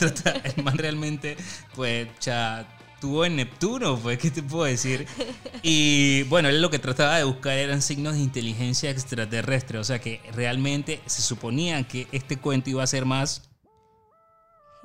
el 0.57 0.65
man 0.65 0.79
realmente, 0.79 1.37
pues, 1.75 2.09
cha, 2.21 2.67
estuvo 2.95 3.25
en 3.25 3.37
Neptuno, 3.37 3.99
pues, 3.99 4.19
¿qué 4.19 4.31
te 4.31 4.43
puedo 4.43 4.65
decir? 4.65 5.07
Y 5.63 6.23
bueno, 6.25 6.49
él 6.49 6.63
lo 6.63 6.71
que 6.71 6.79
trataba 6.79 7.19
de 7.19 7.25
buscar 7.25 7.59
eran 7.59 7.83
signos 7.83 8.15
de 8.15 8.21
inteligencia 8.21 8.91
extraterrestre, 8.91 9.79
o 9.79 9.85
sea 9.85 9.99
que 9.99 10.21
realmente 10.33 11.01
se 11.07 11.23
suponía 11.23 11.83
que 11.87 12.07
este 12.13 12.37
cuento 12.37 12.71
iba 12.71 12.83
a 12.83 12.87
ser 12.87 13.05
más, 13.05 13.43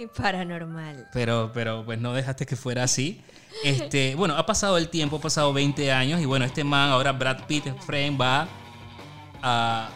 Paranormal. 0.07 1.07
pero, 1.13 1.51
pero 1.53 1.83
pues 1.85 1.99
no 1.99 2.13
dejaste 2.13 2.45
que 2.45 2.55
fuera 2.55 2.83
así. 2.83 3.21
Este, 3.63 4.15
bueno, 4.15 4.35
ha 4.37 4.45
pasado 4.45 4.77
el 4.77 4.89
tiempo, 4.89 5.17
ha 5.17 5.21
pasado 5.21 5.51
20 5.53 5.91
años 5.91 6.21
y 6.21 6.25
bueno, 6.25 6.45
este 6.45 6.63
man, 6.63 6.89
ahora 6.89 7.11
Brad 7.11 7.45
Pitt, 7.47 7.65
Frame, 7.85 8.17
va 8.17 8.47
a, 9.41 9.89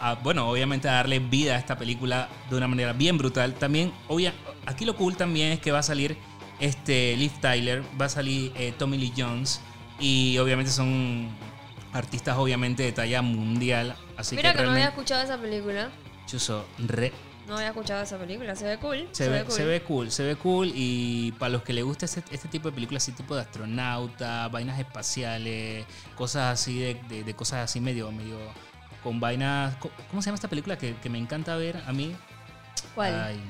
a- 0.00 0.10
a, 0.10 0.14
bueno, 0.16 0.48
obviamente 0.48 0.88
a 0.88 0.92
darle 0.92 1.18
vida 1.18 1.54
a 1.54 1.58
esta 1.58 1.76
película 1.78 2.28
de 2.50 2.56
una 2.56 2.68
manera 2.68 2.92
bien 2.92 3.16
brutal. 3.18 3.54
También, 3.54 3.92
obvia, 4.08 4.32
aquí 4.66 4.84
lo 4.84 4.94
cool 4.96 5.16
también 5.16 5.52
es 5.52 5.60
que 5.60 5.72
va 5.72 5.78
a 5.80 5.82
salir 5.82 6.16
este 6.60 7.16
Liv 7.16 7.32
Tyler, 7.40 7.82
va 8.00 8.06
a 8.06 8.08
salir 8.08 8.52
eh, 8.56 8.72
Tommy 8.76 8.98
Lee 8.98 9.12
Jones 9.16 9.60
y 10.00 10.36
obviamente 10.38 10.70
son 10.72 11.28
artistas 11.92 12.36
obviamente 12.36 12.82
de 12.82 12.92
talla 12.92 13.22
mundial. 13.22 13.96
Así 14.16 14.36
Mira 14.36 14.52
que 14.52 14.58
que 14.58 14.64
no 14.64 14.72
había 14.72 14.88
escuchado 14.88 15.22
esa 15.22 15.38
película. 15.38 15.88
chuzo, 16.26 16.66
re- 16.78 17.12
No 17.48 17.54
había 17.56 17.68
escuchado 17.68 18.02
esa 18.02 18.18
película. 18.18 18.54
Se 18.54 18.64
ve 18.66 18.78
cool. 18.78 19.08
se, 19.12 19.28
ve, 19.28 19.42
cool. 19.44 19.52
se 19.52 19.64
ve 19.64 19.80
cool, 19.82 20.10
se 20.10 20.22
ve 20.22 20.36
cool 20.36 20.70
y 20.74 21.32
para 21.32 21.50
los 21.50 21.62
que 21.62 21.72
les 21.72 21.82
gusta 21.84 22.04
este, 22.04 22.22
este 22.30 22.48
tipo 22.48 22.68
de 22.68 22.74
películas, 22.74 23.02
así 23.02 23.12
tipo 23.12 23.34
de 23.34 23.40
astronauta, 23.40 24.48
vainas 24.48 24.78
espaciales, 24.78 25.86
cosas 26.14 26.60
así 26.60 26.78
de, 26.78 26.94
de- 27.08 27.24
de 27.24 27.34
cosas 27.34 27.64
así 27.64 27.80
medio, 27.80 28.12
medio 28.12 28.36
con 29.02 29.18
vainas. 29.20 29.76
¿Cómo 30.10 30.20
se 30.22 30.26
llama 30.26 30.34
esta 30.36 30.48
película 30.48 30.76
que, 30.76 30.94
que 30.96 31.08
me 31.08 31.18
encanta 31.18 31.56
ver 31.56 31.78
a 31.86 31.92
mí? 31.92 32.14
¿Cuál? 32.94 33.14
Ay, 33.14 33.40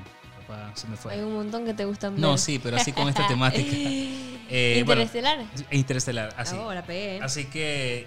papá, 0.46 0.70
se 0.74 0.86
me 0.86 0.96
fue. 0.96 1.14
Hay 1.14 1.20
un 1.20 1.34
montón 1.34 1.64
que 1.64 1.74
te 1.74 1.84
gustan 1.84 2.12
ver. 2.14 2.20
No, 2.20 2.38
sí, 2.38 2.58
pero 2.62 2.76
así 2.76 2.92
con 2.92 3.08
esta 3.08 3.26
temática. 3.28 3.68
Eh, 4.50 4.82
bueno, 4.86 5.02
Interestelar. 5.02 5.44
Interestelar, 5.70 6.34
así. 6.38 6.56
Oh, 6.58 6.72
la 6.72 6.82
pegué. 6.82 7.20
Así 7.22 7.44
que 7.44 8.06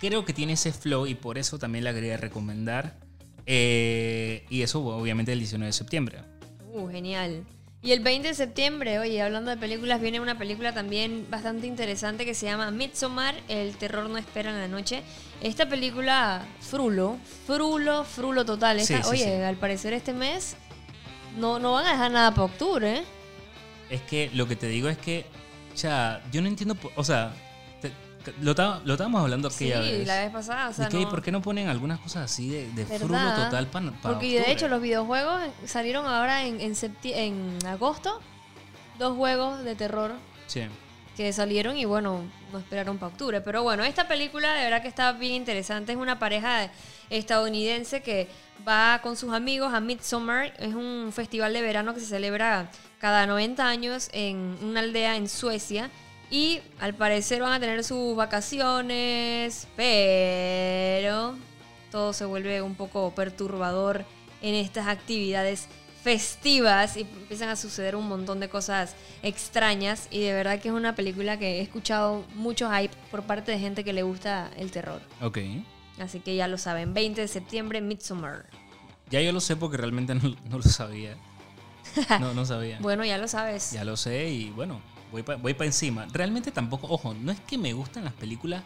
creo 0.00 0.24
que 0.24 0.32
tiene 0.32 0.54
ese 0.54 0.72
flow 0.72 1.06
y 1.06 1.14
por 1.14 1.36
eso 1.36 1.58
también 1.58 1.84
la 1.84 1.92
quería 1.92 2.16
recomendar. 2.16 2.94
Eh, 3.46 4.44
y 4.48 4.62
eso 4.62 4.84
obviamente 4.84 5.32
el 5.32 5.38
19 5.38 5.66
de 5.66 5.72
septiembre. 5.72 6.18
Uh, 6.72 6.88
genial. 6.88 7.44
Y 7.82 7.92
el 7.92 8.00
20 8.00 8.28
de 8.28 8.34
septiembre, 8.34 8.98
oye, 8.98 9.20
hablando 9.20 9.50
de 9.50 9.58
películas, 9.58 10.00
viene 10.00 10.18
una 10.18 10.38
película 10.38 10.72
también 10.72 11.26
bastante 11.28 11.66
interesante 11.66 12.24
que 12.24 12.32
se 12.34 12.46
llama 12.46 12.70
Midsommar, 12.70 13.34
El 13.46 13.76
terror 13.76 14.08
no 14.08 14.16
espera 14.16 14.50
en 14.50 14.58
la 14.58 14.68
noche. 14.68 15.02
Esta 15.42 15.68
película, 15.68 16.46
frulo, 16.60 17.18
frulo, 17.46 18.04
frulo 18.04 18.46
total. 18.46 18.78
Esta- 18.80 18.96
Sí, 18.96 19.02
sí, 19.02 19.08
oye, 19.10 19.24
sí. 19.36 19.42
al 19.42 19.56
parecer 19.56 19.92
este 19.92 20.14
mes 20.14 20.56
no, 21.38 21.58
no 21.58 21.72
van 21.72 21.84
a 21.86 21.90
dejar 21.92 22.10
nada 22.10 22.30
para 22.30 22.44
octubre, 22.44 22.96
¿eh? 22.98 23.02
Es 23.90 24.00
que 24.00 24.30
lo 24.32 24.48
que 24.48 24.56
te 24.56 24.66
digo 24.68 24.88
es 24.88 24.96
que, 24.96 25.26
ya, 25.76 26.22
yo 26.32 26.40
no 26.40 26.48
entiendo, 26.48 26.78
o 26.96 27.04
sea, 27.04 27.34
lo, 28.40 28.50
estábamos 28.52 29.20
hablando 29.22 29.50
Sí, 29.50 29.70
aquella 29.72 29.80
vez. 29.80 30.06
la 30.06 30.20
vez 30.20 30.30
pasada, 30.32 30.68
o 30.68 30.72
sea, 30.72 30.86
¿Y 30.86 30.88
qué? 30.90 31.00
no- 31.02 31.08
¿Por 31.10 31.22
qué 31.22 31.32
no 31.32 31.42
ponen 31.42 31.68
algunas 31.68 31.98
cosas 32.00 32.24
así 32.30 32.48
de, 32.50 32.70
de 32.72 32.86
frulo 32.86 33.18
total 33.34 33.66
para 33.68 33.92
Porque 34.02 34.40
de 34.40 34.50
hecho 34.52 34.68
los 34.68 34.80
videojuegos 34.80 35.40
salieron 35.66 36.06
ahora 36.06 36.44
en, 36.44 36.60
en, 36.60 37.58
agosto, 37.66 38.20
dos 38.98 39.16
juegos 39.16 39.62
de 39.64 39.74
terror 39.74 40.12
Sí. 40.46 40.62
que 41.16 41.32
salieron 41.32 41.76
y 41.76 41.84
bueno, 41.84 42.22
no 42.52 42.58
esperaron 42.58 42.98
para 42.98 43.12
octubre. 43.12 43.40
Pero 43.40 43.62
bueno, 43.62 43.84
esta 43.84 44.06
película 44.08 44.52
de 44.54 44.64
verdad 44.64 44.82
que 44.82 44.88
está 44.88 45.12
bien 45.12 45.32
interesante. 45.34 45.92
Es 45.92 45.98
una 45.98 46.18
pareja 46.18 46.70
estadounidense 47.10 48.02
que 48.02 48.28
va 48.66 49.00
con 49.02 49.16
sus 49.16 49.32
amigos 49.32 49.72
a 49.72 49.80
Midsommar. 49.80 50.52
Es 50.58 50.74
un 50.74 51.10
festival 51.12 51.52
de 51.52 51.62
verano 51.62 51.94
que 51.94 52.00
se 52.00 52.06
celebra 52.06 52.70
cada 52.98 53.26
90 53.26 53.66
años 53.66 54.08
en 54.12 54.56
una 54.62 54.80
aldea 54.80 55.16
en 55.16 55.28
Suecia. 55.28 55.90
Y 56.34 56.60
al 56.80 56.94
parecer 56.94 57.42
van 57.42 57.52
a 57.52 57.60
tener 57.60 57.84
sus 57.84 58.16
vacaciones, 58.16 59.68
pero 59.76 61.36
todo 61.92 62.12
se 62.12 62.24
vuelve 62.24 62.60
un 62.60 62.74
poco 62.74 63.14
perturbador 63.14 64.04
en 64.42 64.56
estas 64.56 64.88
actividades 64.88 65.68
festivas 66.02 66.96
y 66.96 67.02
empiezan 67.02 67.50
a 67.50 67.54
suceder 67.54 67.94
un 67.94 68.08
montón 68.08 68.40
de 68.40 68.48
cosas 68.48 68.96
extrañas 69.22 70.08
y 70.10 70.22
de 70.22 70.32
verdad 70.32 70.58
que 70.58 70.70
es 70.70 70.74
una 70.74 70.96
película 70.96 71.38
que 71.38 71.58
he 71.58 71.60
escuchado 71.60 72.24
mucho 72.34 72.68
hype 72.68 72.96
por 73.12 73.22
parte 73.22 73.52
de 73.52 73.60
gente 73.60 73.84
que 73.84 73.92
le 73.92 74.02
gusta 74.02 74.50
el 74.56 74.72
terror. 74.72 75.02
Ok. 75.22 75.38
Así 76.00 76.18
que 76.18 76.34
ya 76.34 76.48
lo 76.48 76.58
saben, 76.58 76.94
20 76.94 77.20
de 77.20 77.28
septiembre, 77.28 77.80
Midsommar. 77.80 78.46
Ya 79.08 79.20
yo 79.20 79.30
lo 79.30 79.38
sé 79.38 79.54
porque 79.54 79.76
realmente 79.76 80.16
no, 80.16 80.34
no 80.50 80.56
lo 80.56 80.64
sabía. 80.64 81.16
No, 82.18 82.34
no 82.34 82.44
sabía. 82.44 82.78
Bueno, 82.80 83.04
ya 83.04 83.18
lo 83.18 83.28
sabes. 83.28 83.70
Ya 83.70 83.84
lo 83.84 83.96
sé 83.96 84.28
y 84.28 84.50
bueno, 84.50 84.80
voy 85.14 85.22
para 85.22 85.38
voy 85.38 85.54
pa 85.54 85.64
encima. 85.64 86.06
Realmente 86.12 86.50
tampoco, 86.50 86.88
ojo, 86.90 87.14
no 87.14 87.30
es 87.32 87.40
que 87.40 87.56
me 87.56 87.72
gustan 87.72 88.04
las 88.04 88.12
películas, 88.14 88.64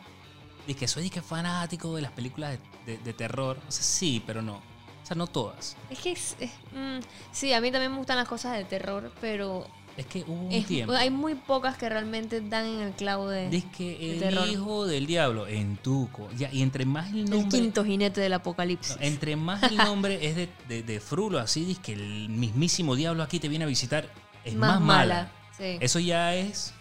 de 0.67 0.75
que 0.75 0.89
soy 0.89 1.11
que 1.11 1.21
fanático 1.23 1.95
de 1.95 2.03
las 2.03 2.13
películas 2.13 2.59
de, 2.87 2.93
de- 2.97 3.03
de 3.03 3.13
terror. 3.13 3.59
O 3.69 3.71
sea, 3.71 3.83
sí, 3.85 4.23
pero 4.27 4.41
no. 4.43 4.55
O 4.57 5.07
sea, 5.09 5.15
no 5.17 5.27
todas. 5.27 5.77
Es 5.91 5.99
que 6.01 6.13
es- 6.13 6.37
es- 6.41 6.51
mm, 6.73 7.01
sí, 7.33 7.53
a 7.53 7.61
mí 7.61 7.71
también 7.71 7.93
me 7.93 7.99
gustan 7.99 8.17
las 8.17 8.29
cosas 8.29 8.57
de 8.57 8.65
terror, 8.65 9.13
pero 9.21 9.67
Es 9.97 10.07
que 10.07 10.23
hubo 10.29 10.45
un 10.47 10.53
Es- 10.53 10.67
tiempo. 10.67 10.93
hay 10.93 11.11
muy 11.11 11.35
pocas 11.35 11.77
que 11.77 11.89
realmente 11.89 12.41
dan 12.41 12.67
en 12.67 12.81
el 12.81 12.93
clavo 12.93 13.29
de, 13.29 13.49
Dice 13.51 13.67
que 13.77 14.13
el 14.13 14.21
terror. 14.21 14.47
hijo 14.49 14.87
del 14.87 15.07
diablo 15.07 15.47
en 15.49 15.77
Tuco. 15.77 16.29
Ya, 16.37 16.51
y 16.53 16.63
entre 16.63 16.85
más 16.85 17.09
el 17.13 17.29
nombre. 17.29 17.59
el 17.59 17.63
quinto 17.65 17.85
jinete 17.85 18.21
del 18.21 18.31
no, 18.31 18.37
apocalipsis. 18.37 18.97
entre 19.01 19.35
más 19.37 19.63
el 19.65 19.77
nombre 19.77 20.25
es 20.27 20.37
de, 20.37 20.49
de, 20.69 20.83
de 20.83 21.01
Frulo, 21.01 21.39
así 21.41 21.65
dice 21.65 21.81
que 21.83 21.93
el 21.95 22.29
mismísimo 22.29 22.95
diablo 22.95 23.23
aquí 23.23 23.39
te 23.41 23.49
viene 23.49 23.65
a 23.65 23.69
visitar. 23.69 24.09
Es 24.45 24.55
más, 24.55 24.81
mala. 24.81 25.33
Sí. 25.59 25.79
Eso 25.81 25.99
ya 25.99 26.35
es 26.35 26.73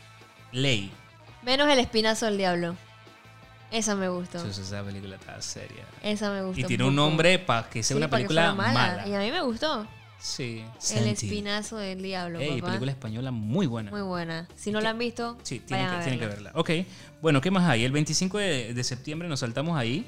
ley. 0.51 0.91
Menos 1.43 1.67
el 1.69 1.79
espinazo 1.79 2.25
del 2.27 2.37
diablo. 2.37 2.75
Esa 3.71 3.95
me 3.95 4.07
gustó. 4.07 4.37
Entonces, 4.37 4.65
esa 4.67 4.83
película 4.83 5.15
está 5.17 5.41
seria. 5.41 5.83
Esa 6.01 6.31
me 6.31 6.41
gustó. 6.43 6.59
Y 6.61 6.63
tiene 6.63 6.83
un 6.85 6.95
poco. 6.95 7.07
nombre 7.09 7.37
para 7.39 7.69
que 7.69 7.83
sea 7.83 7.95
Sí, 7.95 7.97
una 7.97 8.09
película 8.09 8.53
mala. 8.53 9.05
Y 9.07 9.13
a 9.13 9.19
mí 9.19 9.31
me 9.31 9.41
gustó. 9.41 9.85
Sí. 10.19 10.63
El 10.95 11.07
espinazo 11.07 11.77
del 11.77 12.01
diablo, 12.01 12.39
Ey, 12.39 12.55
papá. 12.59 12.67
película 12.67 12.91
española 12.91 13.31
muy 13.31 13.67
buena. 13.67 13.91
Muy 13.91 14.01
buena. 14.01 14.47
Si 14.55 14.71
no 14.71 14.79
la 14.81 14.91
han 14.91 14.97
visto, 14.97 15.37
Sí, 15.43 15.59
tienen 15.59 15.85
vayan 15.85 15.89
que, 15.89 16.01
a 16.01 16.03
tienen 16.05 16.19
que 16.19 16.27
verla. 16.27 16.51
verla. 16.53 16.59
Ok, 16.59 16.87
bueno, 17.21 17.39
¿qué 17.41 17.51
más 17.51 17.69
hay? 17.69 17.83
El 17.83 17.91
25 17.91 18.37
de, 18.37 18.73
de 18.73 18.83
septiembre 18.83 19.27
nos 19.27 19.41
saltamos 19.41 19.77
ahí. 19.77 20.05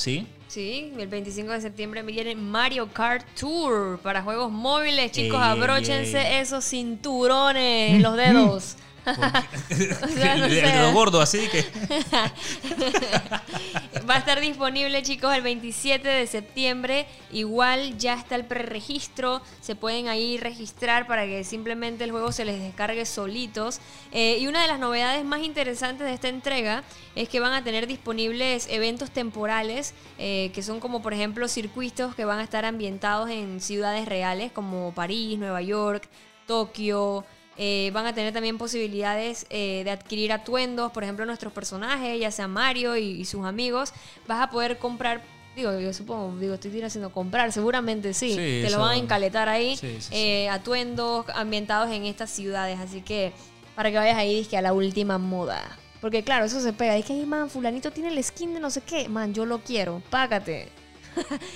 ¿Sí? 0.00 0.26
Sí, 0.48 0.94
el 0.98 1.08
25 1.08 1.52
de 1.52 1.60
septiembre 1.60 2.02
viene 2.02 2.34
Mario 2.34 2.90
Kart 2.90 3.26
Tour 3.38 4.00
para 4.02 4.22
juegos 4.22 4.50
móviles. 4.50 5.12
Chicos, 5.12 5.38
abróchense 5.38 6.40
esos 6.40 6.64
cinturones 6.64 7.96
en 7.96 8.02
los 8.02 8.16
dedos. 8.16 8.76
Porque- 9.16 9.94
sea, 10.14 10.36
no 10.36 10.44
el, 10.46 10.58
el 10.58 10.92
gordo, 10.92 11.20
así 11.20 11.48
que. 11.48 11.64
Va 14.08 14.14
a 14.14 14.18
estar 14.18 14.40
disponible, 14.40 15.02
chicos, 15.02 15.34
el 15.34 15.42
27 15.42 16.08
de 16.08 16.26
septiembre. 16.26 17.06
Igual 17.32 17.96
ya 17.98 18.14
está 18.14 18.36
el 18.36 18.44
preregistro. 18.44 19.40
Se 19.60 19.74
pueden 19.76 20.08
ahí 20.08 20.38
registrar 20.38 21.06
para 21.06 21.26
que 21.26 21.44
simplemente 21.44 22.04
el 22.04 22.10
juego 22.10 22.32
se 22.32 22.44
les 22.44 22.60
descargue 22.60 23.04
solitos. 23.06 23.80
Eh, 24.12 24.38
y 24.40 24.46
una 24.46 24.62
de 24.62 24.68
las 24.68 24.78
novedades 24.80 25.24
más 25.24 25.40
interesantes 25.42 26.06
de 26.06 26.14
esta 26.14 26.28
entrega 26.28 26.82
es 27.14 27.28
que 27.28 27.40
van 27.40 27.52
a 27.52 27.62
tener 27.62 27.86
disponibles 27.86 28.66
eventos 28.70 29.10
temporales, 29.10 29.94
eh, 30.18 30.50
que 30.54 30.62
son 30.62 30.80
como, 30.80 31.02
por 31.02 31.12
ejemplo, 31.12 31.46
circuitos 31.48 32.14
que 32.14 32.24
van 32.24 32.38
a 32.38 32.44
estar 32.44 32.64
ambientados 32.64 33.30
en 33.30 33.60
ciudades 33.60 34.06
reales, 34.06 34.50
como 34.52 34.92
París, 34.94 35.38
Nueva 35.38 35.62
York, 35.62 36.08
Tokio. 36.46 37.24
Eh, 37.62 37.90
van 37.92 38.06
a 38.06 38.14
tener 38.14 38.32
también 38.32 38.56
posibilidades 38.56 39.44
eh, 39.50 39.82
de 39.84 39.90
adquirir 39.90 40.32
atuendos, 40.32 40.92
por 40.92 41.02
ejemplo, 41.04 41.26
nuestros 41.26 41.52
personajes, 41.52 42.18
ya 42.18 42.30
sea 42.30 42.48
Mario 42.48 42.96
y, 42.96 43.20
y 43.20 43.24
sus 43.26 43.44
amigos. 43.44 43.92
Vas 44.26 44.40
a 44.40 44.48
poder 44.48 44.78
comprar, 44.78 45.22
digo, 45.54 45.78
yo 45.78 45.92
supongo, 45.92 46.38
digo, 46.38 46.54
estoy 46.54 46.80
haciendo 46.80 47.12
comprar, 47.12 47.52
seguramente 47.52 48.14
sí. 48.14 48.30
Sí, 48.30 48.36
Te 48.36 48.66
eso- 48.66 48.76
lo 48.78 48.82
van 48.84 48.92
a 48.92 48.96
encaletar 48.96 49.50
ahí, 49.50 49.76
Sí, 49.76 49.88
sí, 49.96 50.00
sí. 50.00 50.08
eh, 50.14 50.48
atuendos 50.48 51.26
ambientados 51.34 51.90
en 51.90 52.06
estas 52.06 52.30
ciudades. 52.30 52.78
Así 52.80 53.02
que 53.02 53.32
para 53.76 53.90
que 53.90 53.98
vayas 53.98 54.16
ahí, 54.16 54.36
dizque 54.36 54.56
a 54.56 54.62
la 54.62 54.72
última 54.72 55.18
moda. 55.18 55.76
Porque 56.00 56.24
claro, 56.24 56.46
eso 56.46 56.62
se 56.62 56.72
pega. 56.72 56.96
Es 56.96 57.04
que, 57.04 57.12
"Ay, 57.12 57.26
man, 57.26 57.50
fulanito 57.50 57.90
tiene 57.90 58.08
el 58.08 58.24
skin 58.24 58.54
de 58.54 58.60
no 58.60 58.70
sé 58.70 58.80
qué. 58.80 59.06
Man, 59.10 59.34
yo 59.34 59.44
lo 59.44 59.58
quiero. 59.62 60.02
Págate. 60.08 60.70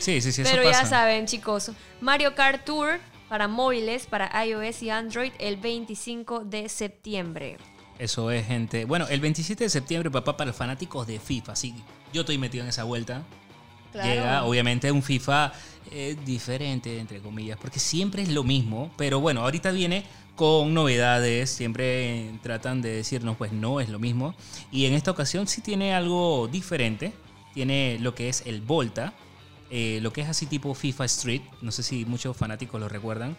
Sí, 0.00 0.20
sí, 0.20 0.32
sí, 0.32 0.42
eso 0.42 0.50
Pero 0.50 0.64
ya 0.70 0.84
saben, 0.84 1.24
chicos, 1.26 1.70
Mario 2.02 2.34
Kart 2.34 2.62
Tour 2.66 2.98
para 3.34 3.48
móviles, 3.48 4.06
para 4.06 4.30
iOS 4.44 4.84
y 4.84 4.90
Android 4.90 5.32
el 5.40 5.56
25 5.56 6.44
de 6.44 6.68
septiembre. 6.68 7.56
Eso 7.98 8.30
es, 8.30 8.46
gente. 8.46 8.84
Bueno, 8.84 9.08
el 9.08 9.18
27 9.18 9.64
de 9.64 9.70
septiembre, 9.70 10.08
papá, 10.08 10.36
para 10.36 10.46
los 10.46 10.56
fanáticos 10.56 11.04
de 11.08 11.18
FIFA. 11.18 11.56
Sí, 11.56 11.74
yo 12.12 12.20
estoy 12.20 12.38
metido 12.38 12.62
en 12.62 12.68
esa 12.68 12.84
vuelta. 12.84 13.24
Claro. 13.90 14.08
Llega, 14.08 14.44
obviamente, 14.44 14.92
un 14.92 15.02
FIFA 15.02 15.52
eh, 15.90 16.16
diferente, 16.24 17.00
entre 17.00 17.18
comillas, 17.18 17.58
porque 17.60 17.80
siempre 17.80 18.22
es 18.22 18.28
lo 18.28 18.44
mismo. 18.44 18.92
Pero 18.96 19.18
bueno, 19.18 19.40
ahorita 19.40 19.72
viene 19.72 20.04
con 20.36 20.72
novedades. 20.72 21.50
Siempre 21.50 22.28
eh, 22.28 22.38
tratan 22.40 22.82
de 22.82 22.90
decirnos, 22.90 23.36
pues 23.36 23.50
no 23.50 23.80
es 23.80 23.88
lo 23.88 23.98
mismo. 23.98 24.36
Y 24.70 24.86
en 24.86 24.94
esta 24.94 25.10
ocasión 25.10 25.48
sí 25.48 25.60
tiene 25.60 25.92
algo 25.92 26.46
diferente. 26.46 27.12
Tiene 27.52 27.98
lo 28.00 28.14
que 28.14 28.28
es 28.28 28.44
el 28.46 28.60
Volta, 28.60 29.12
eh, 29.76 29.98
lo 30.00 30.12
que 30.12 30.20
es 30.20 30.28
así 30.28 30.46
tipo 30.46 30.72
FIFA 30.72 31.04
Street. 31.06 31.42
No 31.62 31.72
sé 31.72 31.82
si 31.82 32.04
muchos 32.04 32.36
fanáticos 32.36 32.80
lo 32.80 32.88
recuerdan. 32.88 33.36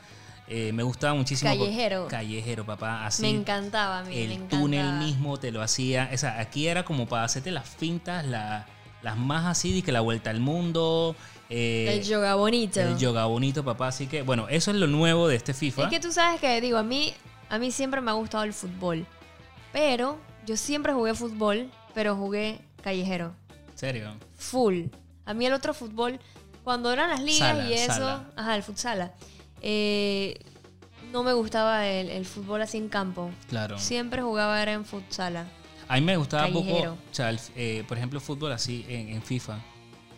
Eh, 0.50 0.74
me 0.74 0.84
gustaba 0.84 1.14
muchísimo. 1.14 1.50
por- 1.56 1.60
Callejero. 1.68 2.08
Callejero, 2.10 2.66
papá. 2.66 3.06
Así 3.06 3.22
me 3.22 3.30
encantaba 3.30 4.00
a 4.00 4.04
mí, 4.04 4.10
me 4.14 4.24
el 4.26 4.32
encantaba. 4.34 4.62
túnel 4.62 4.92
mismo 5.00 5.38
te 5.38 5.52
lo 5.52 5.62
hacía. 5.62 6.10
O 6.14 6.18
sea, 6.18 6.40
aquí 6.42 6.68
era 6.68 6.84
como 6.84 7.08
para 7.08 7.24
hacerte 7.24 7.52
las 7.52 7.68
fintas, 7.70 8.26
la- 8.26 8.68
las 9.02 9.18
más 9.18 9.46
así, 9.46 9.82
que 9.82 9.92
la 9.94 10.02
vuelta 10.02 10.30
al 10.30 10.40
mundo. 10.42 11.16
eh, 11.50 12.00
El 12.00 12.04
yoga 12.04 12.36
bonito. 12.36 12.82
el 12.82 12.98
yoga 12.98 13.26
bonito, 13.28 13.64
papá. 13.64 13.88
Así 13.90 14.08
que, 14.08 14.24
bueno, 14.24 14.48
eso 14.50 14.72
es 14.72 14.78
lo 14.78 14.88
nuevo 14.88 15.28
de 15.28 15.36
este 15.38 15.54
FIFA. 15.54 15.84
Es 15.84 15.90
que 15.90 16.00
tú 16.00 16.12
sabes 16.12 16.42
que, 16.42 16.60
digo, 16.60 16.78
a 16.80 16.84
mí, 16.84 17.14
a 17.50 17.58
mí 17.60 17.72
siempre 17.72 18.02
me 18.02 18.10
ha 18.12 18.16
gustado 18.16 18.44
el 18.44 18.52
fútbol. 18.54 19.06
Pero 19.72 20.20
yo 20.46 20.58
siempre 20.58 20.92
jugué 20.94 21.14
fútbol, 21.14 21.70
pero 21.94 22.16
jugué 22.16 22.60
callejero. 22.84 23.34
¿En 23.72 23.78
serio? 23.78 24.16
Full. 24.36 24.86
A 25.26 25.34
mí 25.34 25.46
el 25.46 25.54
otro 25.54 25.74
fútbol, 25.74 26.20
cuando 26.64 26.92
eran 26.92 27.10
las 27.10 27.22
ligas 27.22 27.58
Sala, 27.58 27.70
y 27.70 27.74
eso, 27.74 27.94
sala. 27.94 28.30
ajá, 28.36 28.56
el 28.56 28.64
futsala, 28.64 29.14
eh, 29.62 30.40
no 31.12 31.24
me 31.24 31.34
gustaba 31.34 31.88
el, 31.88 32.10
el 32.10 32.26
fútbol 32.26 32.62
así 32.62 32.78
en 32.78 32.90
campo. 32.90 33.32
Claro. 33.50 33.78
Siempre 33.80 34.22
jugaba 34.22 34.62
era 34.62 34.74
en 34.74 34.86
futsala. 34.86 35.46
A 35.88 35.96
mí 35.96 36.02
me 36.02 36.18
gustaba 36.18 36.48
poco, 36.48 36.62
Callejero. 36.66 36.94
o 36.94 36.98
sea, 37.16 37.30
el- 37.30 37.40
eh, 37.56 37.84
por 37.88 37.98
ejemplo, 37.98 38.20
fútbol 38.20 38.52
así 38.52 38.86
en, 38.90 39.10
en 39.10 39.22
FIFA. 39.22 39.60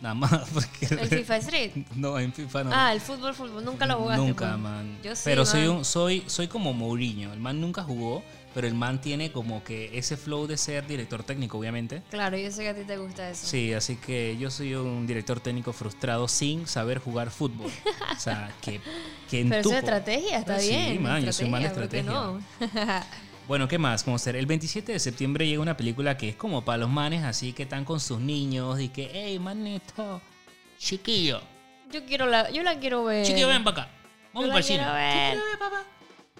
Nada 0.00 0.14
más. 0.14 0.48
Porque 0.54 0.86
El 0.94 1.08
FIFA 1.08 1.36
Street. 1.38 1.70
No, 1.94 2.18
en 2.18 2.32
FIFA 2.32 2.64
no. 2.64 2.70
Ah, 2.72 2.92
el 2.92 3.00
fútbol, 3.00 3.34
fútbol. 3.34 3.64
Nunca 3.64 3.84
lo 3.86 3.96
jugaste. 3.98 4.24
Nunca, 4.26 4.48
pues. 4.50 4.58
man. 4.60 4.98
Yo 5.02 5.14
sí, 5.16 5.22
pero 5.24 5.44
soy, 5.44 5.66
un, 5.66 5.84
soy, 5.84 6.22
soy 6.26 6.48
como 6.48 6.72
Mourinho. 6.72 7.32
El 7.32 7.40
man 7.40 7.60
nunca 7.60 7.82
jugó, 7.82 8.22
pero 8.54 8.66
el 8.66 8.74
man 8.74 9.00
tiene 9.00 9.30
como 9.32 9.62
que 9.62 9.96
ese 9.98 10.16
flow 10.16 10.46
de 10.46 10.56
ser 10.56 10.86
director 10.86 11.22
técnico, 11.22 11.58
obviamente. 11.58 12.02
Claro, 12.10 12.36
yo 12.36 12.50
sé 12.50 12.62
que 12.62 12.68
a 12.70 12.74
ti 12.74 12.82
te 12.84 12.96
gusta 12.96 13.30
eso. 13.30 13.46
Sí, 13.46 13.72
así 13.72 13.96
que 13.96 14.36
yo 14.38 14.50
soy 14.50 14.74
un 14.74 15.06
director 15.06 15.40
técnico 15.40 15.72
frustrado 15.72 16.26
sin 16.28 16.66
saber 16.66 16.98
jugar 16.98 17.30
fútbol. 17.30 17.70
O 18.16 18.20
sea, 18.20 18.52
que, 18.62 18.80
que 19.30 19.40
en 19.40 19.48
Pero 19.50 19.60
eso 19.60 19.70
es 19.70 19.76
estrategia, 19.76 20.38
está 20.38 20.58
Sí, 20.58 20.70
bien. 20.70 21.02
man, 21.02 21.24
yo 21.24 21.32
soy 21.32 21.48
man 21.48 21.62
de 21.62 21.70
¿por 21.70 21.88
qué 21.88 21.98
estrategia. 21.98 22.10
no? 22.12 22.40
Bueno, 23.48 23.66
¿qué 23.66 23.78
más? 23.78 24.04
Como 24.04 24.18
ser 24.18 24.36
el 24.36 24.44
27 24.44 24.92
de 24.92 24.98
septiembre 24.98 25.46
llega 25.48 25.62
una 25.62 25.74
película 25.74 26.18
que 26.18 26.28
es 26.28 26.36
como 26.36 26.66
para 26.66 26.76
los 26.76 26.90
manes, 26.90 27.24
así 27.24 27.54
que 27.54 27.62
están 27.62 27.86
con 27.86 27.98
sus 27.98 28.20
niños 28.20 28.78
y 28.78 28.90
que, 28.90 29.10
hey, 29.10 29.38
manito, 29.38 30.20
chiquillo, 30.78 31.40
yo 31.90 32.04
quiero 32.04 32.26
la, 32.26 32.50
yo 32.50 32.62
la 32.62 32.78
quiero 32.78 33.04
ver. 33.04 33.24
chiquillo, 33.24 33.48
ven 33.48 33.64
para 33.64 33.82
acá. 33.84 33.90
Vamos 34.34 34.48
Yo 34.48 34.52
para 34.52 34.54
la 34.54 34.58
el 34.58 34.64
cine. 34.64 34.78
quiero 34.80 34.92
ver. 34.92 35.32
Chiquillo, 35.32 35.44
ven, 35.50 35.58
papá. 35.58 35.84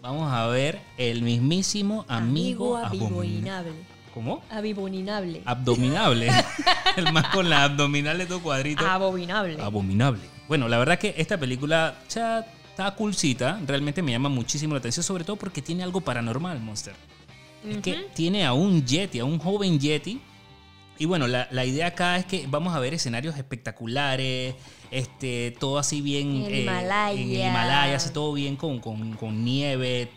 Vamos 0.02 0.32
a 0.32 0.46
ver 0.46 0.80
el 0.96 1.22
mismísimo 1.22 2.04
amigo, 2.08 2.78
abomin- 2.78 3.06
abominable. 3.06 3.72
¿Cómo? 4.14 4.42
Abominable. 4.50 5.42
Abdominable. 5.44 6.30
el 6.96 7.12
más 7.12 7.28
con 7.28 7.48
las 7.50 7.60
abdominales 7.70 8.28
dos 8.28 8.40
cuadritos. 8.42 8.86
Abominable. 8.86 9.60
Abominable. 9.60 10.20
Bueno, 10.48 10.68
la 10.68 10.78
verdad 10.78 10.98
que 10.98 11.14
esta 11.16 11.36
película 11.38 11.98
ya 12.08 12.46
está 12.70 12.94
coolcita. 12.94 13.60
Realmente 13.66 14.02
me 14.02 14.12
llama 14.12 14.28
muchísimo 14.28 14.74
la 14.74 14.78
atención, 14.78 15.04
sobre 15.04 15.24
todo 15.24 15.36
porque 15.36 15.62
tiene 15.62 15.82
algo 15.82 16.00
paranormal, 16.00 16.60
Monster. 16.60 16.94
Es 17.68 17.78
que 17.78 18.06
tiene 18.14 18.46
a 18.46 18.52
un 18.52 18.84
Yeti, 18.86 19.18
a 19.18 19.24
un 19.24 19.38
joven 19.38 19.78
Yeti. 19.78 20.20
Y 20.98 21.04
bueno, 21.06 21.26
la, 21.28 21.46
la 21.52 21.64
idea 21.64 21.88
acá 21.88 22.16
es 22.16 22.26
que 22.26 22.46
vamos 22.48 22.74
a 22.74 22.80
ver 22.80 22.92
escenarios 22.94 23.36
espectaculares, 23.36 24.54
este, 24.90 25.54
todo 25.60 25.78
así 25.78 26.00
bien... 26.00 26.36
En 26.36 26.42
el 26.46 26.54
eh, 26.54 26.62
Himalaya. 26.62 27.20
En 27.20 27.30
el 27.30 27.36
Himalaya, 27.36 27.96
así 27.96 28.10
todo 28.12 28.32
bien 28.32 28.56
con, 28.56 28.80
con- 28.80 29.12
con 29.14 29.44
nieve. 29.44 30.08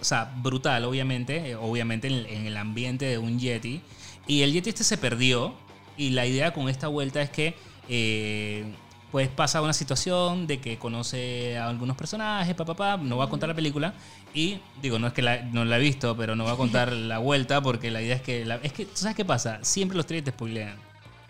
O 0.00 0.04
sea, 0.04 0.32
brutal, 0.36 0.84
obviamente. 0.84 1.50
eh, 1.50 1.56
Obviamente 1.56 2.08
en, 2.08 2.24
en 2.26 2.46
el 2.46 2.56
ambiente 2.56 3.04
de 3.04 3.18
un 3.18 3.38
Yeti. 3.38 3.82
Y 4.26 4.42
el 4.42 4.52
Yeti 4.52 4.70
este 4.70 4.84
se 4.84 4.96
perdió. 4.96 5.54
Y 5.98 6.10
la 6.10 6.24
idea 6.26 6.52
con 6.54 6.68
esta 6.70 6.88
vuelta 6.88 7.20
es 7.20 7.28
que... 7.30 7.54
eh, 7.88 8.64
pues 9.10 9.28
pasa 9.28 9.60
una 9.62 9.72
situación 9.72 10.46
de 10.46 10.60
que 10.60 10.78
conoce 10.78 11.58
a 11.58 11.68
algunos 11.68 11.96
personajes, 11.96 12.54
papá, 12.54 12.74
papá, 12.74 12.96
no 13.02 13.16
voy 13.16 13.26
a 13.26 13.30
contar 13.30 13.48
la 13.48 13.54
película 13.54 13.92
y 14.34 14.60
digo, 14.80 14.98
no 14.98 15.08
es 15.08 15.12
que 15.12 15.22
la, 15.22 15.42
no 15.42 15.64
la 15.64 15.76
he 15.78 15.80
visto, 15.80 16.16
pero 16.16 16.36
no 16.36 16.44
voy 16.44 16.52
a 16.52 16.56
contar 16.56 16.92
la 16.92 17.18
vuelta 17.18 17.60
porque 17.60 17.90
la 17.90 18.00
idea 18.02 18.14
es 18.16 18.22
que, 18.22 18.44
la- 18.44 18.56
es 18.62 18.72
que, 18.72 18.84
¿tú 18.86 18.96
sabes 18.96 19.16
qué 19.16 19.24
pasa? 19.24 19.58
Siempre 19.62 19.96
los 19.96 20.06
trailers 20.06 20.24
te 20.26 20.30
spoilean. 20.30 20.76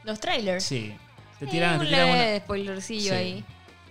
Los 0.04 0.20
trailers. 0.20 0.64
Sí. 0.64 0.94
Te 1.38 1.46
Sí, 1.46 1.50
tiran, 1.52 1.74
un 1.74 1.80
te 1.80 1.86
tiran 1.86 2.08
una- 2.10 2.38
spoilercillo 2.38 3.10
Sí. 3.12 3.16
ahí. 3.16 3.44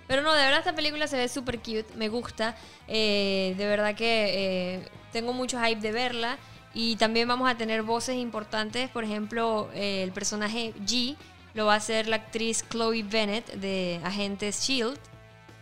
Pero 0.07 0.21
no, 0.23 0.33
de 0.33 0.41
verdad 0.43 0.59
esta 0.59 0.73
película 0.75 1.07
se 1.07 1.17
ve 1.17 1.27
súper 1.27 1.59
cute, 1.59 1.85
me 1.95 2.09
gusta. 2.09 2.55
Eh, 2.87 3.53
de 3.57 3.65
verdad 3.67 3.93
que 3.95 4.75
eh, 4.77 4.89
tengo 5.11 5.33
mucho 5.33 5.59
hype 5.63 5.81
de 5.81 5.91
verla. 5.91 6.37
Y 6.73 6.95
también 6.97 7.27
vamos 7.27 7.49
a 7.49 7.55
tener 7.57 7.81
voces 7.83 8.15
importantes. 8.17 8.89
Por 8.89 9.03
ejemplo, 9.03 9.69
eh, 9.73 10.01
el 10.03 10.11
personaje 10.11 10.73
G 10.85 11.15
lo 11.53 11.65
va 11.65 11.73
a 11.73 11.77
hacer 11.77 12.07
la 12.07 12.17
actriz 12.17 12.63
Chloe 12.69 13.03
Bennett 13.03 13.53
de 13.53 13.99
Agentes 14.03 14.61
Shield. 14.61 14.97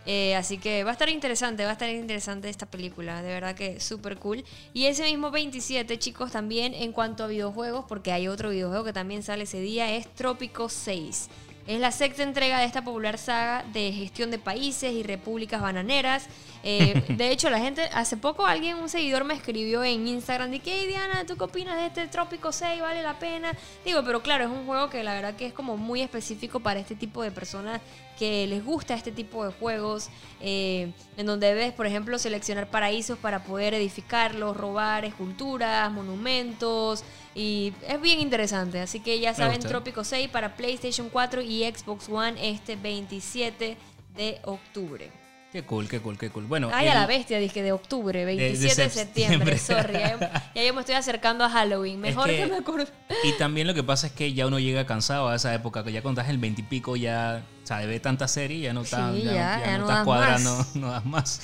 Eh, 0.06 0.34
así 0.36 0.56
que 0.56 0.84
va 0.84 0.90
a 0.90 0.92
estar 0.92 1.10
interesante, 1.10 1.64
va 1.64 1.70
a 1.70 1.72
estar 1.74 1.90
interesante 1.90 2.48
esta 2.48 2.64
película, 2.64 3.20
de 3.20 3.28
verdad 3.28 3.54
que 3.54 3.78
súper 3.78 4.16
cool. 4.16 4.42
Y 4.72 4.86
ese 4.86 5.02
mismo 5.02 5.30
27, 5.30 5.98
chicos, 5.98 6.32
también 6.32 6.72
en 6.72 6.92
cuanto 6.92 7.24
a 7.24 7.26
videojuegos, 7.26 7.84
porque 7.86 8.10
hay 8.10 8.26
otro 8.26 8.48
videojuego 8.48 8.84
que 8.84 8.94
también 8.94 9.22
sale 9.22 9.42
ese 9.42 9.60
día, 9.60 9.94
es 9.94 10.08
Trópico 10.14 10.70
6. 10.70 11.28
Es 11.68 11.78
la 11.80 11.92
sexta 11.92 12.22
entrega 12.22 12.60
de 12.60 12.64
esta 12.64 12.82
popular 12.82 13.18
saga 13.18 13.62
de 13.74 13.92
gestión 13.92 14.30
de 14.30 14.38
países 14.38 14.90
y 14.90 15.02
repúblicas 15.02 15.60
bananeras. 15.60 16.26
Eh, 16.62 17.02
de 17.14 17.30
hecho, 17.30 17.50
la 17.50 17.58
gente, 17.58 17.82
hace 17.92 18.16
poco 18.16 18.46
alguien, 18.46 18.78
un 18.78 18.88
seguidor 18.88 19.24
me 19.24 19.34
escribió 19.34 19.84
en 19.84 20.08
Instagram 20.08 20.50
de 20.50 20.60
que, 20.60 20.78
"Hey, 20.78 20.86
Diana, 20.86 21.26
¿tú 21.26 21.36
qué 21.36 21.44
opinas 21.44 21.76
de 21.76 21.88
este 21.88 22.08
Trópico 22.08 22.52
6? 22.52 22.80
¿Vale 22.80 23.02
la 23.02 23.18
pena? 23.18 23.52
Digo, 23.84 24.02
pero 24.02 24.22
claro, 24.22 24.44
es 24.44 24.50
un 24.50 24.64
juego 24.64 24.88
que 24.88 25.04
la 25.04 25.12
verdad 25.12 25.36
que 25.36 25.44
es 25.44 25.52
como 25.52 25.76
muy 25.76 26.00
específico 26.00 26.58
para 26.58 26.80
este 26.80 26.94
tipo 26.94 27.22
de 27.22 27.32
personas 27.32 27.82
que 28.18 28.46
les 28.46 28.64
gusta 28.64 28.94
este 28.94 29.12
tipo 29.12 29.44
de 29.44 29.52
juegos, 29.52 30.08
eh, 30.40 30.90
en 31.18 31.26
donde 31.26 31.48
debes, 31.48 31.72
por 31.74 31.86
ejemplo, 31.86 32.18
seleccionar 32.18 32.68
paraísos 32.68 33.18
para 33.18 33.44
poder 33.44 33.74
edificarlos, 33.74 34.56
robar 34.56 35.04
esculturas, 35.04 35.92
monumentos, 35.92 37.04
y 37.38 37.72
es 37.86 38.00
bien 38.00 38.20
interesante. 38.20 38.80
Así 38.80 39.00
que 39.00 39.20
ya 39.20 39.32
saben. 39.34 39.60
Trópico 39.60 40.02
6 40.04 40.28
para 40.28 40.56
PlayStation 40.56 41.08
4 41.08 41.40
y 41.42 41.64
Xbox 41.64 42.08
One 42.08 42.50
este 42.50 42.76
27 42.76 43.76
de 44.16 44.38
octubre. 44.44 45.10
Qué 45.50 45.62
cool, 45.64 45.88
qué 45.88 45.98
cool, 46.00 46.18
qué 46.18 46.28
cool. 46.28 46.44
Bueno, 46.44 46.68
Ay, 46.74 46.86
el- 46.88 46.92
a 46.92 46.94
la 46.94 47.06
bestia, 47.06 47.38
dije 47.38 47.62
de 47.62 47.72
octubre, 47.72 48.22
27 48.26 48.66
de, 48.66 48.70
sep- 48.70 48.90
septiembre. 48.92 49.56
septiembre. 49.56 49.58
Sorry, 49.58 50.20
ya, 50.20 50.52
ya 50.54 50.62
yo 50.62 50.74
me 50.74 50.80
estoy 50.80 50.94
acercando 50.94 51.42
a 51.42 51.48
Halloween. 51.48 51.98
Mejor 52.00 52.26
que, 52.26 52.36
que- 52.36 52.46
me 52.48 52.56
acuerdo. 52.56 52.86
Y 53.24 53.32
también 53.38 53.66
lo 53.66 53.72
que 53.72 53.82
pasa 53.82 54.08
es 54.08 54.12
que 54.12 54.34
ya 54.34 54.46
uno 54.46 54.58
llega 54.58 54.84
cansado 54.84 55.26
a 55.28 55.36
esa 55.36 55.54
época, 55.54 55.82
que 55.84 55.90
ya 55.92 56.02
cuando 56.02 56.20
estás 56.20 56.30
el 56.34 56.38
20 56.38 56.60
y 56.60 56.64
pico, 56.64 56.96
ya, 56.96 57.42
o 57.64 57.66
sea, 57.66 57.78
ve 57.86 57.98
tanta 57.98 58.28
serie, 58.28 58.60
ya 58.60 58.74
no, 58.74 58.82
está, 58.82 59.10
Sí, 59.14 59.22
ya, 59.22 59.32
ya, 59.32 59.60
ya 59.64 59.78
no 59.78 59.84
no 59.86 59.90
estás 59.90 60.04
cuadrando, 60.04 60.54
más. 60.56 60.76
no 60.76 60.90
das 60.90 61.06
más. 61.06 61.40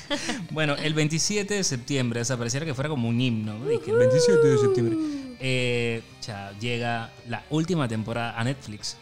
bueno, 0.50 0.74
el 0.74 0.92
27 0.92 1.54
de 1.54 1.64
septiembre, 1.64 2.20
o 2.20 2.24
sea, 2.26 2.36
pareciera 2.36 2.66
que 2.66 2.74
fuera 2.74 2.90
como 2.90 3.08
un 3.08 3.18
himno, 3.18 3.54
¿no? 3.54 3.70
El 3.70 3.78
27 3.78 4.46
de 4.46 4.58
septiembre, 4.58 4.96
eh, 5.46 6.02
ya, 6.22 6.52
llega 6.58 7.10
la 7.28 7.44
última 7.50 7.86
temporada 7.86 8.40
a 8.40 8.44
Netflix 8.44 8.96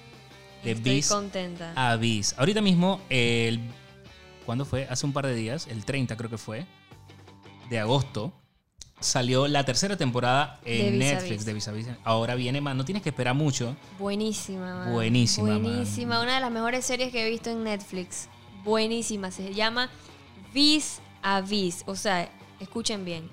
de 0.64 0.72
Estoy 0.72 0.94
Beast 0.94 1.10
contenta. 1.12 1.72
a 1.76 1.94
Beast. 1.94 2.36
Ahorita 2.36 2.60
mismo, 2.60 3.00
el, 3.10 3.60
¿cuándo 4.44 4.64
fue? 4.64 4.88
Hace 4.90 5.06
un 5.06 5.12
par 5.12 5.24
de 5.24 5.36
días, 5.36 5.68
el 5.68 5.84
30 5.84 6.16
creo 6.16 6.28
que 6.28 6.38
fue, 6.38 6.66
de 7.70 7.78
agosto, 7.78 8.32
salió 8.98 9.46
la 9.46 9.64
tercera 9.64 9.96
temporada 9.96 10.58
De 10.64 10.88
en 10.88 10.98
Vis 10.98 11.10
a 11.10 11.14
Netflix 11.14 11.36
Vis. 11.36 11.44
de 11.44 11.52
Vis 11.54 11.68
a 11.68 11.72
Vis. 11.72 11.86
Ahora 12.02 12.34
viene 12.34 12.60
más, 12.60 12.74
no 12.74 12.84
tienes 12.84 13.04
que 13.04 13.10
esperar 13.10 13.36
mucho. 13.36 13.76
Buenísima, 14.00 14.74
man. 14.74 14.92
Buenísima, 14.92 15.48
man. 15.48 15.62
Buenísima. 15.62 16.20
Una 16.20 16.34
de 16.34 16.40
las 16.40 16.50
mejores 16.50 16.84
series 16.84 17.12
que 17.12 17.24
he 17.24 17.30
visto 17.30 17.50
en 17.50 17.62
Netflix. 17.62 18.28
Buenísima. 18.64 19.30
Se 19.30 19.54
llama 19.54 19.90
Vis 20.52 21.00
a 21.22 21.40
Vis. 21.40 21.84
O 21.86 21.94
sea, 21.94 22.28
escuchen 22.58 23.04
bien. 23.04 23.30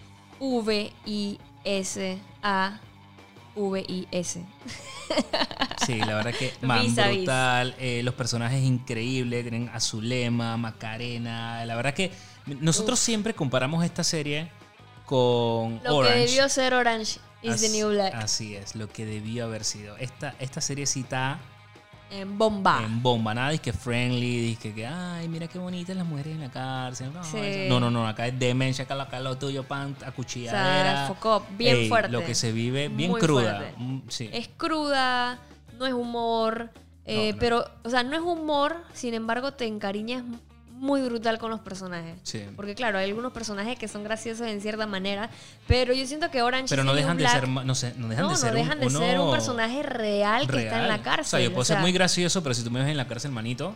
V-I-S-A-V-I-S. 3.60 4.45
Sí, 5.86 5.95
la 5.99 6.16
verdad 6.16 6.34
que 6.34 6.53
man, 6.62 6.82
Vis 6.84 6.95
Vis. 6.95 7.18
brutal. 7.18 7.76
eh, 7.80 8.01
los 8.03 8.14
personajes 8.14 8.64
increíbles. 8.64 9.43
Tienen 9.43 9.70
a 9.74 9.80
Zulema, 9.80 10.55
Macarena. 10.57 11.66
La 11.66 11.76
verdad 11.76 11.93
que 11.93 12.12
nosotros 12.45 12.99
siempre 12.99 13.34
comparamos 13.34 13.84
esta 13.84 14.03
serie 14.03 14.51
con 15.05 15.80
Lo 15.84 15.97
Orange. 15.97 16.14
que 16.26 16.26
debió 16.32 16.49
ser 16.49 16.74
Orange 16.74 17.20
is 17.41 17.62
the 17.62 17.70
New 17.70 17.89
Black. 17.89 18.14
Así 18.16 18.55
es, 18.55 18.76
lo 18.76 18.88
que 18.89 19.05
debió 19.05 19.45
haber 19.45 19.64
sido. 19.64 19.97
Esta, 19.97 20.36
esta 20.39 20.62
serie 20.62 20.86
sí 20.86 21.01
está 21.01 21.39
En 22.12 22.38
bomba. 22.38 22.82
en 22.84 23.01
bomba. 23.03 23.34
Nada 23.34 23.51
es 23.53 23.62
que 23.62 23.72
friendly, 23.74 24.39
dice 24.41 24.74
que, 24.74 24.86
ay, 24.88 25.28
mira 25.28 25.47
qué 25.47 25.60
bonitas 25.60 25.95
las 25.95 26.05
mujeres 26.05 26.34
en 26.36 26.41
la 26.41 26.49
cárcel. 26.49 27.12
No, 27.14 27.24
Sí. 27.24 27.68
no, 27.70 27.80
no, 27.80 27.91
no, 27.91 28.07
acá 28.07 28.28
es 28.28 28.38
demencia, 28.39 28.86
acá 28.86 28.95
lo, 28.95 29.03
acá 29.03 29.20
lo 29.20 29.38
tuyo, 29.38 29.64
pan, 29.64 29.95
o 30.01 30.05
acuchilladera. 30.05 31.05
sea, 31.05 31.07
focó 31.07 31.45
bien 31.57 31.76
Ey, 31.76 31.88
fuerte. 31.89 32.12
Lo 32.12 32.24
que 32.26 32.34
se 32.36 32.51
vive, 32.51 32.88
bien 32.89 33.12
Muy 33.12 33.20
cruda. 33.22 33.72
Mm, 33.78 33.99
Sí. 34.07 34.30
Es 34.34 34.49
cruda, 34.57 35.39
no 35.78 35.86
es 35.86 35.93
humor. 35.93 36.72
eh, 37.05 37.30
No, 37.30 37.34
no. 37.34 37.39
Pero, 37.39 37.66
o 37.84 37.89
sea, 37.89 38.03
no 38.03 38.16
es 38.16 38.22
humor, 38.22 38.76
sin 38.93 39.14
embargo, 39.14 39.53
te 39.53 39.66
encariñas 39.66 40.24
muy 40.80 41.02
brutal 41.02 41.38
con 41.38 41.52
los 41.52 41.60
personajes. 41.60 42.18
Sí. 42.24 42.44
Porque 42.56 42.76
claro, 42.76 42.98
hay 42.98 43.10
algunos 43.10 43.32
personajes 43.32 43.78
que 43.78 43.88
son 43.88 44.04
graciosos 44.04 44.48
en 44.48 44.62
cierta 44.62 44.88
manera, 44.88 45.30
pero 45.68 45.94
yo 45.94 46.06
siento 46.08 46.32
que 46.32 46.42
Orange 46.42 46.70
Pero 46.70 46.84
no 46.84 46.94
dejan 46.94 47.18
de 47.18 47.28
ser, 47.28 47.48
no, 47.48 47.76
sé, 47.76 47.94
no 47.98 48.08
dejan 48.08 48.26
no, 48.26 48.32
de 48.32 48.38
ser 48.38 48.54
no 48.54 48.60
dejan 48.60 48.78
un, 48.80 48.84
de 48.86 48.90
ser 48.90 49.20
un 49.20 49.32
personaje 49.32 49.84
real 49.84 50.48
que 50.48 50.64
está 50.64 50.82
en 50.82 50.88
la 50.88 51.02
cárcel. 51.02 51.26
O 51.26 51.30
sea, 51.30 51.40
yo 51.42 51.50
puedo 51.50 51.62
o 51.62 51.66
ser 51.66 51.80
muy 51.80 51.92
gracioso, 51.92 52.42
pero 52.44 52.56
si 52.56 52.64
tú 52.64 52.72
me 52.72 52.80
ves 52.80 52.90
en 52.90 52.98
la 52.98 53.08
cárcel, 53.08 53.32
manito, 53.32 53.76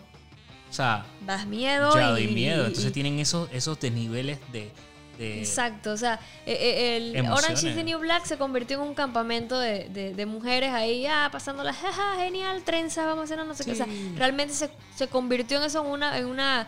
o 0.70 0.74
sea, 0.74 1.06
Das 1.26 1.46
miedo 1.46 1.94
ya 1.96 2.08
y, 2.08 2.12
doy 2.12 2.28
miedo. 2.34 2.66
Entonces 2.66 2.90
y- 2.90 2.94
tienen 2.94 3.20
esos, 3.20 3.48
esos 3.52 3.80
desniveles 3.80 4.40
de, 4.52 4.72
Exacto, 5.20 5.92
o 5.92 5.98
sea, 5.98 6.20
eh, 6.46 6.58
eh, 6.60 6.98
el 6.98 7.16
Emociones. 7.16 7.46
Orange 7.46 7.70
is 7.70 7.76
the 7.76 7.84
New 7.84 8.00
Black 8.00 8.26
se 8.26 8.38
convirtió 8.38 8.82
en 8.82 8.88
un 8.90 8.96
campamento 8.96 9.60
de, 9.60 9.88
de- 9.90 10.14
de 10.16 10.26
mujeres 10.26 10.72
ahí, 10.74 11.06
ah, 11.06 11.30
pasándola, 11.32 11.72
jaja, 11.74 12.16
genial, 12.18 12.64
trenza, 12.64 13.06
vamos 13.06 13.22
a 13.22 13.24
hacer 13.36 13.46
no 13.46 13.54
sé 13.54 13.64
qué. 13.64 13.74
O 13.74 13.76
sea, 13.76 13.88
realmente 14.18 14.54
se, 14.54 14.72
se 14.96 15.08
convirtió 15.08 15.60
en 15.60 15.66
eso 15.66 15.86
en 15.86 15.92
una, 15.92 16.18
en 16.18 16.26
una... 16.26 16.68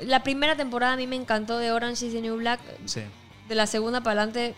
La 0.00 0.22
primera 0.22 0.56
temporada 0.56 0.94
a 0.94 0.96
mí 0.96 1.06
me 1.06 1.16
encantó 1.16 1.58
de 1.58 1.70
Orange 1.72 2.06
is 2.06 2.12
the 2.12 2.20
New 2.20 2.36
Black. 2.36 2.60
Sí. 2.86 3.02
De 3.48 3.54
la 3.54 3.66
segunda 3.66 4.00
para 4.02 4.22
adelante, 4.22 4.54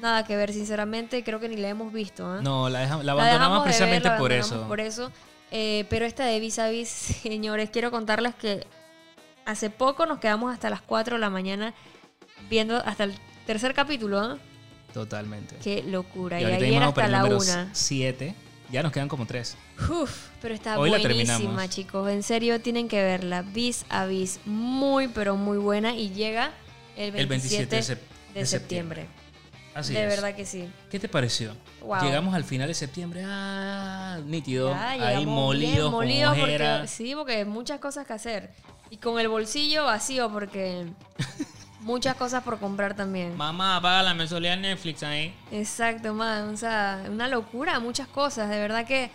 nada 0.00 0.24
que 0.26 0.36
ver, 0.36 0.52
sinceramente. 0.52 1.22
Creo 1.24 1.38
que 1.40 1.48
ni 1.48 1.56
la 1.56 1.68
hemos 1.68 1.92
visto. 1.92 2.26
¿ah? 2.26 2.40
No, 2.42 2.68
la, 2.68 2.80
deja- 2.80 3.02
la 3.02 3.12
abandonamos 3.12 3.58
ver, 3.58 3.64
precisamente 3.64 4.08
la 4.08 4.16
por 4.18 4.32
abandonamos 4.32 4.62
eso. 4.62 4.68
Por 4.68 4.80
eso. 4.80 5.12
Eh, 5.50 5.84
pero 5.88 6.04
esta 6.06 6.24
de 6.26 6.40
Vis 6.40 6.58
a 6.58 6.68
Vis, 6.68 6.88
señores, 7.22 7.70
quiero 7.70 7.90
contarles 7.90 8.34
que 8.34 8.66
hace 9.44 9.70
poco 9.70 10.06
nos 10.06 10.18
quedamos 10.18 10.52
hasta 10.52 10.70
las 10.70 10.80
4 10.80 11.16
de 11.16 11.20
la 11.20 11.30
mañana 11.30 11.74
viendo 12.50 12.76
hasta 12.84 13.04
el 13.04 13.14
tercer 13.46 13.74
capítulo. 13.74 14.18
¿ah? 14.20 14.38
Totalmente. 14.92 15.56
Qué 15.62 15.82
locura. 15.82 16.40
Y 16.40 16.44
Y, 16.44 16.46
ayer 16.46 16.82
hasta 16.82 17.08
la 17.08 17.18
número 17.20 17.38
una. 17.38 17.68
7. 17.72 18.34
Ya 18.70 18.82
nos 18.82 18.92
quedan 18.92 19.08
como 19.08 19.26
3. 19.26 19.56
Uf, 19.90 20.28
pero 20.40 20.54
está 20.54 20.78
Hoy 20.78 20.90
buenísima, 20.90 21.68
chicos. 21.68 22.10
En 22.10 22.22
serio, 22.22 22.60
tienen 22.60 22.88
que 22.88 23.02
verla. 23.02 23.42
Vis 23.42 23.84
a 23.88 24.06
Vis. 24.06 24.40
Muy, 24.46 25.08
pero 25.08 25.36
muy 25.36 25.58
buena. 25.58 25.94
Y 25.94 26.10
llega 26.10 26.50
el 26.96 27.10
27, 27.12 27.22
El 27.22 27.28
27 27.28 27.76
de 27.76 27.82
sep- 27.82 28.32
de 28.34 28.40
de 28.40 28.46
septiembre. 28.46 29.06
Así 29.74 29.92
de 29.92 30.04
es. 30.04 30.08
verdad 30.08 30.34
que 30.34 30.46
sí. 30.46 30.68
¿Qué 30.90 30.98
te 31.00 31.08
pareció? 31.08 31.52
Wow. 31.82 32.02
Llegamos 32.02 32.34
al 32.34 32.44
final 32.44 32.68
de 32.68 32.74
septiembre. 32.74 33.22
Ah, 33.26 34.18
nítido. 34.24 34.70
Ya, 34.70 34.90
ahí 34.90 35.26
molidos, 35.26 35.92
con 35.92 36.06
porque, 36.38 36.82
sí, 36.86 37.14
porque 37.14 37.36
hay 37.36 37.44
muchas 37.44 37.80
cosas 37.80 38.06
que 38.06 38.12
hacer. 38.12 38.50
Y 38.90 38.96
con 38.98 39.18
el 39.18 39.28
bolsillo 39.28 39.84
vacío 39.84 40.30
porque 40.30 40.86
muchas 41.84 42.16
cosas 42.16 42.42
por 42.42 42.58
comprar 42.58 42.94
también. 42.94 43.36
Mamá, 43.36 43.80
paga 43.80 44.02
la 44.02 44.14
mensualidad 44.14 44.56
de 44.56 44.62
Netflix 44.62 45.02
ahí. 45.02 45.34
Exacto, 45.52 46.12
man. 46.14 46.48
O 46.52 46.56
sea, 46.56 47.04
una 47.08 47.28
locura, 47.28 47.78
muchas 47.80 48.08
cosas. 48.08 48.48
De 48.50 48.58
verdad 48.58 48.86
que, 48.86 49.10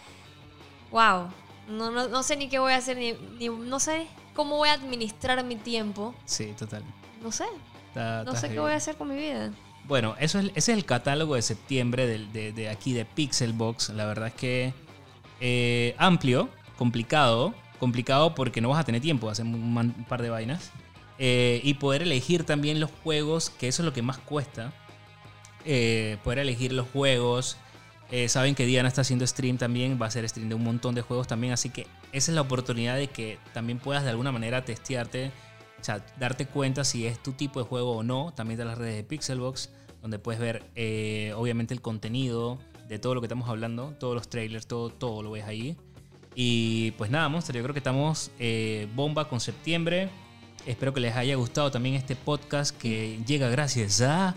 wow. 0.91 1.28
No, 1.67 1.91
no, 1.91 2.07
no 2.07 2.24
sé 2.24 2.36
ni 2.36 2.49
qué 2.49 2.57
voy 2.59 2.74
a 2.74 2.78
hacer, 2.78 2.97
ni, 2.97 3.13
ni- 3.38 3.49
no 3.49 3.80
sé 3.80 4.07
cómo 4.34 4.57
voy 4.57 4.70
a 4.70 4.74
administrar 4.74 5.43
mi 5.43 5.55
tiempo. 5.55 6.15
Sí, 6.26 6.53
total. 6.57 6.84
No 7.22 7.32
sé. 7.32 7.45
No 7.95 8.36
sé 8.36 8.49
qué 8.49 8.59
voy 8.59 8.72
a 8.72 8.76
hacer 8.76 8.95
con 8.95 9.09
mi 9.09 9.15
vida. 9.15 9.51
Bueno, 9.86 10.15
eso 10.20 10.39
es, 10.39 10.45
ese 10.55 10.72
es 10.72 10.78
el 10.78 10.86
catálogo 10.86 11.36
de 11.36 11.41
septiembre 11.41 12.07
del- 12.07 12.32
de, 12.32 12.53
de 12.53 12.70
aquí 12.70 12.93
de 12.93 13.05
Pixelbox. 13.05 13.89
La 13.89 14.05
verdad 14.05 14.28
es 14.30 14.34
que 14.36 14.74
eh, 15.41 15.95
amplio, 15.97 16.49
complicado. 16.78 17.53
Complicado 17.80 18.36
porque 18.36 18.59
no 18.61 18.70
vas 18.70 18.80
a 18.80 18.84
tener 18.84 19.01
tiempo 19.01 19.28
de 19.28 19.32
hacer 19.34 19.45
un, 19.45 19.74
man- 19.74 19.93
un 19.97 20.03
par 20.05 20.22
de 20.22 20.30
vainas. 20.30 20.72
Eh, 21.22 21.59
y 21.65 21.74
poder 21.74 22.01
elegir 22.01 22.45
también 22.45 22.80
los 22.80 22.89
juegos, 23.03 23.49
que 23.49 23.67
eso 23.67 23.84
es 23.84 23.86
lo 23.86 23.91
que 23.91 24.01
más 24.01 24.17
cuesta. 24.20 24.72
Eh, 25.65 26.17
poder 26.24 26.39
elegir 26.39 26.72
los 26.72 26.88
juegos. 26.88 27.57
Eh, 28.09 28.30
saben 28.30 28.55
que 28.55 28.65
Diana 28.65 28.88
está 28.88 29.01
haciendo 29.01 29.28
stream 29.28 29.57
también, 29.57 29.99
va 30.01 30.05
a 30.05 30.07
hacer 30.07 30.28
stream 30.28 30.47
de 30.47 30.55
un 30.55 30.63
montón 30.63 30.95
de 30.95 31.01
juegos 31.01 31.28
también, 31.28 31.53
así 31.53 31.70
que 31.70 31.86
esa 32.11 32.32
es 32.32 32.36
la 32.36 32.41
oportunidad 32.41 32.95
de 32.95 33.07
que 33.07 33.38
también 33.53 33.78
puedas 33.78 34.03
de 34.03 34.09
alguna 34.09 34.32
manera 34.32 34.65
testearte, 34.65 35.32
o 35.80 35.84
sea, 35.84 36.03
darte 36.17 36.47
cuenta 36.47 36.84
si 36.84 37.05
es 37.05 37.22
tu 37.22 37.34
tipo 37.34 37.59
de 37.59 37.67
juego 37.67 37.97
o 37.97 38.01
no, 38.01 38.34
también 38.34 38.57
de 38.57 38.65
las 38.65 38.80
redes 38.80 38.95
de 38.95 39.03
Pixelbox, 39.03 39.70
donde 40.01 40.17
puedes 40.17 40.39
ver 40.39 40.63
obviamente 41.36 41.76
el 41.76 41.82
contenido 41.82 42.57
de 42.88 42.97
todo 42.97 43.13
lo 43.13 43.22
que 43.22 43.26
estamos 43.26 43.47
hablando, 43.47 43.93
todos 43.99 44.15
los 44.15 44.28
trailers, 44.28 44.65
todo, 44.65 44.89
todo 44.89 45.22
lo 45.22 45.32
ves 45.32 45.43
ahí. 45.43 45.78
Y 46.34 46.91
pues 46.91 47.11
nada, 47.11 47.30
Monster, 47.30 47.55
yo 47.55 47.61
creo 47.61 47.74
que 47.74 47.80
estamos 47.80 48.32
bomba 48.95 49.30
con 49.30 49.39
septiembre. 49.39 50.09
Espero 50.66 50.93
que 50.93 50.99
les 50.99 51.16
haya 51.16 51.36
gustado 51.36 51.72
también 51.72 51.95
este 51.95 52.16
podcast 52.16 52.76
que 52.78 53.20
llega 53.26 53.49
gracias 53.49 54.01
a... 54.01 54.30
a- 54.30 54.34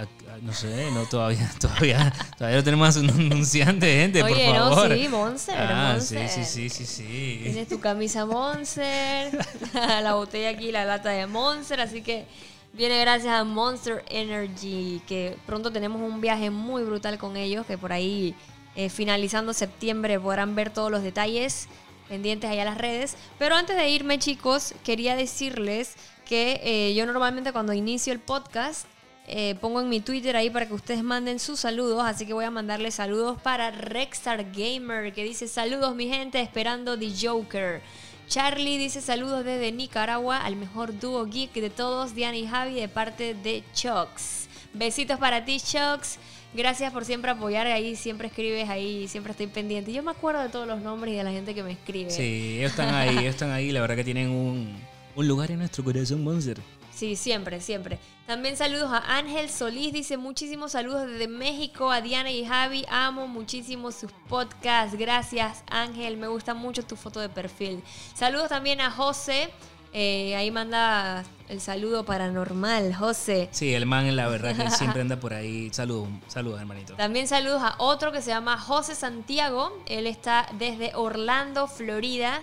a- 0.00 0.38
no 0.42 0.52
sé, 0.52 0.90
no 0.92 1.04
todavía, 1.06 1.50
todavía, 1.60 2.12
todavía 2.36 2.58
no 2.58 2.64
tenemos 2.64 2.96
un 2.96 3.08
anunciante, 3.10 3.86
gente, 4.00 4.20
por 4.20 4.38
favor. 4.38 4.88
no, 4.90 4.94
sí, 4.96 5.08
Monster, 5.08 5.54
Ah, 5.58 5.92
Monster. 5.94 6.28
sí, 6.28 6.44
sí, 6.44 6.68
sí, 6.68 6.68
sí, 6.68 6.86
sí. 6.86 7.40
Tienes 7.44 7.68
tu 7.68 7.80
camisa 7.80 8.26
Monster, 8.26 9.32
la 9.74 10.14
botella 10.14 10.50
aquí, 10.50 10.70
la 10.72 10.84
lata 10.84 11.08
de 11.10 11.26
Monster, 11.26 11.80
así 11.80 12.02
que 12.02 12.26
viene 12.74 13.00
gracias 13.00 13.32
a 13.34 13.44
Monster 13.44 14.04
Energy, 14.10 15.00
que 15.06 15.36
pronto 15.46 15.72
tenemos 15.72 16.00
un 16.02 16.20
viaje 16.20 16.50
muy 16.50 16.82
brutal 16.82 17.16
con 17.16 17.36
ellos, 17.38 17.64
que 17.66 17.78
por 17.78 17.92
ahí 17.92 18.34
eh, 18.74 18.90
finalizando 18.90 19.54
septiembre 19.54 20.20
podrán 20.20 20.54
ver 20.54 20.68
todos 20.68 20.90
los 20.90 21.02
detalles 21.02 21.68
pendientes 22.08 22.50
allá 22.50 22.62
en 22.62 22.68
las 22.68 22.78
redes. 22.78 23.16
Pero 23.38 23.54
antes 23.56 23.76
de 23.76 23.88
irme, 23.88 24.18
chicos, 24.18 24.74
quería 24.84 25.16
decirles 25.16 25.94
que 26.24 26.60
eh, 26.62 26.94
yo 26.94 27.06
normalmente 27.06 27.52
cuando 27.52 27.72
inicio 27.72 28.12
el 28.12 28.20
podcast 28.20 28.86
eh, 29.28 29.56
pongo 29.60 29.80
en 29.80 29.88
mi 29.88 30.00
Twitter 30.00 30.36
ahí 30.36 30.50
para 30.50 30.66
que 30.66 30.74
ustedes 30.74 31.02
manden 31.02 31.38
sus 31.40 31.60
saludos. 31.60 32.02
Así 32.04 32.26
que 32.26 32.32
voy 32.32 32.44
a 32.44 32.50
mandarle 32.50 32.90
saludos 32.90 33.40
para 33.42 33.70
Rexstar 33.70 34.52
Gamer, 34.52 35.12
que 35.12 35.24
dice 35.24 35.48
saludos 35.48 35.94
mi 35.94 36.08
gente, 36.08 36.40
esperando 36.40 36.98
The 36.98 37.12
Joker. 37.20 37.82
Charlie 38.28 38.78
dice 38.78 39.00
saludos 39.00 39.44
desde 39.44 39.70
Nicaragua 39.70 40.38
al 40.38 40.56
mejor 40.56 40.98
dúo 40.98 41.26
geek 41.26 41.52
de 41.54 41.70
todos, 41.70 42.14
Diana 42.14 42.36
y 42.36 42.46
Javi, 42.46 42.74
de 42.74 42.88
parte 42.88 43.34
de 43.34 43.62
Chucks. 43.72 44.48
Besitos 44.76 45.18
para 45.18 45.44
ti, 45.44 45.58
Chucks. 45.58 46.18
Gracias 46.54 46.92
por 46.92 47.04
siempre 47.04 47.30
apoyar 47.30 47.66
ahí, 47.66 47.96
siempre 47.96 48.28
escribes 48.28 48.68
ahí, 48.68 49.08
siempre 49.08 49.32
estoy 49.32 49.46
pendiente. 49.46 49.92
Yo 49.92 50.02
me 50.02 50.10
acuerdo 50.10 50.42
de 50.42 50.48
todos 50.48 50.66
los 50.66 50.80
nombres 50.80 51.14
y 51.14 51.16
de 51.16 51.24
la 51.24 51.30
gente 51.30 51.54
que 51.54 51.62
me 51.62 51.72
escribe. 51.72 52.10
Sí, 52.10 52.58
ellos 52.58 52.70
están 52.70 52.94
ahí, 52.94 53.10
ellos 53.10 53.34
están 53.34 53.50
ahí. 53.50 53.72
La 53.72 53.80
verdad 53.80 53.96
que 53.96 54.04
tienen 54.04 54.30
un, 54.30 54.76
un 55.14 55.28
lugar 55.28 55.50
en 55.50 55.58
nuestro 55.58 55.82
corazón, 55.84 56.22
Monster. 56.22 56.58
Sí, 56.96 57.14
siempre, 57.14 57.60
siempre. 57.60 57.98
También 58.26 58.56
saludos 58.56 58.90
a 58.90 59.18
Ángel 59.18 59.50
Solís, 59.50 59.92
dice 59.92 60.16
muchísimos 60.16 60.72
saludos 60.72 61.06
desde 61.06 61.28
México, 61.28 61.90
a 61.90 62.00
Diana 62.00 62.30
y 62.30 62.44
Javi, 62.46 62.86
amo 62.88 63.28
muchísimo 63.28 63.92
sus 63.92 64.10
podcasts, 64.28 64.96
gracias 64.96 65.62
Ángel, 65.70 66.16
me 66.16 66.26
gusta 66.26 66.54
mucho 66.54 66.82
tu 66.82 66.96
foto 66.96 67.20
de 67.20 67.28
perfil. 67.28 67.82
Saludos 68.14 68.48
también 68.48 68.80
a 68.80 68.90
José, 68.90 69.50
eh, 69.98 70.36
ahí 70.36 70.50
manda 70.50 71.24
el 71.48 71.58
saludo 71.62 72.04
paranormal, 72.04 72.94
José. 72.94 73.48
Sí, 73.50 73.72
el 73.72 73.86
man, 73.86 74.14
la 74.14 74.28
verdad 74.28 74.54
que 74.54 74.70
siempre 74.76 75.00
anda 75.00 75.18
por 75.18 75.32
ahí. 75.32 75.70
Saludos, 75.72 76.10
saludos, 76.28 76.60
hermanito. 76.60 76.94
También 76.96 77.26
saludos 77.26 77.62
a 77.62 77.76
otro 77.78 78.12
que 78.12 78.20
se 78.20 78.28
llama 78.28 78.58
José 78.58 78.94
Santiago, 78.94 79.82
él 79.86 80.06
está 80.06 80.48
desde 80.58 80.94
Orlando, 80.94 81.66
Florida. 81.66 82.42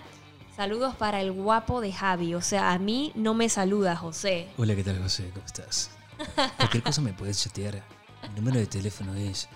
Saludos 0.56 0.96
para 0.96 1.20
el 1.20 1.30
guapo 1.30 1.80
de 1.80 1.92
Javi. 1.92 2.34
O 2.34 2.42
sea, 2.42 2.72
a 2.72 2.78
mí 2.80 3.12
no 3.14 3.34
me 3.34 3.48
saluda 3.48 3.94
José. 3.94 4.48
Hola, 4.56 4.74
¿qué 4.74 4.82
tal, 4.82 5.00
José? 5.00 5.30
¿Cómo 5.32 5.46
estás? 5.46 5.90
Cualquier 6.56 6.82
cosa 6.82 7.02
me 7.02 7.12
puedes 7.12 7.40
chatear. 7.40 7.84
El 8.24 8.34
número 8.34 8.58
de 8.58 8.66
teléfono 8.66 9.14
es. 9.14 9.48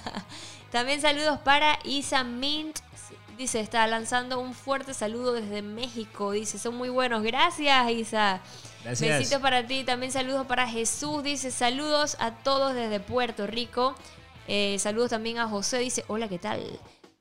También 0.70 1.02
saludos 1.02 1.38
para 1.40 1.78
Isa 1.84 2.24
Mint. 2.24 2.78
Dice, 3.40 3.60
está 3.60 3.86
lanzando 3.86 4.38
un 4.38 4.52
fuerte 4.52 4.92
saludo 4.92 5.32
desde 5.32 5.62
México. 5.62 6.32
Dice, 6.32 6.58
son 6.58 6.76
muy 6.76 6.90
buenos. 6.90 7.22
Gracias, 7.22 7.90
Isa. 7.90 8.42
Gracias. 8.84 9.18
Besitos 9.18 9.40
para 9.40 9.66
ti. 9.66 9.82
También 9.82 10.12
saludos 10.12 10.46
para 10.46 10.68
Jesús. 10.68 11.22
Dice, 11.22 11.50
saludos 11.50 12.18
a 12.20 12.32
todos 12.32 12.74
desde 12.74 13.00
Puerto 13.00 13.46
Rico. 13.46 13.94
Eh, 14.46 14.76
saludos 14.78 15.08
también 15.08 15.38
a 15.38 15.48
José. 15.48 15.78
Dice, 15.78 16.04
hola, 16.08 16.28
¿qué 16.28 16.38
tal? 16.38 16.60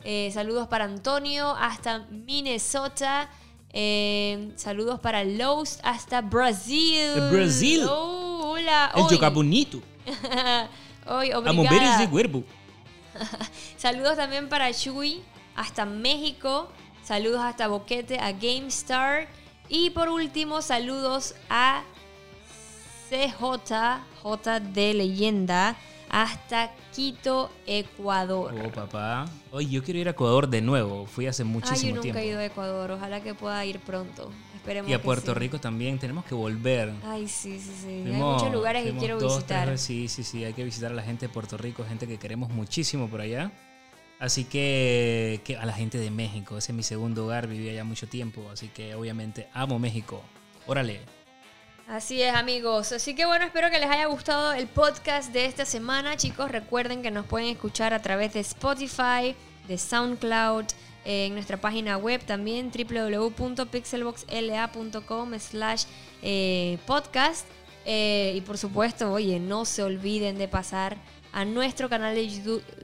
Eh, 0.04 0.30
saludos 0.34 0.68
para 0.68 0.84
Antonio 0.84 1.56
hasta 1.58 2.00
Minnesota. 2.10 3.30
Eh, 3.72 4.52
saludos 4.58 5.00
para 5.00 5.24
Lowe's 5.24 5.80
hasta 5.84 6.20
Brasil. 6.20 7.14
Brasil. 7.32 7.86
Oh, 7.90 8.56
hola. 8.56 8.92
El 8.94 9.08
yoga 9.08 9.30
bonito. 9.30 9.82
Hoy, 11.08 11.32
obrigada. 11.32 11.96
ese 11.96 12.10
cuerpo. 12.10 12.44
Saludos 13.78 14.18
también 14.18 14.50
para 14.50 14.70
Shui 14.72 15.24
hasta 15.60 15.86
México. 15.86 16.70
Saludos 17.04 17.42
hasta 17.42 17.68
Boquete, 17.68 18.18
a 18.20 18.32
GameStar. 18.32 19.28
Y 19.68 19.90
por 19.90 20.08
último, 20.08 20.62
saludos 20.62 21.36
a 21.50 21.84
CJ, 23.10 24.00
J 24.24 24.60
de 24.62 24.94
leyenda, 24.94 25.76
hasta 26.10 26.72
Quito, 26.96 27.52
Ecuador. 27.68 28.56
Oh, 28.66 28.72
papá. 28.72 29.26
Oye, 29.52 29.70
yo 29.70 29.84
quiero 29.84 30.00
ir 30.00 30.08
a 30.08 30.12
Ecuador 30.12 30.48
de 30.48 30.62
nuevo. 30.62 31.06
Fui 31.06 31.28
hace 31.28 31.44
Ay, 31.44 31.50
yo 31.50 31.54
muchísimo 31.54 31.90
nunca 31.96 32.02
tiempo. 32.04 32.20
he 32.20 32.28
ido 32.28 32.40
a 32.40 32.46
Ecuador. 32.46 32.92
Ojalá 32.92 33.22
que 33.22 33.34
pueda 33.34 33.64
ir 33.66 33.80
pronto. 33.80 34.32
Esperemos 34.56 34.90
Y 34.90 34.94
a 34.94 35.02
Puerto 35.02 35.34
sí. 35.34 35.40
Rico 35.40 35.60
también. 35.60 36.00
Tenemos 36.00 36.24
que 36.24 36.36
volver. 36.36 36.94
Ay, 37.04 37.28
sí, 37.28 37.60
sí, 37.60 37.72
sí. 37.82 37.88
Hay 38.06 38.14
muchos 38.14 38.52
lugares 38.52 38.84
que 38.86 38.98
quiero 38.98 39.20
dos, 39.20 39.36
visitar. 39.36 39.68
tres 39.68 39.82
sí, 39.82 40.08
sí, 40.08 40.24
sí. 40.24 40.46
Hay 40.46 40.54
que 40.54 40.64
visitar 40.64 40.92
a 40.92 40.96
la 40.96 41.04
gente 41.04 41.28
de 41.28 41.34
Puerto 41.34 41.58
Rico, 41.58 41.84
gente 41.84 42.08
que 42.08 42.18
queremos 42.18 42.50
muchísimo 42.50 43.10
por 43.10 43.20
allá. 43.22 43.52
Así 44.20 44.44
que, 44.44 45.42
a 45.60 45.66
la 45.66 45.74
gente 45.74 45.98
de 45.98 46.12
México. 46.12 46.58
Ese 46.58 46.74
es 46.74 46.76
mi 46.76 46.84
segundo 46.84 47.26
hogar. 47.26 47.48
Viví 47.48 47.70
allá 47.70 47.86
mucho 47.86 48.08
tiempo. 48.08 48.48
Así 48.52 48.68
que 48.68 48.94
obviamente 48.94 49.48
amo 49.54 49.80
México. 49.80 50.22
Órale. 50.68 51.00
Así 51.88 52.22
es, 52.22 52.36
amigos. 52.36 52.92
Así 52.92 53.16
que 53.16 53.26
bueno, 53.26 53.46
espero 53.46 53.72
que 53.72 53.80
les 53.80 53.90
haya 53.90 54.08
gustado 54.08 54.52
el 54.54 54.68
podcast 54.68 55.32
de 55.32 55.46
esta 55.46 55.64
semana. 55.66 56.18
Chicos, 56.18 56.52
recuerden 56.52 57.02
que 57.02 57.12
nos 57.12 57.26
pueden 57.26 57.48
escuchar 57.48 57.94
a 57.94 58.02
través 58.02 58.34
de 58.34 58.42
Spotify, 58.42 59.38
de 59.68 59.78
SoundCloud, 59.78 60.66
en 61.06 61.34
nuestra 61.34 61.56
página 61.58 61.98
web 61.98 62.22
también, 62.26 62.72
www.pixelboxla.com 62.72 65.40
slash 65.40 65.86
eh, 66.22 66.78
podcast. 66.86 67.48
Eh, 67.86 68.34
y 68.36 68.42
por 68.42 68.58
supuesto, 68.58 69.10
oye, 69.12 69.40
no 69.40 69.66
se 69.66 69.82
olviden 69.82 70.38
de 70.38 70.48
pasar 70.48 70.98
a 71.32 71.46
nuestro 71.46 71.90
canal 71.90 72.16
de 72.16 72.28
YouTube. 72.28 72.64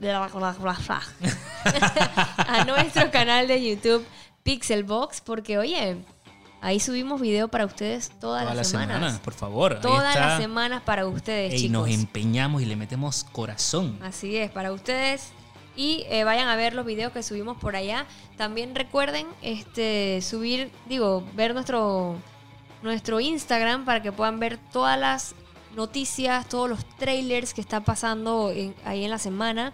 a 2.36 2.64
nuestro 2.64 3.10
canal 3.10 3.48
de 3.48 3.70
YouTube 3.70 4.04
Pixelbox, 4.42 5.20
porque 5.20 5.58
oye, 5.58 5.96
ahí 6.60 6.78
subimos 6.80 7.20
video 7.20 7.48
para 7.48 7.64
ustedes 7.66 8.10
todas, 8.20 8.42
Todas 8.42 8.56
las 8.56 8.68
semanas. 8.68 8.96
semanas, 8.96 9.20
por 9.20 9.34
favor. 9.34 9.80
Todas 9.80 10.14
las 10.14 10.40
semanas 10.40 10.82
para 10.84 11.06
ustedes, 11.06 11.54
Y 11.54 11.56
chicos. 11.56 11.72
nos 11.72 11.88
empeñamos 11.90 12.62
y 12.62 12.66
le 12.66 12.76
metemos 12.76 13.24
corazón. 13.24 13.98
Así 14.02 14.36
es, 14.36 14.50
para 14.50 14.72
ustedes. 14.72 15.30
Y 15.74 16.04
eh, 16.08 16.24
vayan 16.24 16.48
a 16.48 16.56
ver 16.56 16.74
los 16.74 16.86
videos 16.86 17.12
que 17.12 17.22
subimos 17.22 17.58
por 17.58 17.76
allá. 17.76 18.06
También 18.38 18.74
recuerden 18.74 19.26
este 19.42 20.20
subir, 20.22 20.70
digo, 20.86 21.22
ver 21.34 21.52
nuestro, 21.52 22.16
nuestro 22.82 23.20
Instagram 23.20 23.84
para 23.84 24.00
que 24.00 24.10
puedan 24.12 24.38
ver 24.40 24.58
todas 24.72 24.98
las 24.98 25.34
noticias, 25.76 26.48
todos 26.48 26.68
los 26.68 26.84
trailers 26.96 27.54
que 27.54 27.60
está 27.60 27.80
pasando 27.84 28.52
ahí 28.84 29.04
en 29.04 29.10
la 29.10 29.18
semana. 29.18 29.72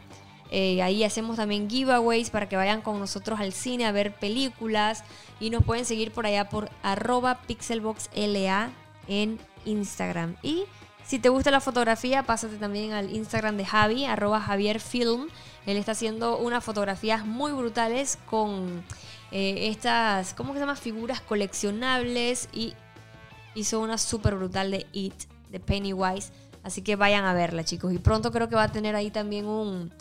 Eh, 0.50 0.82
ahí 0.82 1.02
hacemos 1.02 1.36
también 1.36 1.70
giveaways 1.70 2.28
para 2.28 2.46
que 2.46 2.56
vayan 2.56 2.82
con 2.82 2.98
nosotros 2.98 3.40
al 3.40 3.54
cine 3.54 3.86
a 3.86 3.92
ver 3.92 4.14
películas. 4.14 5.04
Y 5.40 5.50
nos 5.50 5.64
pueden 5.64 5.86
seguir 5.86 6.12
por 6.12 6.26
allá 6.26 6.48
por 6.48 6.70
arroba 6.82 7.40
pixelboxla 7.46 8.70
en 9.08 9.38
Instagram. 9.64 10.36
Y 10.42 10.64
si 11.04 11.18
te 11.18 11.30
gusta 11.30 11.50
la 11.50 11.60
fotografía, 11.60 12.22
pásate 12.22 12.56
también 12.56 12.92
al 12.92 13.14
Instagram 13.14 13.56
de 13.56 13.64
Javi, 13.64 14.04
arroba 14.04 14.40
Javier 14.40 14.80
Film. 14.80 15.28
Él 15.66 15.76
está 15.76 15.92
haciendo 15.92 16.38
unas 16.38 16.64
fotografías 16.64 17.24
muy 17.24 17.52
brutales 17.52 18.18
con 18.26 18.84
eh, 19.30 19.68
estas, 19.68 20.34
¿cómo 20.34 20.52
se 20.52 20.60
llama? 20.60 20.76
Figuras 20.76 21.20
coleccionables 21.20 22.48
y 22.52 22.74
hizo 23.54 23.80
una 23.80 23.98
súper 23.98 24.34
brutal 24.36 24.70
de 24.70 24.86
It, 24.92 25.14
de 25.52 25.60
Pennywise. 25.60 26.32
Así 26.64 26.82
que 26.82 26.96
vayan 26.96 27.24
a 27.24 27.34
verla, 27.34 27.62
chicos. 27.64 27.92
Y 27.92 27.98
pronto 27.98 28.32
creo 28.32 28.48
que 28.48 28.56
va 28.56 28.64
a 28.64 28.72
tener 28.72 28.96
ahí 28.96 29.10
también 29.10 29.46
un, 29.46 29.92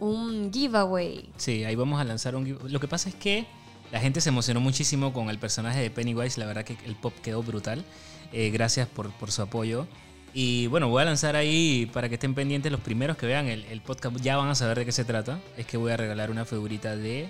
un 0.00 0.52
giveaway. 0.52 1.30
Sí, 1.36 1.64
ahí 1.64 1.74
vamos 1.74 2.00
a 2.00 2.04
lanzar 2.04 2.34
un... 2.36 2.44
give- 2.46 2.68
Lo 2.68 2.80
que 2.80 2.88
pasa 2.88 3.08
es 3.08 3.14
que 3.14 3.46
la 3.92 4.00
gente 4.00 4.20
se 4.20 4.28
emocionó 4.28 4.60
muchísimo 4.60 5.12
con 5.12 5.30
el 5.30 5.38
personaje 5.38 5.80
de 5.80 5.90
Pennywise. 5.90 6.38
La 6.40 6.46
verdad 6.46 6.64
que 6.64 6.76
el 6.84 6.94
pop 6.96 7.14
quedó 7.22 7.42
brutal. 7.42 7.84
Eh, 8.32 8.50
gracias 8.50 8.88
por, 8.88 9.10
por 9.12 9.30
su 9.32 9.42
apoyo. 9.42 9.86
Y 10.34 10.66
bueno, 10.66 10.88
voy 10.88 11.00
a 11.02 11.04
lanzar 11.06 11.36
ahí 11.36 11.90
para 11.92 12.08
que 12.08 12.14
estén 12.16 12.34
pendientes 12.34 12.70
los 12.70 12.80
primeros 12.82 13.16
que 13.16 13.26
vean 13.26 13.46
el, 13.46 13.64
el 13.64 13.80
podcast. 13.80 14.16
Ya 14.20 14.36
van 14.36 14.48
a 14.48 14.54
saber 14.54 14.78
de 14.78 14.84
qué 14.84 14.92
se 14.92 15.04
trata. 15.04 15.40
Es 15.56 15.66
que 15.66 15.76
voy 15.78 15.90
a 15.92 15.96
regalar 15.96 16.30
una 16.30 16.44
figurita 16.44 16.96
de 16.96 17.28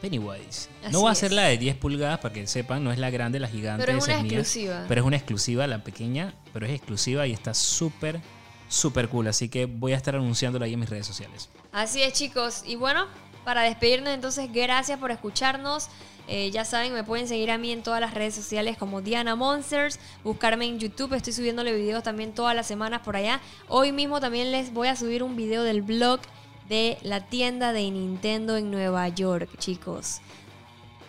Pennywise. 0.00 0.68
Así 0.82 0.92
no 0.92 1.02
va 1.02 1.10
a 1.10 1.14
ser 1.14 1.32
la 1.32 1.44
de 1.44 1.58
10 1.58 1.76
pulgadas 1.76 2.18
para 2.20 2.34
que 2.34 2.46
sepan, 2.46 2.84
no 2.84 2.92
es 2.92 2.98
la 2.98 3.10
grande, 3.10 3.40
la 3.40 3.48
gigante. 3.48 3.84
Pero 3.84 3.98
es 3.98 4.04
esa 4.04 4.14
una 4.14 4.22
mía. 4.22 4.32
exclusiva. 4.32 4.84
Pero 4.88 5.00
es 5.00 5.06
una 5.06 5.16
exclusiva, 5.16 5.66
la 5.66 5.82
pequeña, 5.82 6.34
pero 6.52 6.66
es 6.66 6.72
exclusiva 6.72 7.26
y 7.26 7.32
está 7.32 7.54
súper, 7.54 8.20
súper 8.68 9.08
cool. 9.08 9.28
Así 9.28 9.48
que 9.48 9.66
voy 9.66 9.92
a 9.92 9.96
estar 9.96 10.14
anunciándola 10.14 10.66
ahí 10.66 10.74
en 10.74 10.80
mis 10.80 10.90
redes 10.90 11.06
sociales. 11.06 11.48
Así 11.72 12.02
es, 12.02 12.12
chicos. 12.12 12.62
Y 12.66 12.76
bueno, 12.76 13.06
para 13.44 13.62
despedirnos, 13.62 14.10
entonces, 14.12 14.52
gracias 14.52 14.98
por 14.98 15.10
escucharnos. 15.10 15.88
Eh, 16.28 16.50
ya 16.50 16.64
saben, 16.64 16.92
me 16.92 17.04
pueden 17.04 17.28
seguir 17.28 17.50
a 17.50 17.58
mí 17.58 17.70
en 17.70 17.82
todas 17.82 18.00
las 18.00 18.12
redes 18.12 18.34
sociales 18.34 18.76
como 18.76 19.00
Diana 19.00 19.36
Monsters, 19.36 20.00
buscarme 20.24 20.64
en 20.66 20.80
YouTube, 20.80 21.14
estoy 21.14 21.32
subiéndole 21.32 21.72
videos 21.72 22.02
también 22.02 22.34
todas 22.34 22.56
las 22.56 22.66
semanas 22.66 23.02
por 23.02 23.14
allá. 23.14 23.40
Hoy 23.68 23.92
mismo 23.92 24.20
también 24.20 24.50
les 24.50 24.72
voy 24.72 24.88
a 24.88 24.96
subir 24.96 25.22
un 25.22 25.36
video 25.36 25.62
del 25.62 25.82
blog 25.82 26.20
de 26.68 26.98
la 27.02 27.20
tienda 27.20 27.72
de 27.72 27.90
Nintendo 27.90 28.56
en 28.56 28.70
Nueva 28.70 29.08
York, 29.08 29.50
chicos. 29.58 30.20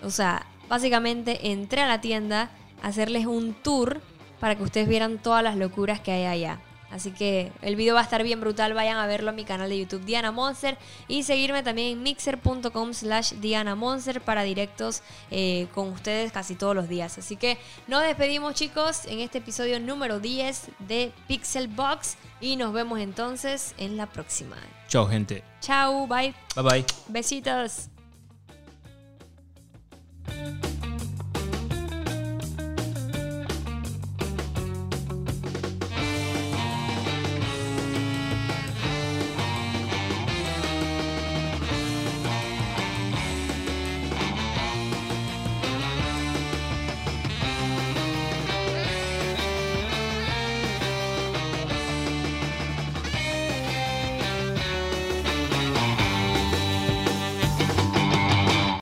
O 0.03 0.09
sea, 0.09 0.45
básicamente 0.69 1.51
entré 1.51 1.81
a 1.81 1.87
la 1.87 2.01
tienda 2.01 2.49
a 2.81 2.87
hacerles 2.87 3.25
un 3.25 3.53
tour 3.53 4.01
para 4.39 4.55
que 4.55 4.63
ustedes 4.63 4.87
vieran 4.87 5.17
todas 5.17 5.43
las 5.43 5.57
locuras 5.57 5.99
que 5.99 6.11
hay 6.11 6.25
allá. 6.25 6.59
Así 6.91 7.11
que 7.11 7.51
el 7.61 7.75
video 7.75 7.95
va 7.95 8.01
a 8.01 8.03
estar 8.03 8.23
bien 8.23 8.39
brutal. 8.39 8.73
Vayan 8.73 8.97
a 8.97 9.07
verlo 9.07 9.31
en 9.31 9.35
mi 9.35 9.45
canal 9.45 9.69
de 9.69 9.79
YouTube 9.79 10.05
Diana 10.05 10.31
Monster 10.31 10.77
y 11.07 11.23
seguirme 11.23 11.63
también 11.63 11.97
en 11.97 12.03
mixer.com 12.03 12.93
slash 12.93 13.33
Diana 13.33 13.75
Monster 13.75 14.21
para 14.21 14.43
directos 14.43 15.01
eh, 15.31 15.67
con 15.73 15.89
ustedes 15.89 16.31
casi 16.31 16.55
todos 16.55 16.75
los 16.75 16.87
días. 16.87 17.17
Así 17.17 17.35
que 17.35 17.57
nos 17.87 18.03
despedimos 18.03 18.53
chicos 18.53 19.05
en 19.05 19.19
este 19.19 19.39
episodio 19.39 19.79
número 19.79 20.19
10 20.19 20.69
de 20.79 21.11
Pixel 21.27 21.67
Box 21.67 22.17
y 22.39 22.55
nos 22.55 22.73
vemos 22.73 22.99
entonces 22.99 23.73
en 23.77 23.97
la 23.97 24.07
próxima. 24.07 24.55
Chao 24.87 25.07
gente. 25.07 25.43
Chao, 25.59 26.07
bye. 26.07 26.33
Bye 26.55 26.63
bye. 26.63 26.85
Besitos. 27.09 27.89